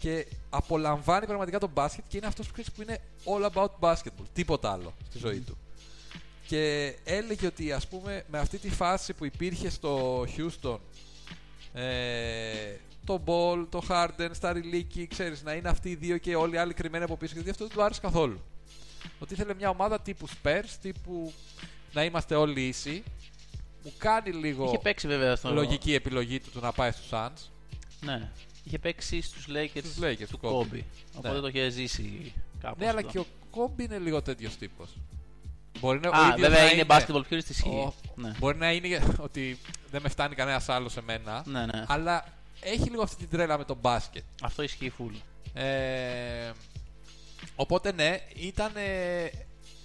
[0.00, 4.26] και απολαμβάνει πραγματικά τον μπάσκετ και είναι αυτός που, ξέρεις, που είναι all about basketball,
[4.32, 5.56] τίποτα άλλο στη ζωή του.
[6.46, 10.78] Και έλεγε ότι ας πούμε με αυτή τη φάση που υπήρχε στο Houston
[11.72, 16.54] ε, το Ball, το Harden, στα Ριλίκη, ξέρεις, να είναι αυτοί οι δύο και όλοι
[16.54, 18.40] οι άλλοι κρυμμένοι από πίσω γιατί αυτό δεν του άρεσε καθόλου.
[19.18, 21.32] Ότι ήθελε μια ομάδα τύπου Spurs, τύπου
[21.92, 23.02] να είμαστε όλοι ίσοι.
[23.84, 25.52] Μου κάνει λίγο Είχε παίξει βέβαια στο.
[25.52, 27.48] λογική επιλογή του, του να πάει στους Suns.
[28.00, 28.30] Ναι.
[28.64, 30.74] Είχε παίξει στους Lakers, Στους Lakers, του του Kobe.
[30.76, 30.80] Kobe.
[31.16, 31.40] Οπότε Ναι.
[31.40, 33.10] το είχε ζήσει κάπως Ναι, αλλά αυτό.
[33.10, 34.90] και ο Κόμπι είναι λίγο τέτοιος τύπος.
[35.80, 37.68] Μπορεί να, ο Α, ίδιος βέβαια να είναι basketball purist ισχύει.
[37.68, 38.32] Ο- Ναι.
[38.38, 39.58] Μπορεί να είναι ότι
[39.90, 41.42] δεν με φτάνει κανένας άλλος σε μένα.
[41.46, 41.84] ναι, ναι.
[41.88, 42.24] Αλλά
[42.64, 44.24] έχει λίγο αυτή την τρέλα με τον μπάσκετ.
[44.42, 45.14] Αυτό ισχύει full.
[45.60, 46.50] Ε,
[47.56, 48.72] οπότε ναι, ήταν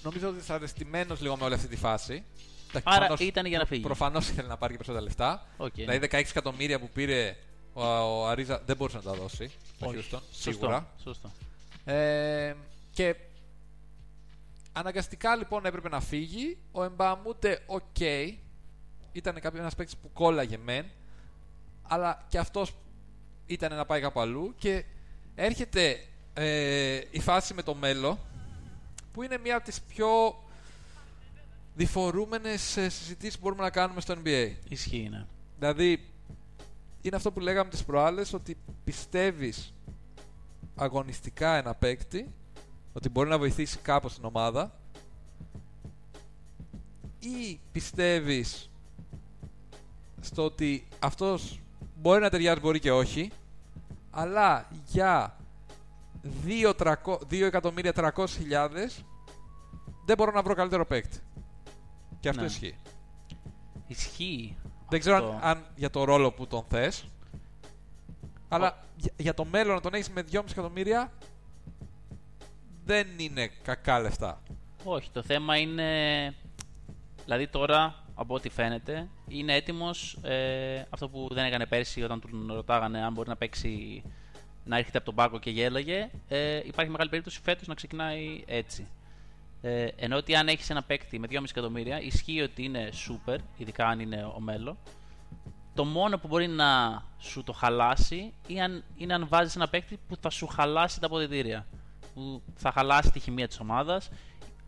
[0.04, 2.24] νομίζω ότι δυσαρεστημένος λίγο με όλη αυτή τη φάση.
[2.70, 3.82] Εντάξει, Άρα προφανώς- ήταν για να φύγει.
[3.82, 5.48] Προφανώς ήθελε να πάρει και περισσότερα λεφτά.
[5.58, 5.74] Οκ.
[5.74, 7.36] Δηλαδή 16 εκατομμύρια που πήρε
[7.74, 9.52] ο, ο Αρίζα δεν μπορούσε να τα δώσει.
[9.80, 9.98] Ο Όχι.
[9.98, 10.94] Houston, Σωστό, σίγουρα.
[11.04, 11.32] Σωστό.
[11.86, 12.54] Ε,
[12.94, 13.16] και
[14.74, 16.58] αναγκαστικά λοιπόν έπρεπε να φύγει.
[16.72, 18.00] Ο Εμπαμούτε, οκ.
[19.12, 20.86] Ήταν κάποιο ένας παίκτης που κόλλαγε μεν.
[21.92, 22.74] Αλλά και αυτός
[23.46, 24.54] ήταν να πάει κάπου αλλού.
[24.58, 24.84] Και
[25.36, 26.00] έρχεται
[26.34, 28.20] ε, η φάση με το Μέλο,
[29.12, 30.08] που είναι μία από τις πιο
[31.76, 34.52] διφορούμενες ε, συζητήσεις που μπορούμε να κάνουμε στο NBA.
[34.70, 35.26] Ισχύει, ναι.
[35.58, 36.10] Δηλαδή,
[37.02, 39.74] είναι αυτό που λέγαμε τις προάλλες, ότι πιστεύεις
[40.76, 42.34] αγωνιστικά ένα παίκτη,
[42.94, 44.80] ότι μπορεί να βοηθήσει κάπως την ομάδα,
[47.20, 48.70] ή πιστεύεις
[50.22, 51.60] στο ότι αυτός
[52.00, 53.32] μπορεί να ταιριάζει, μπορεί και όχι,
[54.12, 55.36] αλλά για
[56.46, 59.04] 2.300.000
[60.06, 61.18] δεν μπορώ να βρω καλύτερο παίκτη.
[62.20, 62.48] Και αυτό Ναι.
[62.48, 62.76] ισχύει.
[63.88, 64.58] Ισχύει.
[64.90, 65.40] Δεν ξέρω αν, αυτό.
[65.48, 67.06] αν για το ρόλο που τον θες.
[68.48, 71.12] Αλλά για, για το μέλλον να τον έχεις με 2,5 εκατομμύρια
[72.86, 74.42] δεν είναι κακά λεφτά.
[74.84, 75.90] Όχι, το θέμα είναι.
[77.24, 80.18] Δηλαδή τώρα, από ό,τι φαίνεται, είναι έτοιμος
[80.90, 84.04] αυτό που δεν έκανε πέρσι όταν τον ρωτάγανε αν μπορεί να παίξει.
[84.66, 86.10] Να έρχεται από τον πάγκο και γέλαγε.
[86.28, 88.88] Ε, υπάρχει μεγάλη περίπτωση φέτος να ξεκινάει έτσι.
[89.62, 93.88] Ε, ενώ ότι αν έχεις ένα παίκτη με 2,5 εκατομμύρια, ισχύει ότι είναι super, ειδικά
[93.88, 94.78] αν είναι ο Μέλο.
[95.74, 100.00] Το μόνο που μπορεί να σου το χαλάσει είναι αν, είναι αν βάζεις ένα παίκτη
[100.08, 101.68] που θα σου χαλάσει τα αποδητήρια.
[102.14, 104.10] Που θα χαλάσει τη χημεία της ομάδας.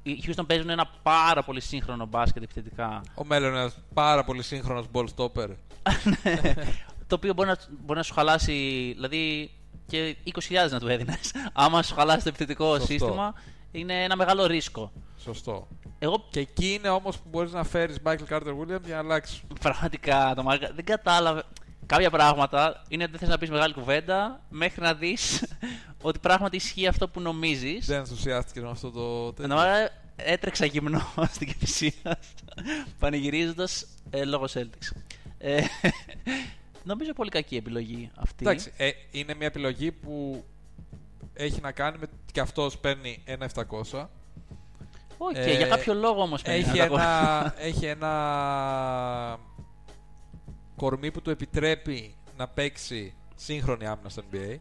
[0.03, 3.01] Οι Houston παίζουν ένα πάρα πολύ σύγχρονο μπάσκετ επιθετικά.
[3.15, 5.47] Ο μέλλον είναι ένας πάρα πολύ σύγχρονος ball stopper.
[7.07, 9.51] το οποίο μπορεί να, μπορεί να σου χαλάσει, δηλαδή
[9.87, 10.15] και
[10.49, 11.33] 20.000 να του έδινες.
[11.53, 12.85] Άμα σου χαλάσει το επιθετικό Σωστό.
[12.85, 13.33] σύστημα,
[13.71, 14.91] είναι ένα μεγάλο ρίσκο.
[15.23, 15.67] Σωστό.
[15.99, 19.41] Εγώ Και εκεί είναι όμως που μπορείς να φέρεις Michael Carter Williams για να αλλάξεις.
[19.61, 21.43] πραγματικά το μάγκα, δεν κατάλαβε.
[21.85, 25.45] Κάποια πράγματα είναι ότι δεν θες να πεις μεγάλη κουβέντα μέχρι να δεις
[26.01, 27.85] ότι πράγματι ισχύει αυτό που νομίζεις.
[27.85, 29.57] Δεν ενθουσιάστηκες με αυτό το τέτοιο.
[30.15, 32.19] έτρεξα γυμνό στην Κυφυσία
[32.99, 35.01] πανηγυρίζοντας ε, λόγω Celtics.
[35.37, 35.61] Ε,
[36.83, 38.45] νομίζω πολύ κακή επιλογή αυτή.
[38.45, 40.43] Εντάξει, ε, είναι μια επιλογή που
[41.33, 43.49] έχει να κάνει με και αυτός παίρνει ένα
[43.91, 44.07] 700.
[45.17, 48.09] Όχι, ε, για κάποιο λόγο όμως Έχει ένα, έχει ένα
[50.81, 54.57] κορμί που του επιτρέπει να παίξει σύγχρονη άμυνα στο NBA,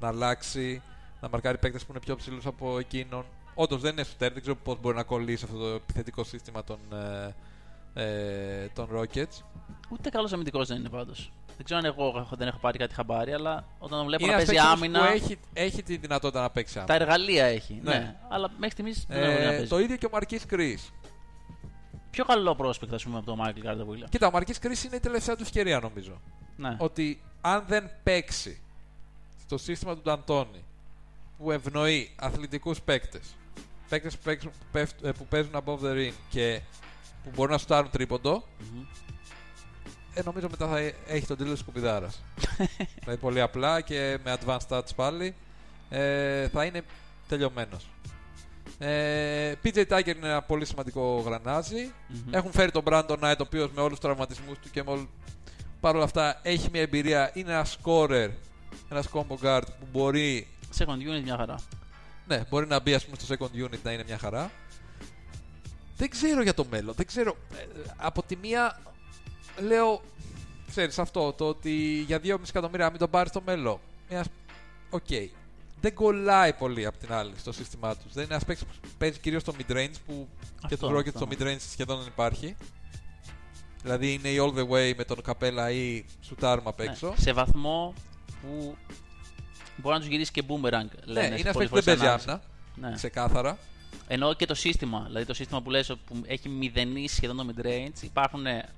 [0.00, 0.82] να αλλάξει,
[1.20, 3.24] να μαρκάρει παίκτες που είναι πιο ψηλούς από εκείνον.
[3.54, 6.78] Όντως δεν είναι σουτέρ, δεν ξέρω πώς μπορεί να κολλήσει αυτό το επιθετικό σύστημα των,
[6.92, 7.34] ε,
[7.94, 9.42] ε, των Rockets.
[9.90, 11.32] Ούτε καλός αμυντικός δεν είναι πάντως.
[11.56, 14.32] Δεν ξέρω αν εγώ έχω- δεν έχω πάρει κάτι χαμπάρι, αλλά όταν τον βλέπω είναι
[14.34, 14.98] να ένας παίζει παίκτης άμυνα.
[14.98, 16.96] που έχει, έχει τη δυνατότητα να παίξει Τα άμυνα.
[16.96, 17.80] εργαλεία έχει.
[17.82, 17.94] Ναι.
[17.94, 18.16] Ναι.
[18.28, 19.68] Αλλά μέχρι στιγμής δεν έχω δει να Ε, παίζει.
[19.68, 20.90] το ίδιο και ο Μαρκής Κρίς.
[22.10, 24.08] Πιο καλό πρόσπεκτ, ας πούμε, από τον Michael Carter Williams.
[24.10, 26.20] Κοίτα, ο Μαρκής Κρίς είναι η τελευταία του ευκαιρία νομίζω.
[26.56, 26.76] Ναι.
[26.78, 28.60] ότι αν δεν παίξει
[29.40, 30.64] στο σύστημα του Νταντόνι
[31.38, 33.34] που ευνοεί αθλητικούς παίκτες,
[33.88, 36.60] παίκτες που, παίξουν- που, πέφτ- ε, που παίζουν above the ring και
[37.24, 38.82] που μπορούν να σουτάρουν τρίποντο, Μμμ.
[40.14, 42.22] ε, νομίζω μετά θα ε- έχει τον τίτλο της σκουπιδάρας.
[43.00, 45.34] δηλαδή πολύ απλά και με advanced stats πάλι
[45.90, 46.82] ε, θα είναι
[47.28, 47.86] τελειωμένος.
[48.82, 51.92] Ε, PJ Tucker είναι ένα πολύ σημαντικό γρανάζι.
[52.08, 52.34] Μμμ.
[52.34, 55.06] Έχουν φέρει τον Brandon Knight, ο οποίος με όλους τους τραυματισμούς του και με όλ...
[55.80, 57.30] Παρ' όλα αυτά έχει μια εμπειρία.
[57.34, 58.28] Είναι ένα scorer,
[58.88, 60.46] ένας combo guard που μπορεί,
[60.78, 61.54] Second unit μια χαρά.
[62.26, 64.50] ναι, μπορεί να μπει ας πούμε, στο second unit να είναι μια χαρά.
[65.96, 66.94] Δεν ξέρω για το μέλλον.
[66.94, 67.36] Δεν ξέρω.
[67.52, 67.64] Ε,
[67.96, 68.80] από τη μία
[69.60, 70.02] λέω,
[70.68, 71.72] ξέρεις αυτό, το ότι
[72.06, 73.78] για 2,5 εκατομμύρια να μην τον πάρεις στο μέλλον.
[74.10, 74.26] Μιας...
[74.90, 75.08] Οκ.
[75.80, 78.12] Δεν κολλάει πολύ απ' την άλλη στο σύστημά τους.
[78.12, 80.28] Δεν είναι ένας παίκτης που παίζει κυρίως στο mid-range που
[80.68, 81.18] και Αυτό, του Rockets αυτό.
[81.18, 82.56] στο mid-range σχεδόν δεν υπάρχει.
[83.82, 87.08] Δηλαδή είναι η all the way με τον καπέλα ή σουτάρμα απ' έξω.
[87.08, 87.94] Ναι, σε βαθμό
[88.42, 88.76] που
[89.76, 90.70] μπορεί να τους γυρίσει και boomerang.
[91.06, 92.30] Ναι, Λένε, είναι σε ένας πολλές παίκτης που δεν φορές παίζει ανάλυση.
[92.30, 92.42] άμυνα.
[92.88, 92.94] Ναι.
[92.96, 93.58] Ξεκάθαρα.
[94.06, 98.02] Ενώ και το σύστημα, δηλαδή το σύστημα που λες που έχει μηδενίσει σχεδόν το mid-range,
[98.02, 98.68] υπάρχουν ε,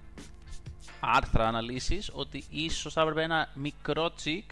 [1.01, 4.51] άρθρα, αναλύσεις ότι ίσως θα έπρεπε ένα μικρό τσικ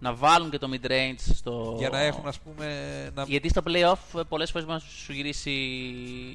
[0.00, 1.74] να βάλουν και το mid-range στο...
[1.78, 2.66] Για να έχουν, ας πούμε.
[3.14, 3.22] Να...
[3.22, 5.50] Γιατί στο playoff ε, πολλές φορές μπορεί να σου γυρίσει...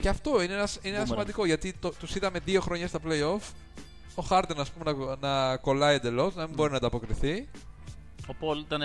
[0.02, 1.08] Και αυτό είναι ένα, είναι ένα Boomerang.
[1.08, 3.42] σημαντικό γιατί τους είδαμε δύο χρονιές στα playoff.
[4.16, 4.92] Ο Χάρντεν, ας πούμε,
[5.22, 7.48] να, να κολλάει εντελώς, να μην μπορεί να ανταποκριθεί.
[8.28, 8.82] Ο Πολ ήταν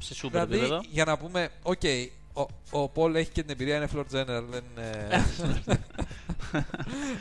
[0.00, 0.80] σε super Δηλαδή, επίπεδο.
[0.90, 1.80] για να πούμε, οκ,
[2.32, 5.08] ο, ο Πολ έχει και την εμπειρία, είναι floor general, δεν είναι.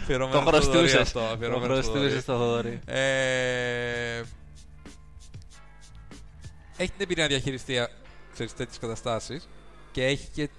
[0.02, 1.00] Αφιερωμένο Το στο Θοδωρή χρωστούσες.
[1.00, 2.80] αυτό, Το αφιερωμένο στο Θοδωρή.
[6.78, 7.88] Έχει την εμπειρία να διαχειριστεί
[8.36, 9.48] τέτοιες καταστάσεις
[9.92, 10.50] και έχει και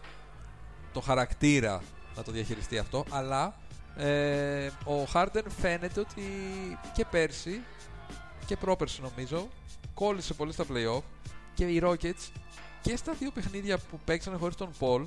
[0.93, 1.83] το χαρακτήρα
[2.17, 3.05] να το διαχειριστεί αυτό.
[3.11, 3.55] Αλλά
[3.97, 6.23] ε, ο Χάρντεν φαίνεται ότι
[6.95, 7.63] και πέρσι
[8.47, 9.49] και πρόπερσι νομίζω
[9.95, 11.03] κόλλησε πολύ στα playoff
[11.55, 12.31] και οι Rockets
[12.81, 15.05] και στα δύο παιχνίδια που παίξανε χωρίς τον Paul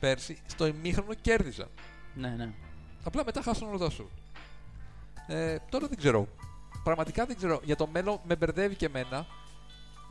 [0.00, 1.68] πέρσι στο ημίχρονο κέρδισαν.
[2.14, 2.52] Ναι, ναι.
[3.04, 4.10] Απλά μετά χάσαν όλα τα σου.
[5.26, 6.28] Ε, τώρα δεν ξέρω.
[6.84, 7.60] Πραγματικά δεν ξέρω.
[7.64, 9.26] Για το μέλλον με μπερδεύει και εμένα.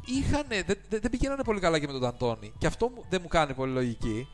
[0.05, 2.53] Είχανε, δεν, δεν, πηγαίνανε πολύ καλά και με τον Αντώνη.
[2.57, 4.27] Και αυτό δεν μου κάνει πολύ λογική.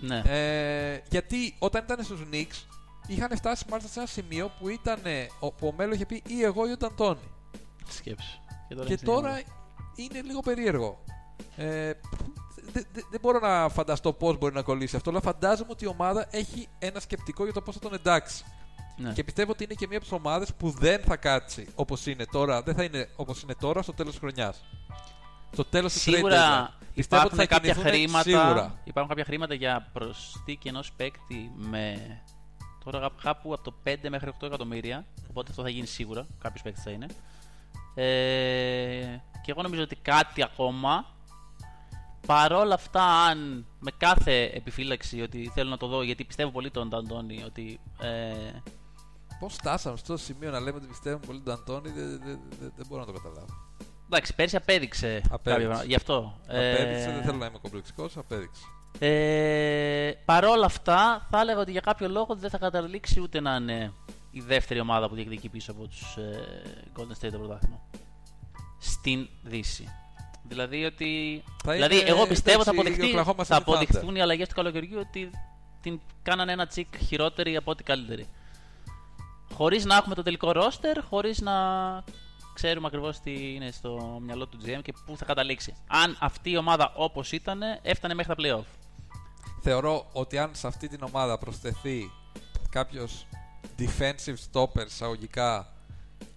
[0.00, 0.22] Ναι.
[0.26, 2.66] Ε, γιατί όταν ήταν στους Knicks
[3.06, 5.00] είχαν φτάσει μάλιστα σε ένα σημείο που ήταν
[5.38, 7.30] που ο Μέλο είχε πει ή εγώ ή ο Αντώνη.
[7.88, 8.40] Σκέψη.
[8.68, 9.42] Και τώρα, και τώρα
[9.94, 11.04] είναι λίγο περίεργο.
[11.56, 11.92] Ε,
[12.72, 16.26] δεν δε, μπορώ να φανταστώ πώς μπορεί να κολλήσει αυτό, αλλά φαντάζομαι ότι η ομάδα
[16.30, 18.44] έχει ένα σκεπτικό για το πώς θα τον εντάξει.
[19.00, 19.12] Ναι.
[19.12, 22.24] Και πιστεύω ότι είναι και μία από τις ομάδες που δεν θα κάτσει όπως είναι
[22.30, 24.64] τώρα, δεν θα είναι όπως είναι τώρα στο τέλος της χρονιάς.
[25.52, 28.22] Στο τέλος της Σίγουρα πιστεύω ότι θα κάποια χρήματα.
[28.22, 28.80] Σίγουρα.
[28.84, 31.98] Υπάρχουν κάποια χρήματα για προσθήκη ενός παίκτη με.
[32.84, 35.04] Τώρα κάπου από το 5 μέχρι 8 εκατομμύρια.
[35.30, 36.26] Οπότε αυτό θα γίνει σίγουρα.
[36.42, 37.06] Κάποιος παίκτης θα είναι.
[37.94, 38.04] Ε,
[39.42, 41.06] και εγώ νομίζω ότι κάτι ακόμα
[42.26, 46.94] παρόλα αυτά, αν με κάθε επιφύλαξη ότι θέλω να το δω, γιατί πιστεύω πολύ τον
[46.94, 47.80] Αντώνη, ότι.
[48.00, 48.50] Ε...
[49.40, 52.86] Πώς φτάσαμε στο σημείο να λέμε ότι πιστεύουμε πολύ τον Αντώνη, δεν, δεν, δεν, δεν
[52.88, 53.46] μπορώ να το καταλάβω.
[54.06, 55.22] Εντάξει, πέρσι απέδειξε.
[55.30, 55.84] Απέδειξε.
[55.86, 56.40] Γι' αυτό.
[56.46, 57.12] Απέδειξε, ε...
[57.12, 58.62] δεν θέλω να είμαι κομπλεξικός, απέδειξε.
[58.98, 63.92] Ε, παρόλα αυτά, θα έλεγα ότι για κάποιο λόγο δεν θα καταλήξει ούτε να είναι
[64.30, 66.62] η δεύτερη ομάδα που διεκδικεί πίσω από τους ε,
[66.96, 67.80] Golden State το πρωτάθλημα.
[68.78, 69.88] Στην Δύση.
[70.42, 71.42] Δηλαδή ότι.
[71.64, 73.12] δηλαδή, εγώ πιστεύω θα, αποδειχθεί,
[73.44, 75.30] θα αποδειχθούν οι αλλαγές του καλοκαιριού ότι
[75.80, 78.26] την κάνανε ένα τσικ χειρότερη από ό,τι καλύτερη.
[79.60, 81.52] Χωρίς να έχουμε το τελικό ρόστερ, χωρίς να
[82.54, 85.74] ξέρουμε ακριβώς τι είναι στο μυαλό του GM και πού θα καταλήξει.
[85.86, 88.64] Αν αυτή η ομάδα όπως ήταν, έφτανε μέχρι τα playoff.
[89.60, 92.10] Θεωρώ ότι αν σε αυτή την ομάδα προσθεθεί
[92.70, 93.26] κάποιος
[93.78, 95.72] defensive stopper εισαγωγικά.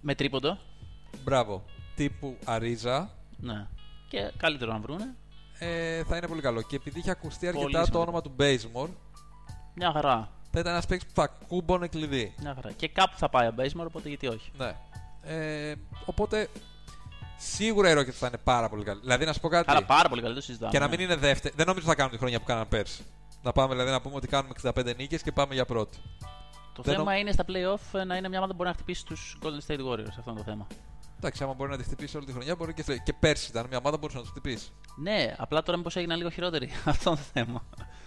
[0.00, 0.58] Με τρίποντο.
[1.24, 1.64] Μπράβο.
[1.94, 3.10] Τύπου Αρίζα.
[3.36, 3.66] Ναι
[4.08, 5.14] και καλύτερο να βρούνε.
[5.58, 6.62] Ε, θα είναι πολύ καλό.
[6.62, 8.88] Και επειδή είχε ακουστεί αρκετά το όνομα του Bazemore.
[9.74, 10.30] Μια χαρά.
[10.54, 12.34] Θα ήταν ένας παίκτης που θα κούμπονε κλειδί.
[12.40, 12.72] Μια χαρά.
[12.72, 14.50] Και κάπου θα πάει ο Bazemore, οπότε γιατί όχι.
[14.56, 14.76] Ναι.
[15.22, 15.74] Ε,
[16.04, 16.48] οπότε
[17.36, 19.00] σίγουρα η Rockets θα είναι πάρα πολύ καλή.
[19.00, 19.70] Δηλαδή να σου πω κάτι.
[19.70, 20.70] Αλλά πάρα πολύ καλή, το συζητάμε.
[20.70, 21.54] Και να μην είναι δεύτερη.
[21.56, 23.04] Δεν νομίζω θα κάνουν τη χρονιά που κάναν πέρσι.
[23.42, 25.98] Να πάμε δηλαδή να πούμε ότι κάνουμε 65 νίκες και πάμε για πρώτη.
[26.74, 27.18] Το Δεν θέμα νο...
[27.18, 30.14] είναι στα playoff να είναι μια ομάδα που μπορεί να χτυπήσει τους Golden State Warriors.
[30.18, 30.66] Αυτό είναι το θέμα.
[31.24, 33.78] Εντάξει, άμα μπορεί να τη χτυπήσει όλη τη χρονιά, μπορεί και, και πέρσι ήταν μια
[33.78, 34.72] ομάδα που μπορούσε να το χτυπήσει.
[34.96, 36.70] Ναι, απλά τώρα μήπως έγιναν λίγο χειρότεροι.
[36.84, 37.64] Αυτό είναι το θέμα.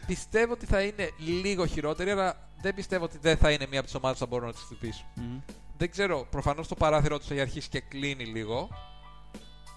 [0.08, 3.88] Πιστεύω ότι θα είναι λίγο χειρότερη, αλλά δεν πιστεύω ότι δεν θα είναι μια από
[3.88, 5.06] τις ομάδες που θα μπορούν να τη χτυπήσουν.
[5.18, 5.54] Mm.
[5.78, 8.70] Δεν ξέρω, προφανώς το παράθυρο τους έχει αρχίσει και κλείνει λίγο.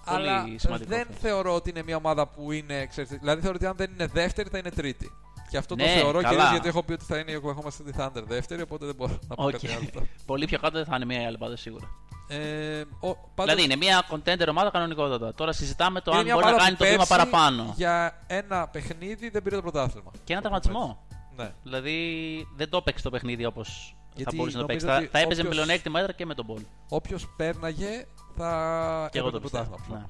[0.05, 0.45] Πολύ αλλά
[0.87, 2.85] δεν θεωρώ ότι είναι μια ομάδα που είναι.
[2.85, 5.11] Ξέρετε, δηλαδή θεωρώ ότι αν δεν είναι δεύτερη θα είναι τρίτη.
[5.49, 8.01] Και αυτό ναι, το θεωρώ κυρίω γιατί έχω πει ότι θα είναι η Oklahoma City
[8.01, 9.51] Thunder δεύτερη, οπότε δεν μπορώ να πω okay.
[9.51, 10.07] κάτι άλλο.
[10.25, 11.89] Πολύ πιο κάτω δεν θα είναι μια άλλη πάντα σίγουρα.
[12.31, 13.35] Ε, ο, πάντως...
[13.35, 15.33] Δηλαδή είναι μια contender ομάδα κανονικότατα.
[15.33, 17.73] Τώρα συζητάμε το αν μπορεί να κάνει το βήμα παραπάνω.
[17.75, 20.11] Για ένα παιχνίδι δεν πήρε το πρωτάθλημα.
[20.23, 21.05] Και ένα τραυματισμό.
[21.35, 21.53] Ναι.
[21.63, 24.85] Δηλαδή δεν το έπαιξε το παιχνίδι όπως θα μπορούσε να το παίξει.
[24.85, 25.55] Θα, θα έπαιζε όποιος...
[25.55, 26.61] πλεονέκτημα έδρα και με τον Μπολ.
[26.89, 28.05] Όποιος πέρναγε
[28.35, 29.79] θα και εγώ το πρωτάθλημα.
[29.89, 30.05] Ναι.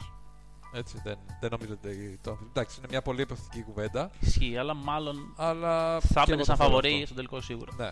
[0.74, 4.10] Έτσι, δεν, δεν νομίζω ότι το Εντάξει, είναι μια πολύ επιθετική κουβέντα.
[4.20, 7.72] Ισχύει, αλλά μάλλον αλλά θα έπαιρνε σαν φαβορή στον τελικό σίγουρα.
[7.78, 7.90] Ναι.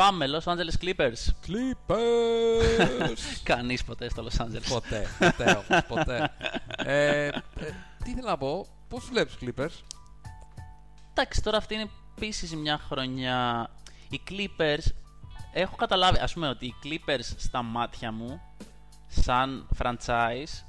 [0.00, 1.46] Πάμε, Los Angeles Clippers.
[1.46, 3.20] Clippers!
[3.42, 4.68] Κανείς ποτέ στο Los Angeles.
[4.68, 6.30] Ποτέ, ποτέ, ποτέ.
[6.76, 7.30] ε, ε,
[8.04, 9.82] τι ήθελα να πω, πώς βλέπεις Clippers;
[11.10, 13.70] Εντάξει, τώρα αυτή είναι επίσης μια χρονιά.
[14.10, 14.84] Οι Clippers,
[15.52, 18.40] έχω καταλάβει, ας πούμε ότι οι Clippers στα μάτια μου,
[19.08, 20.64] σαν franchise,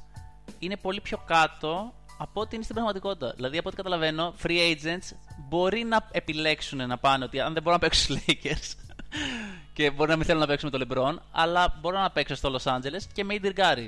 [0.60, 3.34] είναι πολύ πιο κάτω από ό,τι είναι στην πραγματικότητα.
[3.36, 5.16] Δηλαδή, από ό,τι καταλαβαίνω, free agents
[5.50, 8.91] μπορεί να επιλέξουν να πάνε ότι αν δεν μπορούν να παίξουν στους Lakers,
[9.74, 12.56] και μπορεί να μην θέλουν να παίξουν με τον LeBron, αλλά μπορώ να παίξω στο
[12.56, 13.88] Los Angeles και με Indir Gary.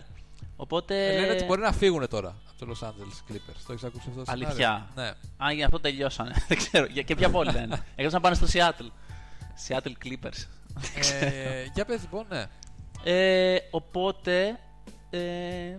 [0.56, 1.16] Οπότε...
[1.16, 3.58] Ε, λένε ότι μπορεί να φύγουν τώρα από το Los Angeles Clippers.
[3.68, 4.90] Το έχεις ακούσει αυτό Αλήθεια.
[4.95, 5.12] Ναι.
[5.38, 6.34] Αν για αυτό τελειώσανε.
[6.48, 6.88] Δεν ξέρω.
[6.88, 7.84] Και ποια πόλη λένε.
[7.95, 8.90] Εκτό να πάνε στο Seattle.
[9.68, 10.48] Seattle Clippers.
[11.22, 12.45] ε, για πες λοιπόν, ναι.
[13.04, 14.60] Ε, οπότε,
[15.10, 15.20] ε,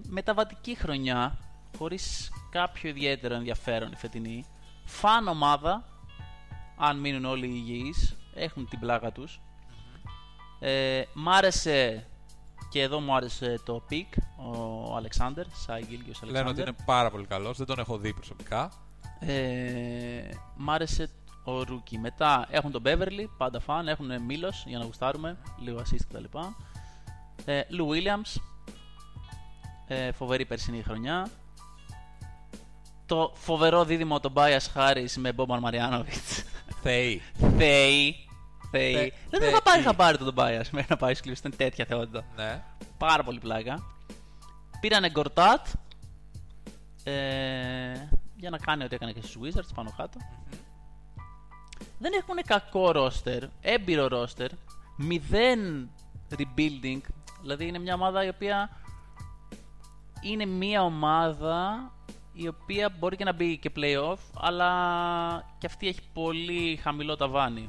[0.08, 1.38] μεταβατική χρονιά,
[1.78, 4.44] χωρίς κάποιο ιδιαίτερο ενδιαφέρον η φετινή.
[4.84, 5.84] Φαν ομάδα,
[6.76, 9.40] αν μείνουν όλοι υγιείς, έχουν την πλάκα τους.
[10.60, 12.06] Ε, μ' άρεσε
[12.70, 16.32] και εδώ μου άρεσε το pick ο Αλεξάντερ, Σάι Γκίλτζιους Αλεξάντερ.
[16.32, 18.72] Λένε ότι είναι πάρα πολύ καλός, δεν τον έχω δει προσωπικά.
[19.20, 21.10] Ε, μ' άρεσε
[21.44, 21.98] ο rookie.
[21.98, 26.38] Μετά έχουν τον Beverly, πάντα φαν, έχουν Μίλος για να γουστάρουμε, λίγο assist κτλ.
[27.44, 28.40] Ε, Λου Williams,
[29.86, 31.28] ε, φοβερή περσινή χρονιά.
[33.06, 36.44] το φοβερό δίδυμο Tobias Harris με Boban Marjanovic.
[36.84, 37.22] Θεοί.
[37.58, 38.16] Θεοί.
[38.70, 38.94] Θεοί.
[38.94, 39.50] Θε- Δεν θεοί.
[39.50, 41.36] θα πάρει χαμπάρι τον Bias μέχρι να πάει σκληρό.
[41.38, 42.24] Ήταν τέτοια θεότητα.
[42.36, 42.62] Ναι.
[42.98, 43.82] Πάρα πολύ πλάκα.
[44.80, 45.66] Πήρανε Γκορτάτ.
[47.04, 47.12] Ε,
[48.36, 50.18] για να κάνει ό,τι έκανε και στους Wizards πάνω κάτω.
[51.98, 54.50] Δεν έχουν κακό ρόστερ, έμπειρο ρόστερ,
[54.96, 55.90] μηδέν
[56.36, 57.00] rebuilding.
[57.40, 58.70] Δηλαδή είναι μια ομάδα η οποία
[60.22, 61.92] είναι μια ομάδα
[62.34, 64.70] η οποία μπορεί και να μπει και playoff, αλλά
[65.58, 67.68] και αυτή έχει πολύ χαμηλό ταβάνι.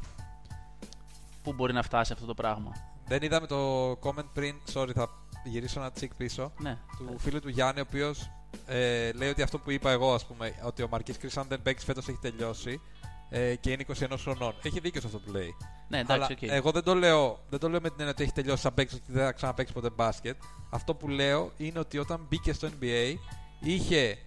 [1.43, 2.71] Πού μπορεί να φτάσει αυτό το πράγμα;
[3.07, 4.55] Δεν είδαμε το comment πριν.
[4.73, 5.09] Sorry, θα
[5.43, 6.51] γυρίσω ένα τσικ πίσω.
[6.59, 6.77] Ναι.
[6.97, 8.29] Του φίλου του Γιάννη, ο οποίος
[8.65, 11.61] ε, λέει ότι αυτό που είπα εγώ, ας πούμε, ότι ο Μαρκίς Κρις, αν δεν
[11.61, 12.81] παίξει φέτος, έχει τελειώσει
[13.29, 14.53] ε, και είναι 21 χρονών.
[14.63, 15.55] Έχει δίκιο σε αυτό που λέει.
[15.87, 16.41] Ναι, εντάξει, Αλλά οκ.
[16.41, 18.95] εγώ δεν το, λέω, δεν το λέω με την έννοια ότι έχει τελειώσει σαν παίξει
[18.95, 20.35] και δεν θα ξαναπαίξει ποτέ μπάσκετ.
[20.69, 23.13] Αυτό που λέω είναι ότι όταν μπήκε στο NBA
[23.59, 24.17] είχε.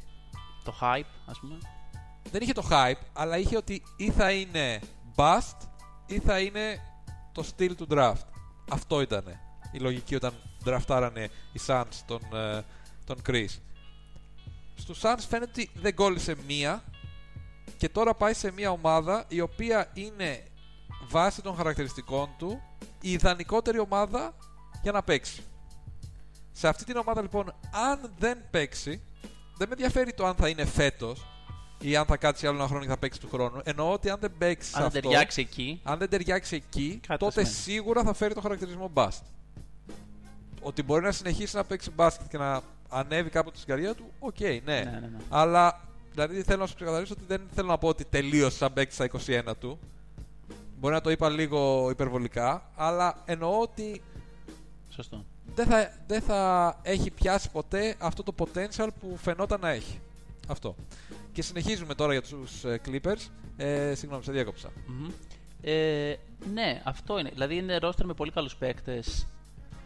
[0.69, 1.59] Το hype, ας πούμε.
[2.31, 4.81] Δεν είχε το hype, αλλά είχε ότι ή θα είναι
[5.17, 5.57] bust
[6.07, 6.81] ή θα είναι
[7.33, 8.27] το στυλ του draft.
[8.71, 9.25] Αυτό ήταν
[9.73, 10.33] η λογική όταν
[10.65, 12.65] draftάρανε οι Suns τον, ε,
[13.05, 13.49] τον Chris.
[14.75, 16.85] Στους Suns φαίνεται ότι δεν κόλλησε μία
[17.77, 20.47] και τώρα πάει σε μία ομάδα η οποία είναι
[21.09, 22.63] βάσει των χαρακτηριστικών του
[23.01, 24.35] η ιδανικότερη ομάδα
[24.83, 25.43] για να παίξει.
[26.53, 29.03] Σε αυτή την ομάδα λοιπόν, αν δεν παίξει,
[29.59, 31.27] δεν με ενδιαφέρει το αν θα είναι φέτος
[31.81, 33.61] ή αν θα κάτσει άλλο ένα χρόνο και θα παίξει του χρόνου.
[33.65, 37.19] Εννοώ ότι αν δεν παίξεις Αν δεν αυτό, ταιριάξει εκεί, αν δεν ταιριάξει εκεί, Κάτι
[37.21, 37.55] τότε σημαίνει.
[37.63, 39.21] σίγουρα θα φέρει το χαρακτηρισμό bust.
[40.61, 44.41] Ότι μπορεί να συνεχίσει να παίξει μπάσκετ και να ανέβει κάποτε στην καριέρα του, οκ,
[44.41, 44.59] ναι.
[44.65, 45.19] Ναι, ναι, ναι.
[45.29, 45.81] Αλλά
[46.11, 49.09] δηλαδή θέλω να σου ξεκαθαρίσω ότι δεν θέλω να πω ότι τελείωσε σαν παίκτη στα
[49.51, 49.79] 21 του.
[50.79, 54.03] Μπορεί να το είπα λίγο υπερβολικά, αλλά εννοώ ότι
[54.89, 55.25] σωστό.
[55.59, 60.01] Δεν θα, δεν θα έχει πιάσει ποτέ αυτό το potential που φαινόταν να έχει.
[60.49, 60.75] Αυτό.
[61.33, 63.29] Και συνεχίζουμε τώρα για τους ε, Clippers.
[63.57, 64.71] Ε, συγγνώμη, σε διέκοψα.
[64.87, 65.11] Μμμ.
[65.63, 66.15] Ε,
[66.53, 67.31] ναι, αυτό είναι.
[67.31, 69.27] Δηλαδή είναι roster με πολύ καλούς παίκτες,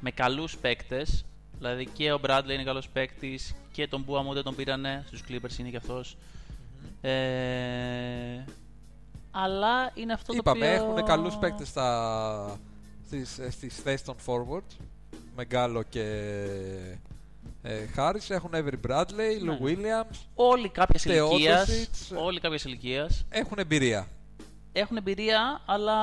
[0.01, 1.25] με καλούς παίκτες.
[1.59, 5.23] Δηλαδή και ο Bradley είναι καλός παίκτης και τον Μπούα μου δεν τον πήρανε, στους
[5.29, 6.17] Clippers είναι και αυτός.
[7.01, 8.45] Ε,
[9.31, 10.93] αλλά είναι αυτό Είπαμε, το οποίο...
[10.93, 12.59] έχουν καλούς παίκτες στα,
[13.07, 14.77] στις, ε, στις θέσεις των forward.
[15.37, 16.03] Μεγκάλο και
[17.63, 18.29] ε, Harris.
[18.29, 19.59] Έχουν Avery Bradley, Ναι.
[19.61, 20.17] Lou Williams.
[20.35, 21.69] Όλοι κάποιες Θεόδωσιτς.
[21.69, 23.25] ηλικίας, όλοι κάποιες ηλικίας.
[23.29, 24.09] Έχουν εμπειρία.
[24.73, 25.95] έχουν εμπειρία, αλλά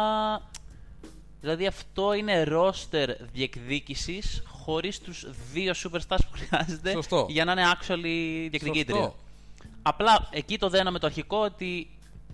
[1.42, 7.26] δηλαδή αυτό είναι roster διεκδίκησης χωρίς τους δύο superstars που χρειάζεται Σωστό.
[7.30, 8.96] για να είναι actually διεκδικήτρια.
[8.98, 9.16] Σωστό.
[9.82, 11.90] Απλά εκεί το δέναμε το αρχικό ότι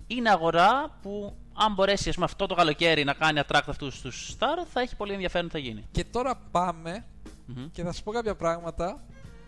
[0.06, 4.34] είναι αγορά που αν μπορέσει ας πούμε, αυτό το καλοκαίρι να κάνει attract αυτούς τους
[4.38, 5.84] star θα έχει πολύ ενδιαφέρον τι θα γίνει.
[5.90, 7.04] Και τώρα πάμε
[7.46, 7.70] Μμμ.
[7.72, 9.02] και θα σου πω κάποια πράγματα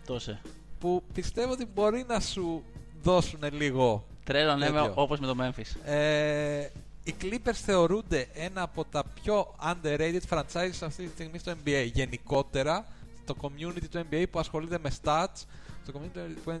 [0.05, 0.41] Τόσε.
[0.79, 2.63] που πιστεύω ότι μπορεί να σου
[3.01, 4.81] δώσουν λίγο Τρέλα ναι, Τέτοιο.
[4.83, 5.89] με- όπως με το Memphis.
[5.91, 6.67] Ε,
[7.03, 11.89] οι Clippers θεωρούνται ένα από τα πιο underrated franchises αυτή τη στιγμή στο NBA.
[11.93, 12.85] Γενικότερα,
[13.25, 15.43] το community του NBA που ασχολείται με stats,
[15.85, 16.51] το community του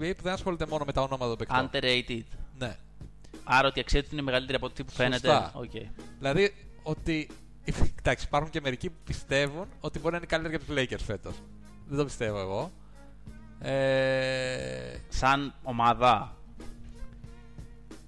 [0.00, 1.70] NBA που δεν ασχολείται μόνο με τα ονόματα των παικτών.
[1.72, 2.22] Underrated.
[2.58, 2.76] Ναι.
[3.44, 5.28] Άρα ότι η αξία του είναι μεγαλύτερη από ό,τι που φαίνεται.
[5.28, 5.52] Σωστά.
[5.54, 5.70] Οκ.
[6.18, 7.28] Δηλαδή ότι.
[7.98, 11.34] Εντάξει, υπάρχουν και μερικοί που πιστεύουν ότι μπορεί να είναι καλύτερα και τους Lakers φέτος.
[11.86, 12.70] Δεν το πιστεύω εγώ.
[13.60, 16.36] Ε, σαν ομάδα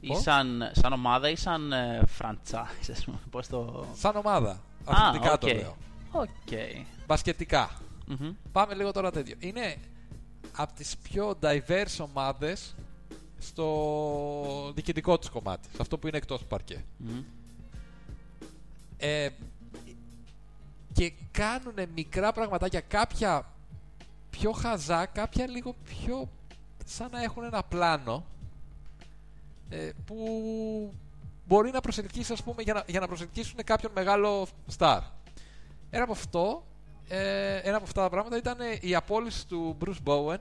[0.01, 3.19] ή Πώς; σαν, σαν ομάδα ή σαν ε, franchise, ας πούμε.
[3.31, 3.87] Πώς το...
[3.95, 4.61] σαν ομάδα.
[4.85, 5.55] Αθλητικά το οκ.
[5.55, 5.77] λέω.
[6.11, 6.29] Οκ.
[7.07, 7.71] Μπασκετικά.
[8.07, 8.33] Μμμ.
[8.53, 9.35] Πάμε λίγο τώρα τέτοιο.
[9.39, 9.77] Είναι
[10.57, 12.75] από τις πιο diverse ομάδες
[13.41, 15.69] στο διοικητικό τους κομμάτι.
[15.69, 16.85] Σε αυτό που είναι εκτός του παρκέ.
[16.97, 17.23] Μμμ.
[18.99, 19.29] Ε,
[20.93, 23.47] και κάνουν μικρά πραγματάκια, κάποια
[24.31, 26.29] πιο χαζά, κάποια λίγο πιο
[26.85, 28.25] σαν να έχουν ένα πλάνο
[29.69, 30.17] ε, που
[31.47, 34.47] μπορεί να προσελκύσει, ας πούμε, για να, για να προσελκύσουν κάποιον μεγάλο
[34.79, 35.01] star.
[35.91, 36.65] Ένα από αυτό,
[37.09, 40.39] ε, ένα από αυτά τα πράγματα ήταν η απόλυση του Bruce Bowen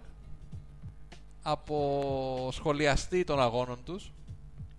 [1.42, 4.12] από σχολιαστή των αγώνων τους.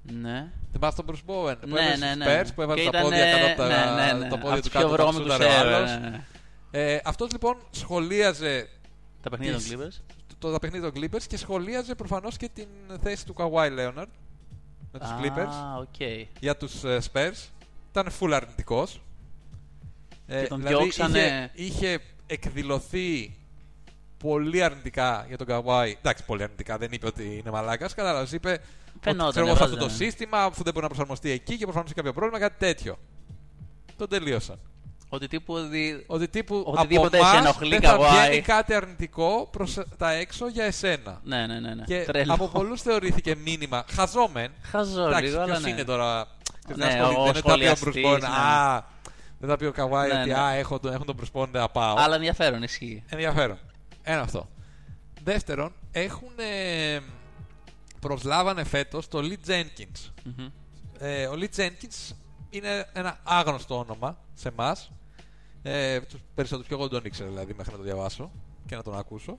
[0.03, 0.51] Ναι.
[0.73, 2.41] Θυμάστε τον Bruce Bowen που Ναι, έβαλε ναι, στους ναι.
[2.41, 4.28] Spurs, που έβαλε Και τα ήταν, πόδια ε, κάτω από τα, ναι, ναι, ναι.
[4.28, 5.91] το Απ' πόδι τους του πιο κάτω από τα βρώμικους σούταρε ο ever, άλλος.
[5.91, 6.24] ναι, ναι.
[6.70, 8.69] Ε, αυτός λοιπόν σχολίαζε
[9.23, 10.15] Τα παιχνίδια των Τις- Clippers.
[10.39, 12.69] το, τα παιχνίδια των Clippers και σχολίαζε προφανώς και την
[13.03, 14.07] θέση του Kawhi Leonard
[14.93, 16.01] με τους Clippers Α, οκ.
[16.41, 17.49] για τους ε, Spurs.
[17.91, 19.01] Ήταν full αρνητικός.
[20.27, 23.37] Ε, Και τον δηλαδή διώξανε- είχε, είχε εκδηλωθεί
[24.23, 25.93] πολύ αρνητικά για τον Kawhi.
[25.99, 27.95] Εντάξει, πολύ αρνητικά, δεν είπε ότι είναι μαλάκας.
[27.95, 28.59] Κατάλαβες, είπε
[29.01, 30.05] Φαινόταν, ότι ξέρω εγώ σε αυτό το έβαζε.
[30.05, 32.97] σύστημα, αφού δεν μπορεί να προσαρμοστεί εκεί και προφανώς είχε κάποιο πρόβλημα, κάτι τέτοιο.
[33.97, 34.59] Τον τελείωσαν.
[35.09, 36.05] Ότι τύπου ότι.
[36.07, 38.11] Ότι τύπου Οτιδήποτε από σε εμάς ενοχλεί, δεν θα Καβάη.
[38.29, 41.21] βγαίνει κάτι αρνητικό προς τα έξω για εσένα.
[41.25, 41.75] Ναι, ναι, ναι.
[41.75, 41.85] ναι.
[41.85, 42.33] Και Τρελό.
[42.35, 43.85] από πολλούς θεωρήθηκε μήνυμα.
[43.91, 44.51] Χαζόμεν.
[44.63, 45.71] Χαζό Εντάξει, λίγο, αλλά ποιος ναι.
[45.71, 46.27] είναι τώρα;
[46.65, 48.27] Ξέρεις, Ναι, να ασχολείται, ο δεν θα πει ο σχολιαστής, Bruce Bowen, ναι.
[48.27, 48.85] Α,
[49.39, 50.39] δεν θα πει ο Καβάη Ναι, ότι ναι.
[50.41, 51.95] α, έχω, τον- έχουν τον Bruce Bowen, δεν θα πάω.
[51.99, 53.03] Αλλά ενδιαφέρον, ισχύει.
[53.09, 53.59] Ενδιαφέρον.
[54.11, 54.49] Ένα αυτό.
[55.24, 57.01] Δεύτερον, έχουν ε,
[58.01, 60.11] προσλάβανε φέτος το Lee Jenkins.
[60.24, 60.47] Μμμ.
[60.99, 62.15] Ε, ο Lee Jenkins
[62.51, 64.91] είναι ένα άγνωστο όνομα σε εμάς.
[65.62, 68.31] Ε, τους περισσότερους και εγώ δεν τον ήξερα δηλαδή μέχρι να το διαβάσω
[68.66, 69.39] και να τον ακούσω.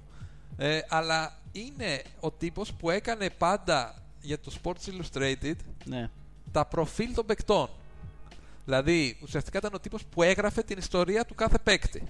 [0.58, 6.10] Ε, αλλά είναι ο τύπος που έκανε πάντα για το Sports Illustrated Ναι.
[6.52, 7.70] τα προφίλ των παικτών.
[8.66, 12.04] Δηλαδή, ουσιαστικά ήταν ο τύπος που έγραφε την ιστορία του κάθε παίκτη.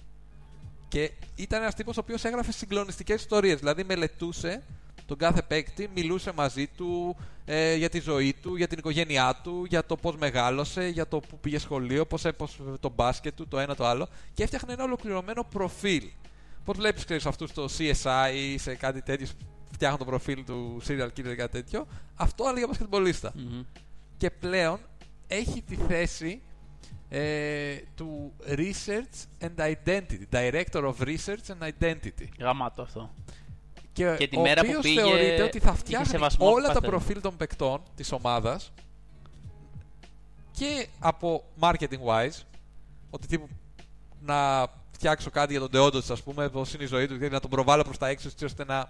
[0.91, 3.59] Και ήταν ένας τύπος ο οποίος έγραφε συγκλονιστικές ιστορίες.
[3.59, 4.63] Δηλαδή, μελετούσε
[5.05, 7.15] τον κάθε παίκτη, μιλούσε μαζί του
[7.45, 11.19] ε, για τη ζωή του, για την οικογένειά του, για το πώς μεγάλωσε, για το
[11.19, 14.07] που πήγε σχολείο, πώς έπωσε το μπάσκετ του, το ένα το άλλο.
[14.33, 16.03] Και έφτιαχνε ένα ολοκληρωμένο προφίλ.
[16.65, 19.27] Πώς βλέπεις, ξέρεις, αυτούς στο CSI ή σε κάτι τέτοιο,
[19.71, 21.87] φτιάχνουν το προφίλ του serial killer ή κάτι τέτοιο.
[22.15, 23.63] Αυτό αλλά για μπασκετμπολίστα Μμμ.
[24.17, 24.79] και πλέον
[25.27, 26.41] έχει τη θέση
[27.13, 32.27] ε, του Research and Identity, Director of Research and Identity.
[32.39, 33.13] Γαμάτο αυτό.
[33.93, 36.55] Και, Και τη ο μέρα που οποίος πήγε, θεωρείται ότι θα είχε φτιάχνει σεβασμό από
[36.55, 36.97] όλα τον τα πατέρα.
[36.97, 38.71] προφίλ των παικτών της ομάδας
[40.51, 42.41] και από marketing wise,
[43.09, 43.47] ότι τύπου
[44.21, 47.39] να φτιάξω κάτι για τον Deodots, ας πούμε, πώς είναι η ζωή του, δηλαδή να
[47.39, 48.89] τον προβάλλω προς τα έξω, έτσι ώστε να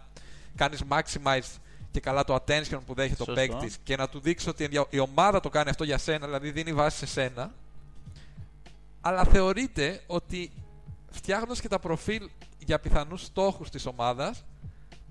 [0.56, 1.57] κάνεις maximize
[1.91, 3.34] και καλά το attention που δέχεται ο Σωστό.
[3.34, 6.73] παίκτης και να του δείξει ότι η ομάδα το κάνει αυτό για σένα, δηλαδή δίνει
[6.73, 7.52] βάση σε σένα.
[9.02, 10.52] Αλλά θεωρείται ότι
[11.11, 14.44] φτιάχνοντας και τα προφίλ για πιθανούς στόχους της ομάδας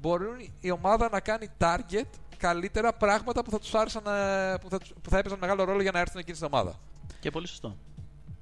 [0.01, 2.05] μπορούν η ομάδα να κάνει target
[2.37, 5.83] καλύτερα πράγματα που θα τους άρεσαν να- που θα, τους- που θα έπαιζαν μεγάλο ρόλο
[5.83, 6.75] για να έρθουν εκείνη στην ομάδα.
[7.21, 7.77] Και πολύ σωστό.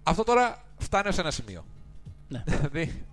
[0.02, 1.64] Αυτό τώρα φτάνει ως ένα σημείο.
[2.28, 2.42] Ναι.
[2.50, 3.04] Δηλαδή,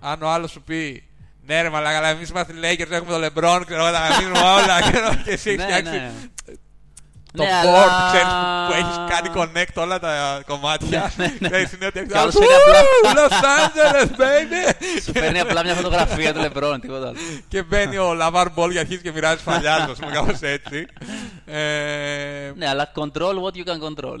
[0.00, 1.04] αν ο άλλος σου πει
[1.46, 4.38] ναι, ρε μαλάκα, αλλά εμείς είμαστε οι Lakers, έχουμε τον LeBron, ξέρω εγώ, τα μείνουμε
[4.38, 4.80] όλα.
[4.80, 6.12] ξέρω, και εσύ έχει ναι, φτιάξεις ναι.
[7.36, 11.12] Το Ναι, board, αλλά- ξέρεις, που, που έχει κάνει connect όλα τα κομμάτια.
[11.16, 11.48] Ναι, ναι, ναι.
[11.48, 14.74] Ξέρεις, είναι ότι έχεις Και άλλος «Woo, είναι απλά- Los Angeles, baby!
[15.04, 17.16] Σου παίρνει απλά μια φωτογραφία του Λεμπρόν, τίποτα άλλο.
[17.48, 20.86] και μπαίνει ο Λαβάρ Μπολ και αρχίζει και μοιράζει φάπες, ας πούμε, κάπως έτσι.
[21.44, 24.18] Ε, Ναι, αλλά control what you can control.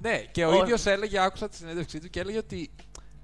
[0.00, 0.60] Ναι, και ο Όχι.
[0.60, 2.70] ίδιος έλεγε, άκουσα τη συνέντευξή του και έλεγε ότι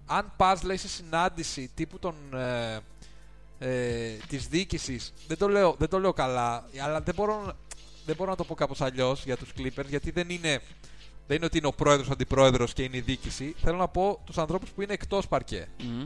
[0.06, 2.14] αν πας, λέει, σε συνάντηση τύπου των.
[2.34, 2.78] Ε,
[3.60, 7.52] ε, της διοίκησης, δεν το, λέω, δεν το λέω καλά αλλά δεν μπορώ,
[8.08, 10.60] δεν μπορώ να το πω κάπως αλλιώς για τους Clippers γιατί δεν είναι,
[11.26, 14.20] δεν είναι ότι είναι ο πρόεδρος, ο αντιπρόεδρος και είναι η διοίκηση θέλω να πω
[14.24, 16.04] τους ανθρώπους που είναι εκτός παρκέ Μμμ.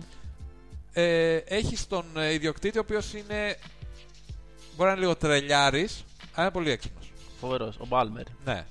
[0.92, 3.56] ε, έχει τον ε, ιδιοκτήτη ο οποίος είναι
[4.76, 6.04] μπορεί να είναι λίγο τρελιάρης
[6.34, 8.24] αλλά είναι πολύ έξυπνος Φοβερός, ο Μπάλμερ.
[8.44, 8.66] ναι.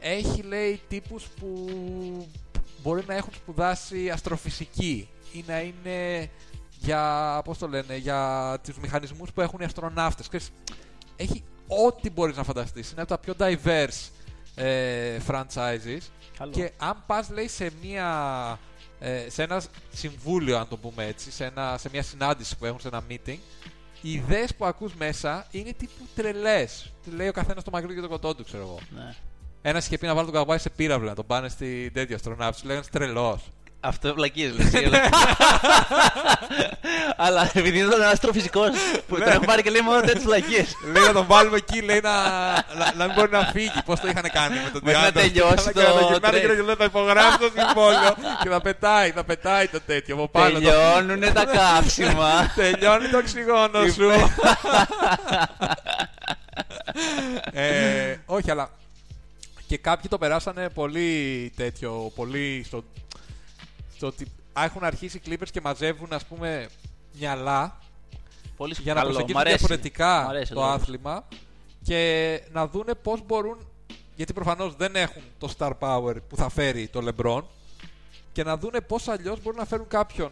[0.00, 1.68] Έχει λέει τύπους που
[2.82, 6.30] μπορεί να έχουν σπουδάσει αστροφυσική ή να είναι
[6.78, 10.28] για, πώς το λένε, για τους μηχανισμούς που έχουν οι αστροναύτες.
[10.28, 10.50] Ξέρεις,
[11.16, 12.90] έχει ό,τι μπορείς να φανταστείς.
[12.90, 14.10] Είναι από τα πιο diverse
[14.54, 16.00] ε, franchises.
[16.38, 16.52] Καλό.
[16.52, 18.08] Και αν πας λέει σε μια
[18.98, 19.62] ε, σε ένα
[19.92, 23.38] συμβούλιο, αν το πούμε έτσι, σε, ένα, σε μια συνάντηση που έχουν σε ένα meeting,
[24.00, 26.92] οι ιδέες που ακούς μέσα είναι τύπου τρελές.
[27.04, 28.78] Τι λέει ο καθένας το μακρύ και το κοτό του, ξέρω εγώ.
[28.94, 29.14] Ναι.
[29.62, 32.60] Ένας είχε πει να βάλει τον καβάη σε πύραυλο, να τον πάνε στη τέτοια αστροναύτη.
[32.60, 33.50] Του λέγανε τρελός.
[33.86, 34.74] Αυτό βλακίες λες.
[34.74, 35.08] αλλά-
[37.16, 38.68] Αλλά επειδή ήταν ένας αστροφυσικός
[39.08, 40.66] που τον έχω πάρει και λέει μόνο τέτοιες βλακίες.
[40.92, 42.12] λέει να τον βάλουμε εκεί, λέει να,
[42.52, 43.70] να, να μην μπορεί να φύγει.
[43.84, 46.40] Πώς το είχαν κάνει με τον Μέχρι να Διάντα; τελειώσει Και να το γυρνάνε τρέι.
[46.40, 50.28] και να γυρνάνε, θα υπογράψει το συμβόλαιο και θα πετάει, θα πετάει το τέτοιο από
[50.28, 50.50] πάνω.
[50.50, 52.52] το- Τελειώνουνε τα καύσιμα.
[52.54, 54.10] Τελειώνει το οξυγόνο σου.
[57.52, 58.70] ε, όχι, αλλά
[59.66, 62.84] και κάποιοι το περάσανε πολύ τέτοιο, πολύ στο,
[64.04, 64.30] στο ότι
[64.64, 66.68] έχουν αρχίσει οι Clippers και μαζεύουν ας πούμε
[67.18, 67.78] μυαλά
[68.56, 69.10] Πολύ για να καλό.
[69.10, 69.56] Μ' προσεγγίσουν αρέσει.
[69.56, 70.74] διαφορετικά Μ' αρέσει ο το λόγος.
[70.76, 71.24] άθλημα
[71.82, 73.58] και να δούνε πώς μπορούν
[74.16, 77.42] γιατί προφανώς δεν έχουν το star power που θα φέρει το LeBron
[78.32, 80.30] και να δούνε πώς αλλιώς μπορούν να φέρουν κάποιον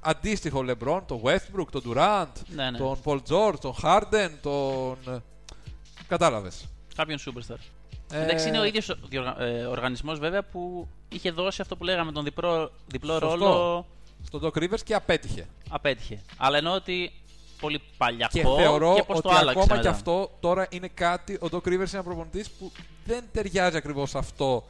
[0.00, 2.78] αντίστοιχο LeBron, τον Westbrook, τον Durant, Ναι, ναι.
[2.78, 5.22] τον Paul George, τον Harden, τον...
[6.08, 6.64] Κατάλαβες.
[6.96, 7.56] Κάποιον superstar.
[8.12, 8.96] Ε, Εντάξει, είναι ο ίδιος
[9.70, 13.28] οργανισμός βέβαια που είχε δώσει αυτό που λέγαμε τον διπλό, διπλό Σωστό.
[13.28, 13.86] ρόλο.
[14.26, 15.46] Στον Doc Rivers και απέτυχε.
[15.68, 16.22] Απέτυχε.
[16.36, 17.12] Αλλά εννοώ ότι
[17.60, 19.80] πολύ παλιακό Και θεωρώ και πώς ότι το άλλαξε ακόμα μετά.
[19.80, 21.34] και αυτό τώρα είναι κάτι.
[21.34, 22.72] Ο Doc Rivers είναι ένα προπονητής που
[23.04, 24.64] δεν ταιριάζει ακριβώς αυτό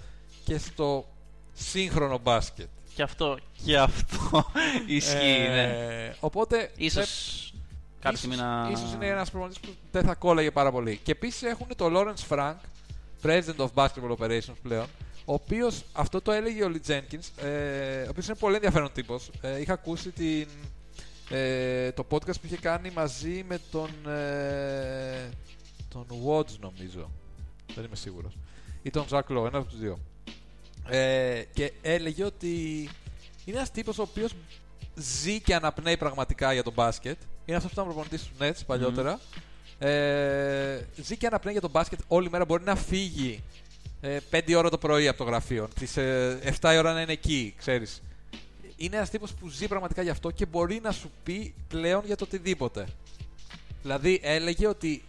[0.45, 1.05] και στο
[1.53, 2.69] σύγχρονο μπάσκετ.
[2.95, 4.45] Και αυτό, και αυτό
[4.87, 6.15] ισχύει, Ε, ναι.
[6.21, 6.71] Οπότε.
[6.77, 7.09] Ίσως
[8.01, 8.69] κάποια στιγμή να...
[8.73, 11.01] ίσως είναι ένας προπονητής που δεν θα κόλλαγε πάρα πολύ.
[11.03, 12.55] Και επίσης έχουν το Lawrence Frank,
[13.23, 14.87] President of Basketball Operations πλέον,
[15.25, 18.93] ο ο οποίος αυτό το έλεγε ο Λι Jenkins, ε, ο οποίος είναι πολύ ενδιαφέρον
[18.93, 19.31] τύπος.
[19.41, 20.49] Ε, είχα ακούσει την,
[21.31, 25.29] ε, το podcast που είχε κάνει μαζί με τον, ε,
[25.89, 27.11] τον Watts νομίζω.
[27.75, 28.33] Δεν είμαι σίγουρος.
[28.83, 29.99] Ή τον Zach Lowe, ένα από τους δύο.
[30.89, 32.89] Ε, και έλεγε ότι
[33.45, 34.35] είναι ένας τύπος ο οποίος
[34.95, 37.19] ζει και αναπνέει πραγματικά για τον μπάσκετ.
[37.45, 39.21] Είναι αυτός που ήταν προπονητής του Nets παλιότερα.
[39.83, 42.45] Ε, ζει και αναπνέει για τον μπάσκετ όλη μέρα.
[42.45, 43.43] Μπορεί να φύγει
[44.01, 45.69] ε, 5 ώρα το πρωί από το γραφείο.
[45.79, 48.03] Τις ε, 7 η ώρα να είναι εκεί, ξέρεις.
[48.77, 52.17] Είναι ένας τύπος που ζει πραγματικά γι' αυτό και μπορεί να σου πει πλέον για
[52.17, 52.87] το οτιδήποτε.
[53.83, 55.03] Δηλαδή έλεγε ότι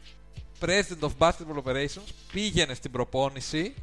[0.60, 3.74] President of Basketball Operations πήγαινε στην προπόνηση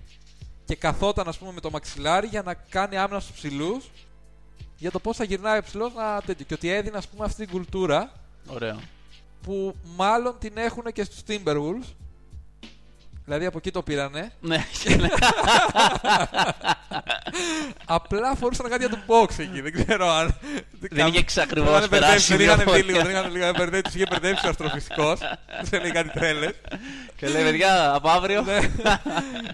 [0.65, 3.91] και καθόταν ας πούμε με το μαξιλάρι για να κάνει άμυνα στους ψηλούς
[4.79, 6.45] για το πώς θα γυρνάει ο ψηλός να τέτοιο.
[6.45, 8.13] Και ότι έδινε ας πούμε αυτή την κουλτούρα
[8.47, 8.79] Ωραίο.
[9.43, 11.95] Που μάλλον την έχουν και στους Timberwolves
[13.25, 14.33] Δηλαδή από εκεί το πήρανε.
[14.41, 14.65] Ναι,
[17.85, 19.61] Απλά φορούσαν κάτι για τον box εκεί.
[19.61, 20.39] Δεν ξέρω αν.
[20.81, 23.03] Δεν είχε εξακριβώς Δεν είχαν περάσει μπερδέψει, Δεν είχαν δύο δει λίγο.
[23.03, 23.83] Δεν είχαν λίγο μπερδέψει.
[23.83, 25.21] Τους είχε μπερδέψει ο αστροφυσικός.
[25.63, 26.53] Του έλεγε κάτι τρέλες.
[27.17, 28.43] και λέει παιδιά από αύριο.
[28.43, 28.59] Ναι.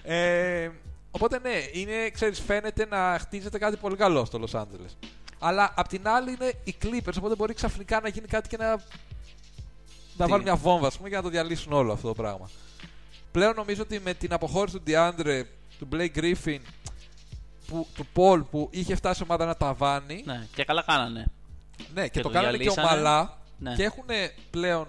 [0.03, 0.71] Ε,
[1.11, 5.07] Οπότε ναι, είναι, ξέρεις, φαίνεται να χτίζεται κάτι πολύ καλό στο Los Angeles.
[5.39, 8.83] Αλλά απ' την άλλη είναι οι Clippers, οπότε μπορεί ξαφνικά να γίνει κάτι και να.
[10.17, 12.49] Να Τι; βάλουν μια βόμβα, ας πούμε, για να το διαλύσουν όλο αυτό το πράγμα.
[13.31, 15.43] Πλέον νομίζω ότι με την αποχώρηση του DeAndre,
[15.79, 16.59] του Blake Griffin,
[17.67, 20.21] που, του Paul που είχε φτάσει η ομάδα ένα ταβάνι.
[20.25, 21.25] ναι, και καλά κάνανε.
[21.93, 22.87] Ναι, και, Και το το κάνανε και διαλύσανε.
[22.87, 23.37] ομαλά.
[23.59, 23.75] Ναι.
[23.75, 24.03] Και έχουν
[24.51, 24.87] πλέον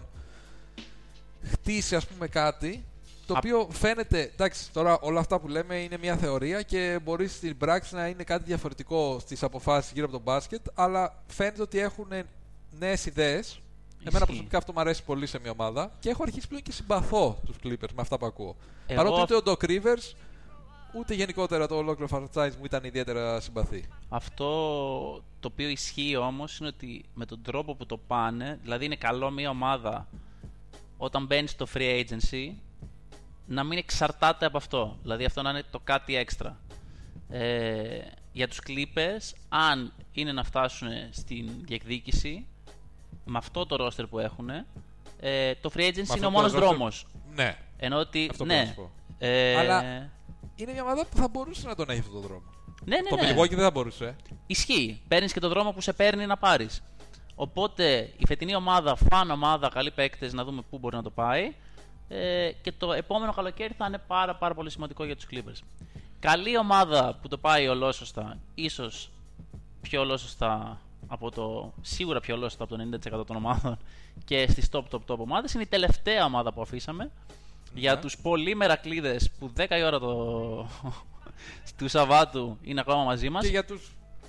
[1.52, 2.84] χτίσει, ας πούμε, κάτι
[3.26, 4.20] το Α- οποίο φαίνεται.
[4.32, 8.22] Εντάξει, τώρα όλα αυτά που λέμε είναι μια θεωρία και μπορεί στην πράξη να είναι
[8.24, 12.08] κάτι διαφορετικό στις αποφάσεις γύρω από τον μπάσκετ, αλλά φαίνεται ότι έχουν
[12.78, 13.60] νέες ιδέες.
[14.08, 14.26] Εμένα Ισχύει.
[14.26, 17.56] προσωπικά αυτό μου αρέσει πολύ σε μια ομάδα και έχω αρχίσει πλέον και συμπαθώ τους
[17.64, 18.56] Clippers με αυτά που ακούω.
[18.86, 20.14] Εγώ Παρότι αυ- ούτε ο Doc Rivers
[20.94, 23.84] ούτε γενικότερα το ολόκληρο franchise μου ήταν ιδιαίτερα συμπαθή.
[24.08, 24.46] Αυτό
[25.40, 29.30] το οποίο ισχύει όμως είναι ότι με τον τρόπο που το πάνε, δηλαδή είναι καλό
[29.30, 30.08] μια ομάδα
[30.96, 32.50] όταν μπαίνει στο free agency
[33.46, 34.98] να μην εξαρτάται από αυτό.
[35.02, 36.58] Δηλαδή αυτό να είναι το κάτι έξτρα.
[37.28, 37.98] Ε,
[38.32, 42.46] για τους Clippers, αν είναι να φτάσουν στην διεκδίκηση,
[43.26, 44.48] με αυτό το roster που έχουν,
[45.20, 47.06] ε, το free agency αυτό είναι ο το μόνος roster- δρόμος.
[47.34, 47.56] Ναι.
[47.76, 48.90] Ενώ ότι, Αυτό πρέπει να ναι, σου πω.
[49.18, 49.82] ε, Αλλά-
[50.56, 52.42] Είναι μια ομάδα που θα μπορούσε να τον έχει αυτόν τον δρόμο.
[52.84, 53.32] ναι, ναι, Το ναι.
[53.34, 54.16] Milwaukee δεν θα μπορούσε.
[54.46, 55.02] Ισχύει.
[55.08, 56.82] Παίρνεις και τον δρόμο που σε παίρνει να πάρεις.
[57.34, 61.54] Οπότε η φετινή ομάδα, φαν ομάδα, καλοί παίκτες, να δούμε πού μπορεί να το πάει.
[62.08, 65.60] Ε, και το επόμενο καλοκαίρι θα είναι πάρα, πάρα πολύ σημαντικό για τους Clippers.
[66.20, 69.10] Καλή ομάδα που το πάει ολόσωστα, ίσως
[69.80, 71.72] πιο ολόσωστα από το.
[71.80, 72.82] σίγουρα πιο ολόσωστα από το
[73.20, 73.78] 90% των ομάδων
[74.24, 77.10] και στις top top top ομάδες είναι η τελευταία ομάδα που αφήσαμε.
[77.74, 78.00] Για Ναι.
[78.00, 80.68] τους πολύ μερακλείδες που 10 η ώρα το...
[81.76, 83.42] του Σαββάτου είναι ακόμα μαζί μας.
[83.44, 83.80] Και για του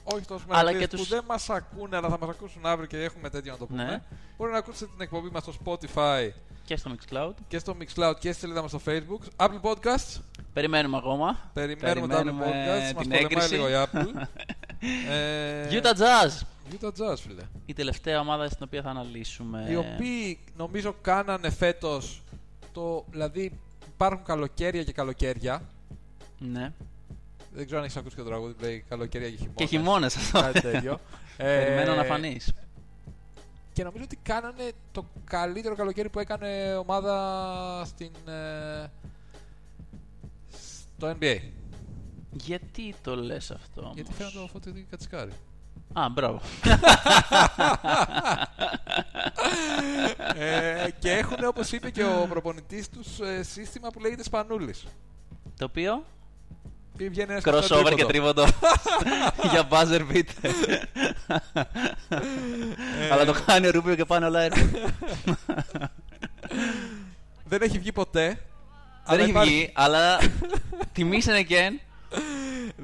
[0.04, 2.88] όχι τόσο Αλλά μεγάλου και που τους- δεν μας ακούνε, αλλά θα μας ακούσουν αύριο
[2.88, 3.84] και έχουμε τέτοιο να το πούμε.
[3.84, 4.02] Ναι.
[4.38, 6.30] Μπορεί να ακούσετε την εκπομπή μας στο Spotify
[6.66, 7.32] και στο Mixcloud.
[7.48, 9.46] και στο Mixcloud και στη σελίδα μας στο Facebook.
[9.46, 10.22] Apple Podcasts.
[10.54, 11.40] Περιμένουμε ακόμα.
[11.54, 12.78] Περιμένουμε, τα Apple Περιμένουμε Podcasts.
[12.78, 13.54] Μας την πολεμάει έγκριση.
[13.54, 14.28] λίγο η Apple.
[15.12, 16.42] ε, Utah Jazz.
[16.72, 17.44] Utah Jazz, φίλε.
[17.66, 19.66] Η τελευταία ομάδα στην οποία θα αναλύσουμε.
[19.70, 22.24] Οι οποίοι νομίζω κάνανε φέτος
[22.72, 23.06] το.
[23.10, 23.60] Δηλαδή
[23.94, 25.62] υπάρχουν καλοκαίρια και καλοκαίρια.
[26.40, 26.74] Ναι.
[27.54, 29.54] Δεν ξέρω αν έχεις ακούσει και το τραγούδι που λέει καλοκαίρια και χειμώνα.
[29.56, 30.40] Και χειμώνες αυτό.
[30.40, 31.00] Κάτι τέτοιο.
[31.38, 32.54] Περιμένω Ε, να φανείς.
[33.74, 38.86] Και νομίζω ότι κάνανε το καλύτερο καλοκαίρι που έκανε ομάδα στην, ε,
[40.98, 41.40] στο NBA.
[42.32, 43.96] Γιατί το λες αυτό όμως.
[43.96, 45.32] Γιατί φαίνεται το φώτι κατσικάρι.
[45.94, 46.42] Α, μπράβο.
[50.36, 54.84] ε, και έχουν, όπως είπε και ο προπονητής τους, ε, σύστημα που λέγεται Σπανούλης.
[55.58, 56.06] το οποίο;
[56.98, 58.46] Ή Βγαίνει ένας Crossover στο και τρίποντο.
[59.52, 60.52] Για buzzer beater.
[63.00, 64.72] Ε, Αλλά το κάνει ο Ρούμπιο και πάνε όλα έρθουν.
[67.44, 68.28] Δεν έχει βγει ποτέ.
[68.28, 68.40] Δεν
[69.06, 70.18] αλλά έχει υπάρχει- βγει, αλλά
[70.94, 71.80] τιμήσανε και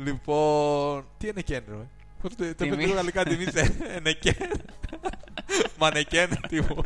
[0.03, 1.75] Λοιπόν, τι είναι κέν, ρε.
[2.23, 2.71] Πώς το το Τιμή.
[2.71, 4.51] είπε λίγο γαλλικά τιμή σε νεκέν.
[5.79, 6.83] Μανεκέν, τύπου.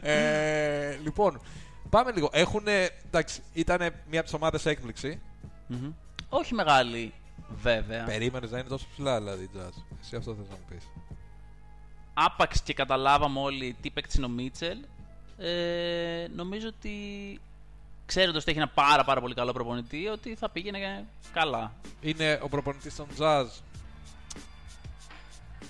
[0.00, 1.40] Ε, λοιπόν,
[1.90, 2.28] πάμε λίγο.
[2.32, 2.64] Έχουν,
[3.06, 5.20] εντάξει, ήταν μια από τις ομάδες έκπληξη.
[5.66, 5.92] Μμμ.
[6.28, 7.12] Όχι μεγάλη,
[7.62, 8.04] βέβαια.
[8.04, 9.82] Περίμενες να είναι τόσο ψηλά, δηλαδή, η Jazz.
[10.02, 10.88] Εσύ αυτό θες να μου πεις.
[12.14, 14.78] άπαξ και καταλάβαμε όλοι τι παίκτη είναι ο Μίτσελ,
[15.38, 16.90] ε, νομίζω ότι
[18.06, 21.72] ξέροντας ότι έχει ένα πάρα, πάρα πολύ καλό προπονητή, ότι θα πήγαινε καλά.
[22.00, 23.46] Είναι ο προπονητής των Jazz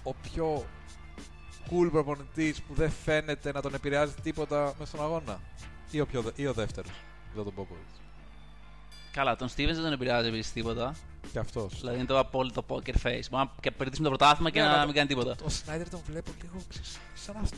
[0.03, 0.67] ο πιο
[1.71, 5.41] cool προπονητής που δεν φαίνεται να τον επηρεάζει τίποτα μέσα στον αγώνα;
[5.91, 6.93] Ή ο, πιο, δε- ή ο δεύτερος,
[7.35, 8.01] δεν τον Popovich;
[9.13, 10.95] Καλά, τον Stevens δεν τον επηρεάζει επίσης τίποτα.
[11.33, 11.79] Και αυτός.
[11.81, 13.23] Δηλαδή είναι το απόλυτο poker face.
[13.31, 15.35] Μπορεί να και περδίσουμε το πρωτάθλημα και Ναι, να αλλά μην κάνει τίποτα.
[15.45, 17.57] Ο Σνάιντερ τον βλέπω λίγο ξέρεις, σαν αυτού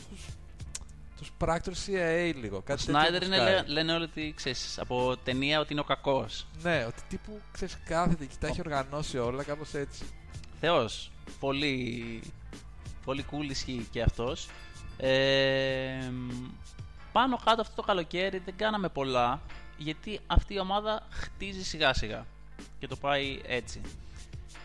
[1.17, 2.57] τους πράκτορες CIA λίγο.
[2.57, 3.73] Ο Κάτι Σνάιντερ τέτοιο είναι, μου λέ- σκάει.
[3.73, 6.47] λένε όλοι ότι ξέρεις από ταινία ότι είναι ο κακός.
[6.61, 10.03] Ναι, ότι τύπου ξέρεις, κάθεται και τα έχει οργανώσει όλα κάπως έτσι.
[10.59, 11.11] Θεός.
[11.39, 12.21] Πολύ,
[13.05, 14.49] πολύ cool ισχύει και αυτός.
[14.97, 16.11] Ε,
[17.11, 19.41] πάνω κάτω αυτό το καλοκαίρι δεν κάναμε πολλά
[19.77, 22.25] γιατί αυτή η ομάδα χτίζει σιγά σιγά
[22.79, 23.81] και το πάει έτσι.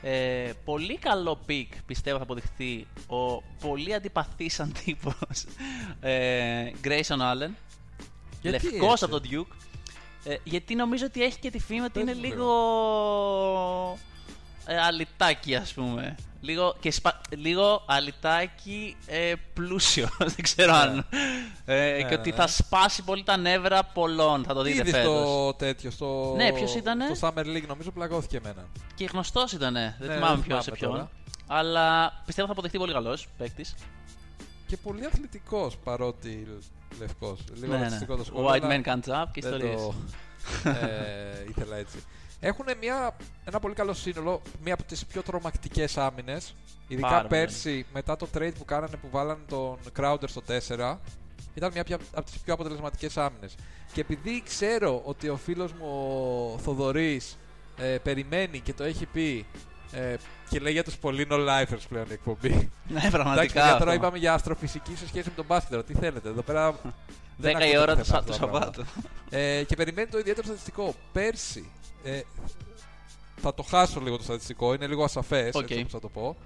[0.02, 5.46] Ε, πολύ καλό πικ πιστεύω θα αποδειχθεί ο πολύ αντιπαθής αντίπος
[6.00, 7.50] ε, Grayson Allen
[8.40, 9.56] Γιατί λευκός έτσι; από τον Duke
[10.24, 13.98] ε, γιατί νομίζω ότι έχει και τη φήμη ότι Πες είναι μου λίγο
[14.66, 17.20] ε, αλυτάκι ας πούμε λίγο, και σπα...
[17.36, 20.78] λίγο αλυτάκι ε, πλούσιο δεν ξέρω Ναι.
[20.78, 21.06] αν
[21.64, 22.36] ε, Ναι, και ναι, ότι ναι.
[22.36, 26.32] θα σπάσει πολύ τα νεύρα πολλών θα το δείτε Είδε φέτος το τέτοιο στο.
[26.36, 28.66] Ναι, ποιος ήτανε; Στο Summer League, νομίζω πλαγώθηκε εμένα.
[28.94, 31.10] και γνωστός ήταν δεν Ναι, θυμάμαι δεν ποιος σε θυμάμαι ποιον τώρα.
[31.46, 33.74] αλλά πιστεύω θα αποδειχθεί πολύ καλός παίκτης
[34.66, 36.46] Και πολύ αθλητικός παρότι
[36.98, 37.40] λευκός.
[37.54, 37.82] Λίγο ναι, ναι.
[37.82, 38.48] ρατσιστικό το σχόλιο.
[38.50, 39.94] White αλλά man can't jump και δεν ιστορίες το
[40.70, 42.02] ε, ήθελα έτσι.
[42.40, 46.54] Έχουν μια, ένα πολύ καλό σύνολο, μία από τις πιο τρομακτικές άμυνες.
[46.88, 47.28] Ειδικά Πάρα πολύ.
[47.40, 50.98] πέρσι, μετά το trade που κάνανε που βάλανε τον Crowder στο 4,
[51.54, 53.54] ήταν μια πια- από τις πιο αποτελεσματικές άμυνες.
[53.92, 55.86] Και επειδή ξέρω ότι ο φίλος μου
[56.54, 57.38] ο Θοδωρής
[57.76, 59.46] ε, περιμένει και το έχει πει
[59.92, 60.14] ε,
[60.50, 62.48] και λέει για τους πολύ no-lifers πλέον η εκπομπή.
[62.88, 63.92] ναι Εντάξει, πραγματικά παιδιά, τώρα αυτό.
[63.92, 65.70] είπαμε για αστροφυσική σε σχέση με τον μπάσκετ.
[65.70, 65.84] τώρα.
[65.84, 66.74] Τι θέλετε, εδώ πέρα.
[67.36, 68.72] δεν 10 η ακούτε ώρα του, πουθενά Σα- του αυτά τα πράγματα.
[68.74, 70.94] Σαββάτου Ε, και περιμένει το ιδιαίτερο στατιστικό.
[71.12, 71.70] Πέρσι,
[72.08, 72.22] ε,
[73.36, 75.62] θα το χάσω λίγο το στατιστικό, είναι λίγο ασαφές, Οκ.
[75.62, 76.36] έτσι όπως θα το πω.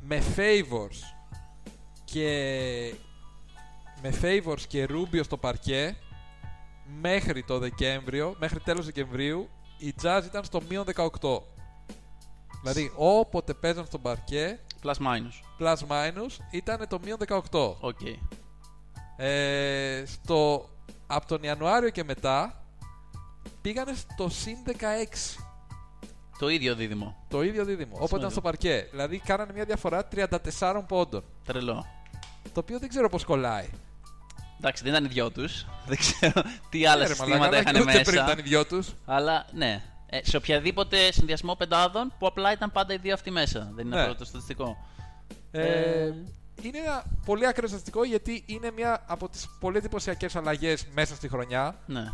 [0.00, 1.14] Με Favors
[2.04, 2.94] και
[4.02, 5.96] με Favors και Rubio στο παρκέ
[7.00, 9.48] μέχρι το Δεκέμβριο, μέχρι τέλος Δεκεμβρίου,
[9.78, 11.42] η Jazz ήταν στο μείον 18.
[12.62, 17.18] Δηλαδή, όποτε παίζαν στο παρκέ, plus minus plus minus, ήταν το μείον
[17.50, 17.74] 18.
[17.80, 18.00] οκ
[19.16, 20.68] Ε, στο,
[21.06, 22.59] από τον Ιανουάριο και μετά
[23.60, 24.72] πήγανε στο συν 16.
[26.38, 27.96] το ίδιο δίδυμο Το ίδιο δίδυμο.
[27.96, 28.86] Όποτε ήταν στο παρκέ.
[28.90, 30.08] Δηλαδή κάνανε μια διαφορά
[30.58, 31.24] 34 πόντων.
[31.44, 31.86] τρελό
[32.52, 33.68] Το οποίο δεν ξέρω πώς κολλάει.
[34.58, 35.66] Εντάξει, δεν ήταν οι δυο τους.
[35.88, 38.24] Δεν ξέρω τι άλλα Ε, ρε, συστήματα μαλάκα, είχαν και ούτε πριν μέσα.
[38.24, 38.94] ήταν οι δυο τους.
[39.04, 39.82] Αλλά ναι.
[40.06, 43.70] Ε, σε οποιαδήποτε συνδυασμό πεντάδων που απλά ήταν πάντα οι δύο αυτοί μέσα.
[43.74, 44.02] Δεν είναι Ναι.
[44.02, 44.76] αυτό το στατιστικό.
[45.50, 46.14] Ε, Ε,
[46.62, 51.28] είναι ένα πολύ ακραίο στατιστικό γιατί είναι μια από τις πολύ εντυπωσιακές αλλαγές μέσα στη
[51.28, 51.78] χρονιά.
[51.86, 52.04] Ναι.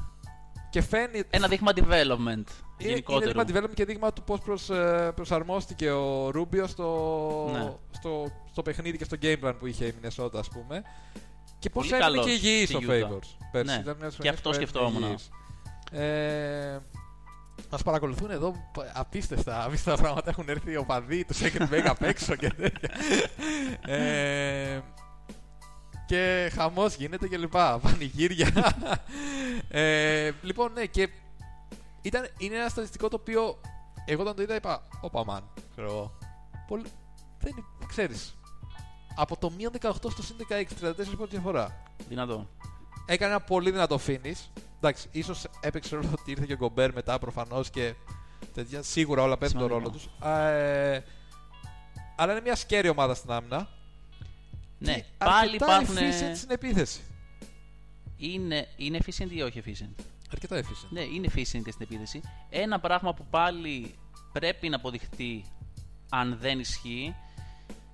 [0.71, 1.27] Και φαίνεται.
[1.31, 2.45] Ένα δείγμα development Είναι,
[2.79, 3.43] είναι γενικότερο.
[3.45, 4.41] δείγμα development και δείγμα του πώς
[5.15, 7.73] προσαρμόστηκε ο Ρούμπιο στο, Ναι.
[7.91, 10.83] στο, στο παιχνίδι και στο game plan που είχε η Μινεσότα, ας πούμε.
[11.59, 12.91] Και πώς Πολύ έμεινε καλός και υγιή στη ο Utah.
[13.13, 13.29] Favors.
[13.53, 13.75] Πέρσι.
[13.75, 13.81] Ναι.
[13.81, 15.17] Ήταν μια Και αυτό σκεφτόμουν.
[15.93, 16.79] Ε,
[17.71, 18.55] μας παρακολουθούν εδώ
[18.95, 20.31] απίστευτα, απίστευτα πράγματα.
[20.31, 22.91] Έχουν έρθει οι οπαδοί τους Second Mega απ' έξω και τέτοια.
[23.95, 24.81] ε,
[26.07, 27.79] και χαμός γίνεται και λοιπά.
[27.83, 28.51] Πανηγύρια.
[29.69, 31.09] ε, λοιπόν, ναι, και
[32.03, 33.61] ήταν, είναι ένα στατιστικό το οποίο
[34.05, 36.19] εγώ όταν το είδα είπα, όπα μαν, ξέρω εγώ.
[36.69, 36.85] Πολύ,
[37.41, 38.35] δεν είναι, ξέρεις.
[39.19, 41.83] Από το μείον 18 στο συν 16, 34 πόντους διαφορά.
[42.09, 42.49] Δυνατό.
[43.07, 44.51] Έκανε ένα πολύ δυνατό finish.
[44.77, 47.95] Εντάξει, ίσως έπαιξε ρόλο ότι ήρθε και ο Γκομπέρ μετά προφανώς και
[48.55, 48.83] τέτοια.
[48.83, 50.11] Σίγουρα όλα παίζουν τον ρόλο Σημαντικό.
[50.19, 50.27] του.
[50.29, 51.05] Ε,
[52.17, 53.69] αλλά είναι μια σκέρη ομάδα στην άμυνα.
[54.79, 55.97] Ναι, και πάλι αρκετά υπάρχουν.
[55.97, 57.01] efficient στην επίθεση.
[58.17, 60.89] Είναι, είναι efficient ή όχι efficient; Αρκετά efficient.
[60.91, 62.21] Ναι, είναι efficient και στην επίθεση.
[62.51, 63.95] Ένα πράγμα που πάλι
[64.33, 65.45] πρέπει να αποδειχτεί
[66.09, 67.15] αν δεν ισχύει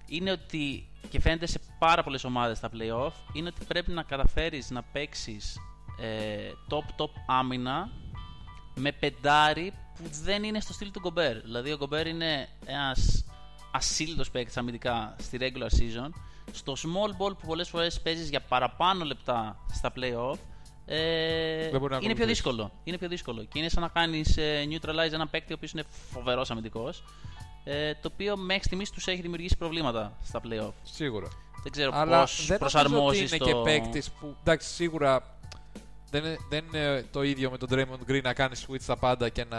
[0.06, 4.70] είναι ότι και φαίνεται σε πάρα πολλές ομάδες στα playoff είναι ότι πρέπει να καταφέρεις
[4.70, 5.58] να παίξεις
[6.00, 7.90] ε, top top άμυνα
[8.74, 11.40] με πεντάρι που δεν είναι στο στυλ του Γκομπέρ.
[11.40, 13.24] Δηλαδή ο Γκομπέρ είναι ένας
[13.72, 16.10] ασύλλητος παίκτης αμυντικά στη regular season.
[16.52, 20.36] Στο small ball που πολλές φορές παίζεις για παραπάνω λεπτά στα playoff
[20.86, 22.26] ε, Δεν μπορεί να είναι πιο ακολουθήσεις.
[22.26, 22.72] δύσκολο.
[22.84, 23.44] Είναι πιο δύσκολο.
[23.44, 27.02] Και είναι σαν να κάνεις ε, neutralize ένα παίκτη ο οποίος είναι φοβερός αμυντικός
[27.64, 30.72] ε, το οποίο μέχρι στιγμής τους έχει δημιουργήσει προβλήματα στα playoff.
[30.82, 31.28] Σίγουρα.
[31.62, 33.44] Δεν ξέρω Αλλά πώς δεν νομίζω ότι προσαρμόζεις είναι το...
[33.44, 34.36] και παίκτης που.
[34.40, 35.38] Εντάξει, σίγουρα
[36.12, 39.28] δεν είναι, δεν είναι το ίδιο με τον Draymond Green να κάνεις switch στα πάντα
[39.28, 39.58] και να.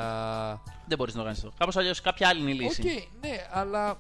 [0.88, 1.54] Δεν μπορείς να το κάνεις αυτό.
[1.58, 3.10] Κάπως αλλιώς κάποια άλλη είναι η Οκ, λύση.
[3.22, 3.98] ναι, αλλά.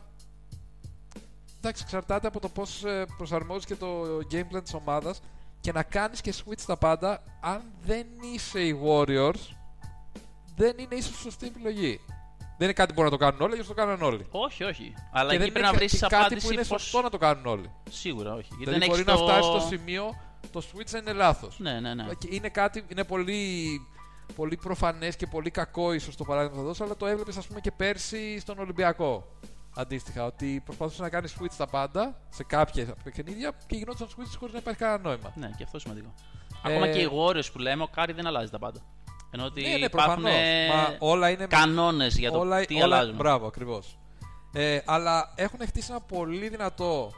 [1.57, 2.83] Εντάξει, εξαρτάται από το πώς
[3.17, 5.21] προσαρμόζεις και το game plan της ομάδας
[5.61, 7.23] και να κάνεις και switch στα πάντα.
[7.41, 9.55] Αν δεν είσαι οι Warriors,
[10.55, 11.99] δεν είναι ίσως σωστή επιλογή.
[12.57, 14.25] Δεν είναι κάτι που μπορούν να το κάνουν όλοι, γιατί το κάνουν όλοι.
[14.31, 14.93] Όχι, όχι.
[15.11, 16.81] Αλλά και εκεί δεν πρέπει είναι να βρεις και κάτι απάντηση που είναι πώς...
[16.81, 17.71] σωστό να το κάνουν όλοι.
[17.89, 18.47] Σίγουρα όχι.
[18.57, 19.23] Γιατί Δηλαδή δεν μπορεί έχεις να το...
[19.23, 20.15] φτάσει στο σημείο
[20.51, 21.59] το switch να είναι λάθος.
[21.59, 22.05] Ναι, ναι, ναι.
[22.29, 23.67] Είναι κάτι, είναι πολύ
[24.35, 27.47] πολύ προφανές και πολύ κακό ίσως το παράδειγμα που θα δώσω, αλλά το έβλεπες, ας
[27.47, 29.37] πούμε, και πέρσι στον Ολυμπιακό.
[29.75, 34.53] Αντίστοιχα, ότι προσπαθούσε να κάνει switch τα πάντα σε κάποια παιχνίδια και γινόταν switch χωρίς
[34.53, 35.31] να υπάρχει κανένα νόημα.
[35.35, 36.13] Ναι, και αυτό σημαντικό.
[36.65, 38.79] Ε, Ακόμα και οι Warriors που λέμε, ο Κάρι δεν αλλάζει τα πάντα.
[39.31, 40.31] Ενώ ότι Ναι, ναι, υπάρχουν προφανώς.
[40.73, 43.15] Μα όλα είναι με- κανόνες για το όλα, τι όλα, αλλάζουν.
[43.15, 43.97] Μπράβο, ακριβώς.
[44.53, 47.11] Ε, αλλά έχουν χτίσει ένα πολύ δυνατό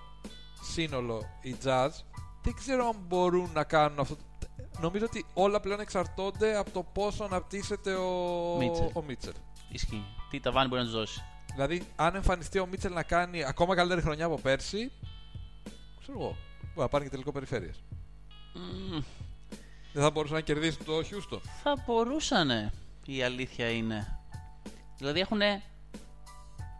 [0.74, 1.90] σύνολο οι Jazz.
[2.46, 4.18] Δεν ξέρω αν μπορούν να κάνουν αυτό.
[4.80, 8.90] Νομίζω ότι όλα πλέον εξαρτώνται από το πόσο αναπτύσσεται ο Μίτσελ.
[8.94, 9.34] ο Μίτσελ.
[9.70, 10.04] Ισχύει.
[10.30, 11.22] Τι ταβάνι μπορεί να τους δώσει.
[11.54, 14.92] Δηλαδή, αν εμφανιστεί ο Μίτσελ να κάνει ακόμα καλύτερη χρονιά από πέρσι,
[16.00, 16.28] ξέρω εγώ,
[16.62, 17.84] μπορεί να πάρει και τελικό περιφέρειας.
[18.54, 19.02] Μμμ,
[19.94, 21.40] Δεν θα μπορούσε να κερδίσει το Houston.
[21.64, 22.74] θα μπορούσανε.
[23.06, 24.20] Η αλήθεια είναι.
[24.98, 25.40] Δηλαδή έχουν.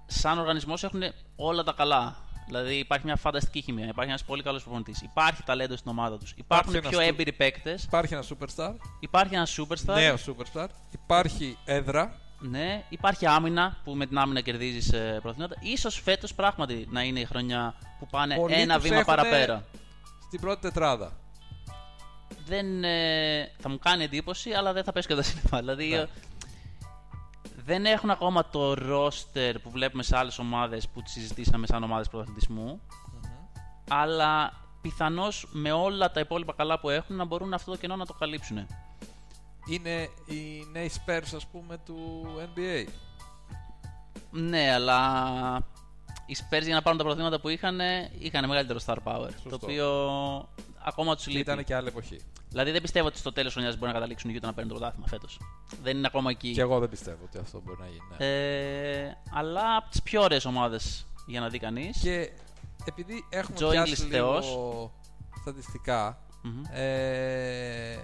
[0.06, 1.02] Σαν οργανισμός έχουν
[1.36, 2.18] όλα τα καλά.
[2.48, 3.88] Δηλαδή υπάρχει μια φανταστική χημεία.
[3.88, 5.02] Υπάρχει ένας πολύ καλός προπονητής.
[5.02, 6.34] Υπάρχει ταλέντο στην ομάδα τους.
[6.38, 7.84] Υπάρχουν Υπάρχει πιο ένας έμπειροι παίκτες.
[7.84, 9.94] Υπάρχει ένας superstar, Υπάρχει ένας superstar.
[9.96, 10.68] νέος superstar.
[10.92, 12.20] Υπάρχει έδρα.
[12.40, 15.62] Ναι, υπάρχει άμυνα που με την άμυνα κερδίζεις προθυνότητα.
[15.78, 19.64] σω φέτος πράγματι να είναι η χρονιά που πάνε Πολλοί ένα τους βήμα έχουνε παραπέρα.
[20.28, 21.12] Στην πρώτη τετράδα.
[22.46, 25.60] Δεν, ε, θα μου κάνει εντύπωση, αλλά δεν θα πέσει και τα σύννεφα.
[25.60, 26.06] Δηλαδή, Ναι.
[27.66, 31.84] Ε, δεν έχουν ακόμα το ρόστερ που βλέπουμε σε άλλες ομάδες που τις συζητήσαμε σαν
[31.84, 32.82] ομάδες πρωταθλητισμού.
[33.90, 38.06] Αλλά πιθανώς με όλα τα υπόλοιπα καλά που έχουν να μπορούν αυτό το κενό να
[38.06, 38.68] το καλύψουν.
[39.68, 42.88] Είναι οι νέοι Spurs, ας πούμε, του NBA.
[44.32, 45.68] Ναι, αλλά
[46.26, 47.80] οι Spurs για να πάρουν τα πρωταθλήματα που είχαν,
[48.20, 49.30] είχαν μεγαλύτερο star power.
[49.32, 49.50] Σωστό.
[49.50, 49.88] Το οποίο
[50.84, 51.40] ακόμα τους λείπει.
[51.40, 52.20] Ήταν και άλλη εποχή.
[52.50, 54.80] Δηλαδή δεν πιστεύω ότι στο τέλος χρονιάς μπορεί να καταλήξουν οι Utah να παίρνουν το
[54.80, 55.40] πρωτάθλημα φέτος.
[55.84, 56.52] Δεν είναι ακόμα εκεί.
[56.52, 58.02] Και εγώ δεν πιστεύω ότι αυτό μπορεί να γίνει.
[58.18, 58.26] ναι.
[58.26, 62.00] Ε, αλλά από τις πιο ωραίες ομάδες για να δει κανείς.
[62.00, 62.32] Και
[62.86, 64.58] επειδή έχουμε Joe πιάσει Ingles λίγο θεός.
[65.42, 66.20] στατιστικά,
[66.72, 67.96] ε,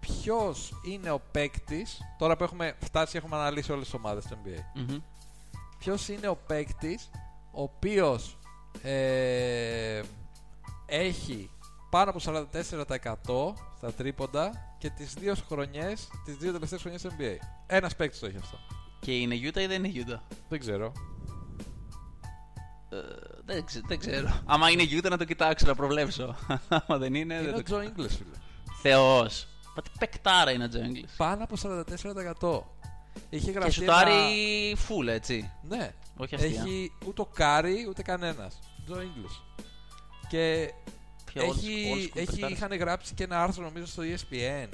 [0.00, 4.80] ποιος είναι ο παίκτης, τώρα που έχουμε φτάσει έχουμε αναλύσει όλες τις ομάδες του NBA,
[5.84, 7.10] ποιος είναι ο παίκτης
[7.52, 8.38] ο οποίος
[8.82, 10.00] ε,
[10.86, 11.50] έχει
[11.90, 17.36] πάνω από 44% στα τρίποντα και τις δύο χρονιές, τις δύο τελευταίες χρονιές του NBA.
[17.66, 18.58] Ένας παίκτης το έχει αυτό.
[19.00, 20.92] Και είναι Utah ή δεν είναι Utah; Δεν ξέρω.
[22.88, 22.96] Ε,
[23.44, 24.42] δεν, ξε- δεν ξέρω.
[24.44, 26.34] Άμα είναι Utah να το κοιτάξω, να προβλέψω.
[26.68, 27.34] Άμα δεν είναι.
[27.34, 28.36] Είναι δεν ο το Τζο Ingles, φίλε.
[28.82, 29.48] Θεός.
[29.76, 31.08] Μα τι παικτάρα είναι ο Τζο Ingles.
[31.16, 32.73] Πάνω από 44%.
[33.30, 34.12] Είχε Και γραφτεί σουτάρει
[34.70, 35.50] ένα- full, έτσι.
[35.68, 35.92] Ναι.
[36.16, 36.60] Όχι αστεία.
[36.62, 38.58] Έχει ούτε ο Κάρι ούτε κανένας.
[38.84, 39.64] Τζο Ingles.
[40.28, 40.72] Και
[41.24, 42.50] Πιο old- έχει, old school έχει, παικτάρας.
[42.58, 44.68] είχαν γράψει και ένα άρθρο νομίζω στο E ESPN.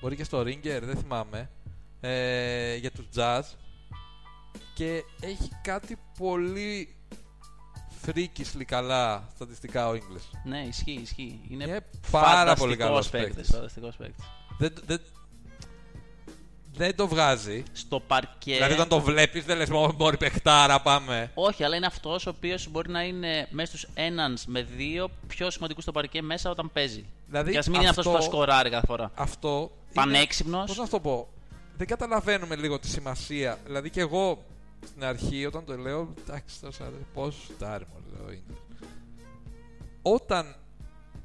[0.00, 1.50] Μπορεί και στο Ringer, δεν θυμάμαι.
[2.00, 3.42] Ε, για τους jazz.
[4.74, 6.94] Και έχει κάτι πολύ
[8.06, 10.38] freakishly καλά στατιστικά ο Ingles.
[10.44, 11.40] Ναι, ισχύει, ισχύει.
[11.50, 13.54] Είναι, Είναι πάρα πολύ φανταστικός καλός παίκτης, παίκτης.
[13.54, 14.24] φανταστικός παίκτης.
[14.58, 15.00] Δεν, δεν,
[16.74, 17.62] δεν το βγάζει.
[17.72, 18.54] Στο παρκέ.
[18.54, 21.30] Δηλαδή όταν το βλέπεις δεν λες «Ω, μπορεί παιχτάρα πάμε.
[21.34, 25.50] Όχι, αλλά είναι αυτός ο οποίος μπορεί να είναι μέσα στους έναν με δύο πιο
[25.50, 27.04] σημαντικούς στο παρκέ μέσα όταν παίζει.
[27.26, 29.10] Δηλαδή, και ας μην είναι αυτός που θα σκοράρει κάθε φορά.
[29.14, 29.48] Αυτό.
[29.58, 30.66] είναι- Πανέξυπνος.
[30.66, 31.28] Πώς να σου το πω;
[31.76, 33.58] Δεν καταλαβαίνουμε λίγο τη σημασία.
[33.66, 34.42] Δηλαδή και εγώ
[34.86, 36.14] στην αρχή όταν το λέω.
[36.26, 38.32] Εντάξει, τώρα σαν πόσο σουτάρει μου λέω.
[38.32, 38.56] είναι».
[40.02, 40.54] Όταν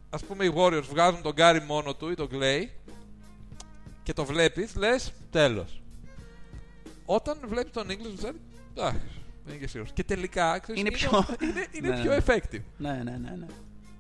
[0.10, 2.64] ας πούμε οι Warriors βγάζουν τον Γκάρι μόνο του ή τον Clay
[4.08, 5.82] και το βλέπεις, λες τέλος.
[7.06, 8.32] Όταν βλέπεις τον English, λες
[8.76, 9.00] εντάξει,
[9.44, 9.94] δεν είναι και σίγουρος.
[9.94, 12.18] Και τελικά, ξέρεις, Είναι είναι, πιο- είναι, είναι Ναι, πιο ναι.
[12.26, 12.62] effective.
[12.78, 13.36] Ναι, ναι, ναι.
[13.36, 13.46] ναι.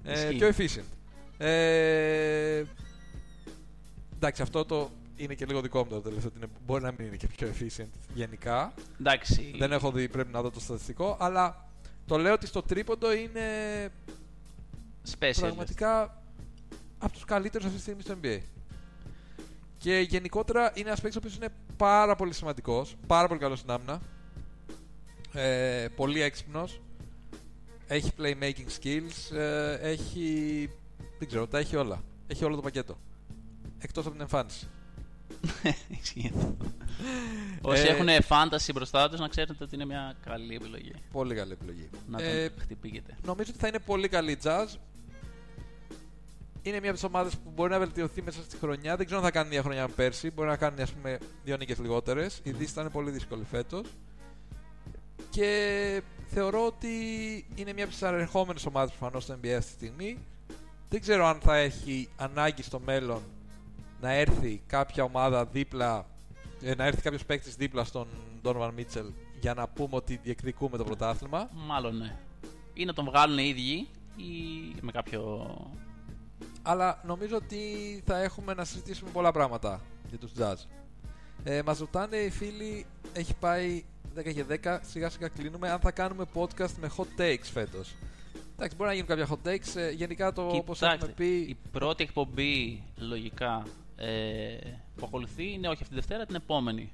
[0.04, 0.36] Ε, Ισχύει.
[0.38, 0.48] πιο
[0.82, 0.88] efficient.
[1.38, 2.64] Ε,
[4.16, 6.30] εντάξει, αυτό το είναι και λίγο δικό μου το τελευταίο.
[6.30, 8.74] ότι είναι- Μπορεί να μην είναι και πιο efficient γενικά.
[9.00, 9.56] Εντάξει.
[9.58, 11.18] Δεν έχω δει, πρέπει να δω το στατιστικό.
[11.20, 11.70] Αλλά
[12.06, 13.42] το λέω ότι στο τρίποντο είναι
[15.20, 15.36] Special.
[15.40, 16.22] πραγματικά
[16.98, 18.40] από τους καλύτερους αυτή τη στιγμή στο NBA.
[19.78, 23.72] Και γενικότερα είναι ένας παίκτης ο οποίος είναι πάρα πολύ σημαντικός, πάρα πολύ καλός στην
[23.72, 24.02] άμυνα.
[25.34, 26.82] Ε, πολύ έξυπνος.
[27.88, 29.36] Έχει playmaking skills.
[29.36, 30.70] ε, έχει.
[31.20, 32.04] Δεν ξέρω, τα έχει όλα.
[32.28, 32.98] Έχει όλο το πακέτο.
[33.80, 34.68] Εκτός από την εμφάνιση.
[36.02, 36.56] Ισχύει αυτό.
[37.62, 40.92] Όσοι Ε, έχουν fantasy μπροστά τους, να ξέρετε ότι είναι μια καλή επιλογή.
[41.12, 41.90] Πολύ καλή επιλογή.
[42.08, 43.18] Να Ε, τον χτυπήσετε.
[43.26, 44.66] νομίζω ότι θα είναι πολύ καλή η Jazz.
[46.68, 48.96] Είναι μια από τις ομάδες που μπορεί να βελτιωθεί μέσα στη χρονιά.
[48.96, 50.32] Δεν ξέρω αν θα κάνει μια χρονιά με πέρσι.
[50.32, 52.40] Μπορεί να κάνει ας πούμε, δύο νίκες λιγότερες.
[52.44, 53.88] Η Δύσης θα είναι πολύ δύσκολη φέτος.
[55.30, 56.88] Και θεωρώ ότι
[57.56, 60.18] είναι μια από τις ανερχόμενες ομάδες προφανώς στο NBA αυτή τη στιγμή.
[60.90, 63.22] Δεν ξέρω αν θα έχει ανάγκη στο μέλλον
[64.02, 66.06] να έρθει κάποια ομάδα δίπλα,
[66.62, 68.08] ε, να έρθει κάποιος παίκτης δίπλα στον
[68.44, 71.50] Donovan Mitchell για να πούμε ότι διεκδικούμε το πρωτάθλημα.
[71.54, 72.16] Μάλλον ναι.
[72.74, 73.88] Ή να τον βγάλουν οι ίδιοι
[74.18, 75.48] ή με κάποιο.
[76.70, 77.58] Αλλά νομίζω ότι
[78.06, 80.56] θα έχουμε να συζητήσουμε πολλά πράγματα για τους jazz.
[81.44, 83.84] Ε, μας ρωτάνε οι φίλοι, έχει πάει
[84.16, 87.96] 10 και 10, σιγά σιγά κλείνουμε, αν θα κάνουμε podcast με hot takes φέτος.
[88.56, 89.76] Εντάξει, μπορεί να γίνουν κάποια hot takes.
[89.76, 91.36] Ε, γενικά το όπως Κοιτάξτε, έχουμε πει...
[91.38, 93.64] η πρώτη εκπομπή λογικά
[93.96, 94.58] ε,
[94.96, 96.92] που ακολουθεί είναι όχι αυτή τη Δευτέρα, την επόμενη.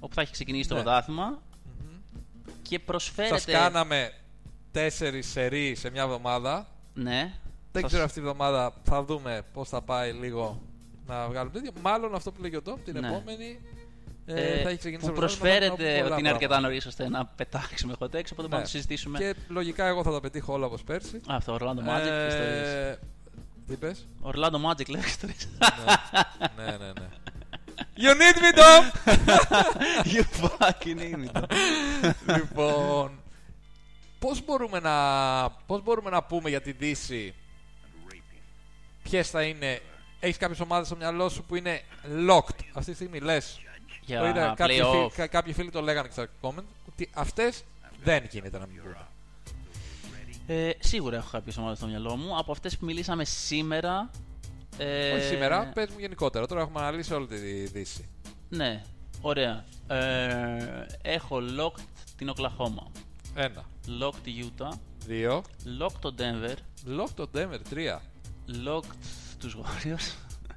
[0.00, 0.82] Όπου θα έχει ξεκινήσει το Ναι.
[0.82, 1.42] πρωτάθλημα
[2.62, 3.34] και προσφέρεται.
[3.38, 4.12] Σας κάναμε
[4.72, 6.66] τέσσερις σερί σε μια εβδομάδα.
[6.94, 7.34] Ναι.
[7.80, 10.60] Δεν Σας- ξέρω αυτή τη εβδομάδα θα δούμε πώς θα πάει λίγο
[11.06, 11.72] να βγάλουμε τέτοιο.
[11.82, 13.08] Μάλλον αυτό που λέγει ο Ντόμ, την Ναι.
[13.08, 13.60] επόμενη
[14.26, 16.46] ε, ε, θα έχει ξεκινήσει που το πρωτάθλημα, θα προσφέρεται πούμε πολλά ότι είναι αρκετά
[16.48, 16.60] πράγματα.
[16.60, 19.18] νωρίς ώστε να πετάξουμε hot takes, οπότε μπορούμε να το συζητήσουμε.
[19.18, 21.16] Και λογικά εγώ θα τα πετύχω όλα όπως πέρσι.
[21.16, 22.68] Α, αυτό, Orlando Magic και ιστορίες.
[22.68, 22.98] ε,
[23.66, 25.48] τι είπες; Orlando Magic λέει ιστορίες.
[26.56, 27.08] ναι, ναι, ναι, ναι.
[27.98, 28.84] You need me, Dom!
[30.14, 31.42] you fucking need me.
[32.36, 33.10] λοιπόν,
[34.18, 34.94] πώς μπορούμε, να,
[35.66, 37.34] πώς μπορούμε να πούμε για τη Δύση
[39.08, 39.80] ποιες θα είναι...
[40.20, 41.80] Έχεις κάποιες ομάδες στο μυαλό σου που είναι
[42.28, 42.58] locked.
[42.72, 43.60] Αυτή τη στιγμή λες.
[44.04, 44.90] Για το είδα, κάποιοι, playoff.
[44.90, 47.62] φίλοι, κα- κάποιοι φίλοι το λέγανε και στα comment ότι αυτές
[48.02, 48.96] δεν γίνεται να μην μπουν.
[50.46, 52.38] Ε, σίγουρα έχω κάποιες ομάδες στο μυαλό μου.
[52.38, 54.10] Από αυτές που μιλήσαμε σήμερα.
[54.78, 56.46] Ε, Όχι σήμερα, πες μου γενικότερα.
[56.46, 58.08] Τώρα έχουμε αναλύσει όλη τη Δύση.
[58.48, 58.82] Ναι,
[59.20, 59.64] ωραία.
[59.88, 61.82] Ε, έχω locked
[62.16, 62.90] την Οκλαχώμα.
[63.34, 63.64] Ένα,
[64.02, 64.72] Locked τη Utah.
[65.06, 65.42] δύο,
[65.80, 66.54] Locked το Denver.
[67.00, 68.02] locked το Denver, τρία,
[68.66, 68.96] Locked
[69.38, 70.14] τους Warriors.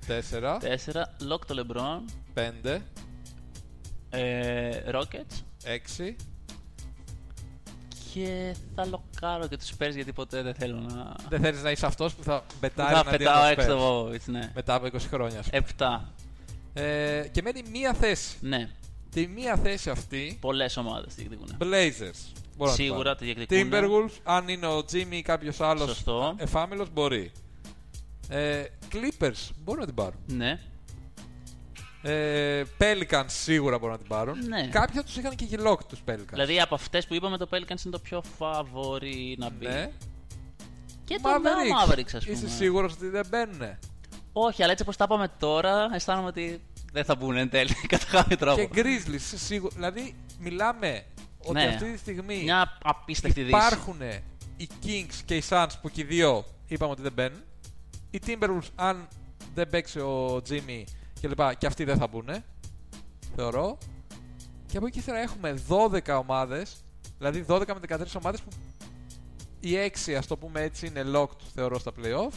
[0.07, 1.15] τέσσερα, Τέσσερα.
[1.31, 2.11] Locked το LeBron.
[2.33, 2.81] πέντε,
[4.09, 5.41] Ε, Rockets.
[5.63, 6.15] έξι,
[8.13, 11.15] Και θα λοκάρω και τους Spurs γιατί ποτέ δεν θέλω να...
[11.29, 14.51] Δεν θέλεις να είσαι αυτός που θα πετάει θα πετάω έξω το Vovovich, ναι.
[14.55, 15.41] μετά από 20 χρόνια.
[15.43, 15.49] σου.
[15.53, 16.13] Επτά.
[16.73, 18.37] Ε, και μένει μία θέση.
[18.41, 18.69] Ναι,
[19.11, 21.57] Τη μία θέση αυτή, πολλές ομάδες διεκδικούν.
[21.59, 22.31] Blazers.
[22.57, 23.15] Μπορώ να την Σίγουρα πάρω.
[23.15, 23.69] τη διεκδικούν.
[23.71, 26.33] Timberwolves, αν είναι ο Jimmy ή κάποιος άλλος Σωστό.
[26.37, 27.31] εφάμιλος, μπορεί.
[28.29, 30.19] Ε, Clippers, μπορούν να την πάρουν.
[30.25, 30.59] Ναι.
[32.01, 34.47] Ε, Pelicans σίγουρα μπορούν να την πάρουν.
[34.47, 34.67] Ναι.
[34.67, 36.29] Κάποιοι θα τους είχαν και γελόκ τους Pelicans.
[36.31, 39.65] Δηλαδή από αυτές που είπαμε το Pelicans είναι το πιο φαβορή να μπει.
[39.67, 39.91] ναι.
[41.03, 42.37] Και το Mavericks, Mavericks ας πούμε.
[42.37, 43.77] Είσαι σίγουρος ότι δεν μπαίνουν.
[44.33, 46.61] Όχι, αλλά έτσι όπως τα είπαμε τώρα, αισθάνομαι ότι
[46.91, 48.61] δεν θα μπουν εν τέλει κατά κάποιο τρόπο.
[48.61, 49.71] Και Grizzlies, είσαι σίγουρο.
[49.75, 51.03] Δηλαδή, μιλάμε
[51.39, 51.65] ότι Ναι.
[51.65, 53.55] αυτή τη στιγμή Μια απίστευτη δύση.
[53.57, 53.97] υπάρχουν
[54.57, 57.41] οι Kings και οι Suns που και οι δύο είπαμε ότι δεν μπαίνουν.
[58.11, 59.07] Οι Timberwolves, αν
[59.53, 60.83] δεν παίξει ο Jimmy
[61.19, 62.29] και λοιπά, και αυτοί δεν θα μπουν.
[63.35, 63.77] Θεωρώ.
[64.65, 66.83] Και από εκεί και ύστερα έχουμε 12 ομάδες,
[67.17, 68.49] δηλαδή 12 με 13 ομάδες που
[69.59, 72.33] οι 6 ας το πούμε έτσι είναι locked θεωρώ στα playoff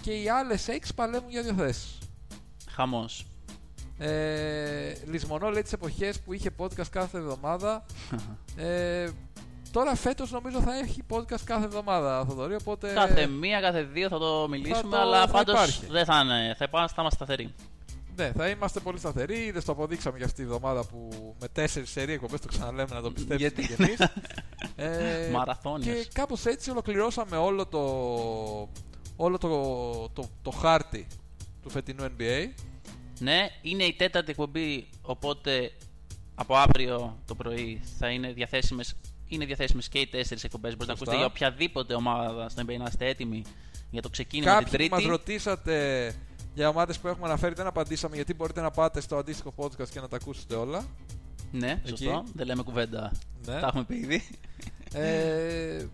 [0.00, 1.98] και οι άλλες 6 παλεύουν για δύο θέσεις.
[2.70, 3.26] Χαμός.
[3.98, 7.84] Ε, λησμονώ λέει τις εποχές που είχε podcast κάθε εβδομάδα.
[8.56, 9.10] Ε,
[9.74, 12.92] τώρα φέτος νομίζω θα έχει podcast κάθε εβδομάδα Θοδωρή, οπότε...
[12.92, 15.86] Κάθε μία, κάθε δύο θα το μιλήσουμε, το- αλλά θα πάντως υπάρχει.
[15.86, 16.54] δεν θα είναι.
[16.58, 17.54] Θα, υπά- θα είμαστε σταθεροί.
[18.16, 19.44] Ναι, θα είμαστε πολύ σταθεροί.
[19.44, 21.08] Είδες το αποδείξαμε για αυτή τη εβδομάδα που
[21.40, 23.98] με τέσσερις σερί εκπομπές το ξαναλέμε να το πιστέψετε Γιατί- κι εμείς.
[24.76, 25.96] ε, Μαραθώνιος.
[25.96, 27.80] και κάπως έτσι ολοκληρώσαμε όλο το,
[29.16, 29.48] όλο το,
[30.12, 31.06] το, το χάρτη
[31.62, 32.48] του φετινού NBA.
[33.20, 35.72] Ναι, είναι η τέταρτη εκπομπή, οπότε
[36.34, 38.94] από αύριο το πρωί θα είναι διαθέσιμες,
[39.34, 40.76] είναι διαθέσιμες και οι τέσσερις εκπομπές.
[40.76, 41.12] Μπορείτε να Σωστά.
[41.14, 43.42] ακούσετε για οποιαδήποτε ομάδα στο NBA να είστε έτοιμοι
[43.90, 45.08] για το ξεκίνημα την Κάποιοι που Τρίτη.
[45.08, 46.14] μας ρωτήσατε
[46.54, 50.00] για ομάδες που έχουμε αναφέρει δεν απαντήσαμε γιατί μπορείτε να πάτε στο αντίστοιχο podcast και
[50.00, 50.84] να τα ακούσετε όλα.
[51.52, 52.24] Ναι, σωστό.
[52.34, 53.12] Δεν λέμε κουβέντα.
[53.46, 53.60] Ναι.
[53.60, 54.28] Τα έχουμε πει ήδη.
[54.92, 55.86] Ε,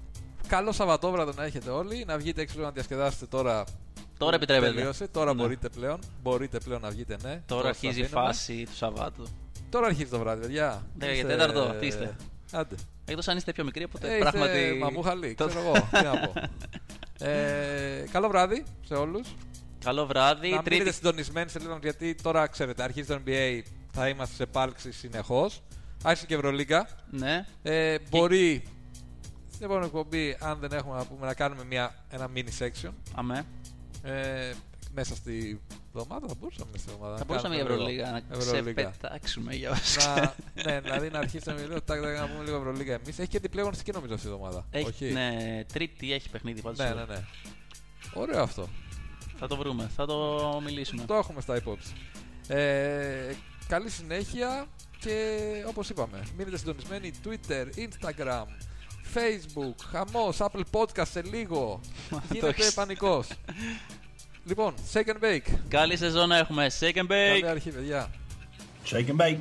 [0.49, 2.05] καλό Σαββατόβραδο να έχετε όλοι.
[2.07, 3.65] Να βγείτε έξω να διασκεδάσετε τώρα.
[4.19, 4.73] Τώρα που επιτρέπεται.
[4.73, 5.09] Τελείωσε.
[5.09, 5.43] Τώρα Ναι.
[5.43, 5.99] μπορείτε πλέον.
[6.23, 7.43] Μπορείτε πλέον να βγείτε, ναι.
[7.47, 8.27] Τώρα σας αρχίζει η αφήνουμε.
[8.27, 9.27] φάση του Σαββάτου.
[9.71, 10.87] Τώρα αρχίζει το βράδυ, παιδιά.
[10.97, 12.17] Δέκα και Είστε- τέταρτο, τι είστε;
[12.53, 12.75] Άντε.
[13.05, 14.79] Εκτός αν είστε πιο μικροί, οπότε Ε, είστε πράγματι.
[14.81, 15.73] μαμούχαλοι, το- ξέρω εγώ.
[15.73, 16.33] Τι να πω.
[17.23, 19.29] Ε, καλό βράδυ σε όλους.
[19.85, 20.51] Καλό βράδυ.
[20.51, 20.71] Να Τρίτη...
[20.71, 23.61] μείνετε συντονισμένοι σε λίγο γιατί τώρα ξέρετε, αρχίζει το NBA,
[23.93, 25.63] θα είμαστε σε επάλξη συνεχώς.
[26.03, 26.89] Άρχισε και Ευρωλίγκα.
[27.11, 27.47] Ναι.
[27.63, 28.63] Ε, Μπορεί
[29.53, 32.91] στην επόμενη εκπομπή, αν δεν έχουμε να πούμε, να κάνουμε μια, ένα mini section.
[33.15, 33.45] Αμέ.
[34.03, 34.53] Ε,
[34.95, 35.61] μέσα στη
[35.95, 37.17] εβδομάδα θα μπορούσαμε μέσα στη εβδομάδα.
[37.17, 38.73] Θα να μπορούσαμε για κάνουμε Ευρωλίγα να λίγο Ευρωλίγα.
[38.91, 39.97] ξεπετάξουμε για όσους.
[40.07, 40.35] να,
[40.65, 43.19] ναι, δηλαδή να αρχίσουμε λίγο, τάκ, τάκ, να πούμε λίγο Ευρωλίγα εμείς.
[43.19, 44.67] Έχει και αντιπλέγωνιστική νομίζω αυτή τη εβδομάδα.
[44.71, 45.05] Έχει, Όχι.
[45.13, 46.79] ναι, τρίτη έχει παιχνίδι πάντως.
[46.79, 47.25] ναι, ναι, ναι.
[48.15, 48.69] Ωραίο αυτό.
[49.39, 51.05] Θα το βρούμε, θα το μιλήσουμε.
[51.05, 51.93] Το έχουμε στα υπόψη.
[52.49, 53.33] Ε,
[53.69, 54.67] καλή συνέχεια
[54.99, 55.37] και
[55.69, 58.45] όπως είπαμε, μείνετε συντονισμένοι Twitter, Instagram,
[59.15, 61.81] Facebook, χαμός, Apple Podcast σε λίγο.
[62.31, 62.75] Γίνεται έχεις.
[62.75, 63.29] πανικός.
[64.45, 65.55] Λοιπόν, Second Bake.
[65.69, 66.67] Καλή σεζόν να έχουμε.
[66.81, 67.07] Second bake.
[67.07, 68.11] Καλή αρχή, παιδιά.
[68.91, 69.39] Shake and bake.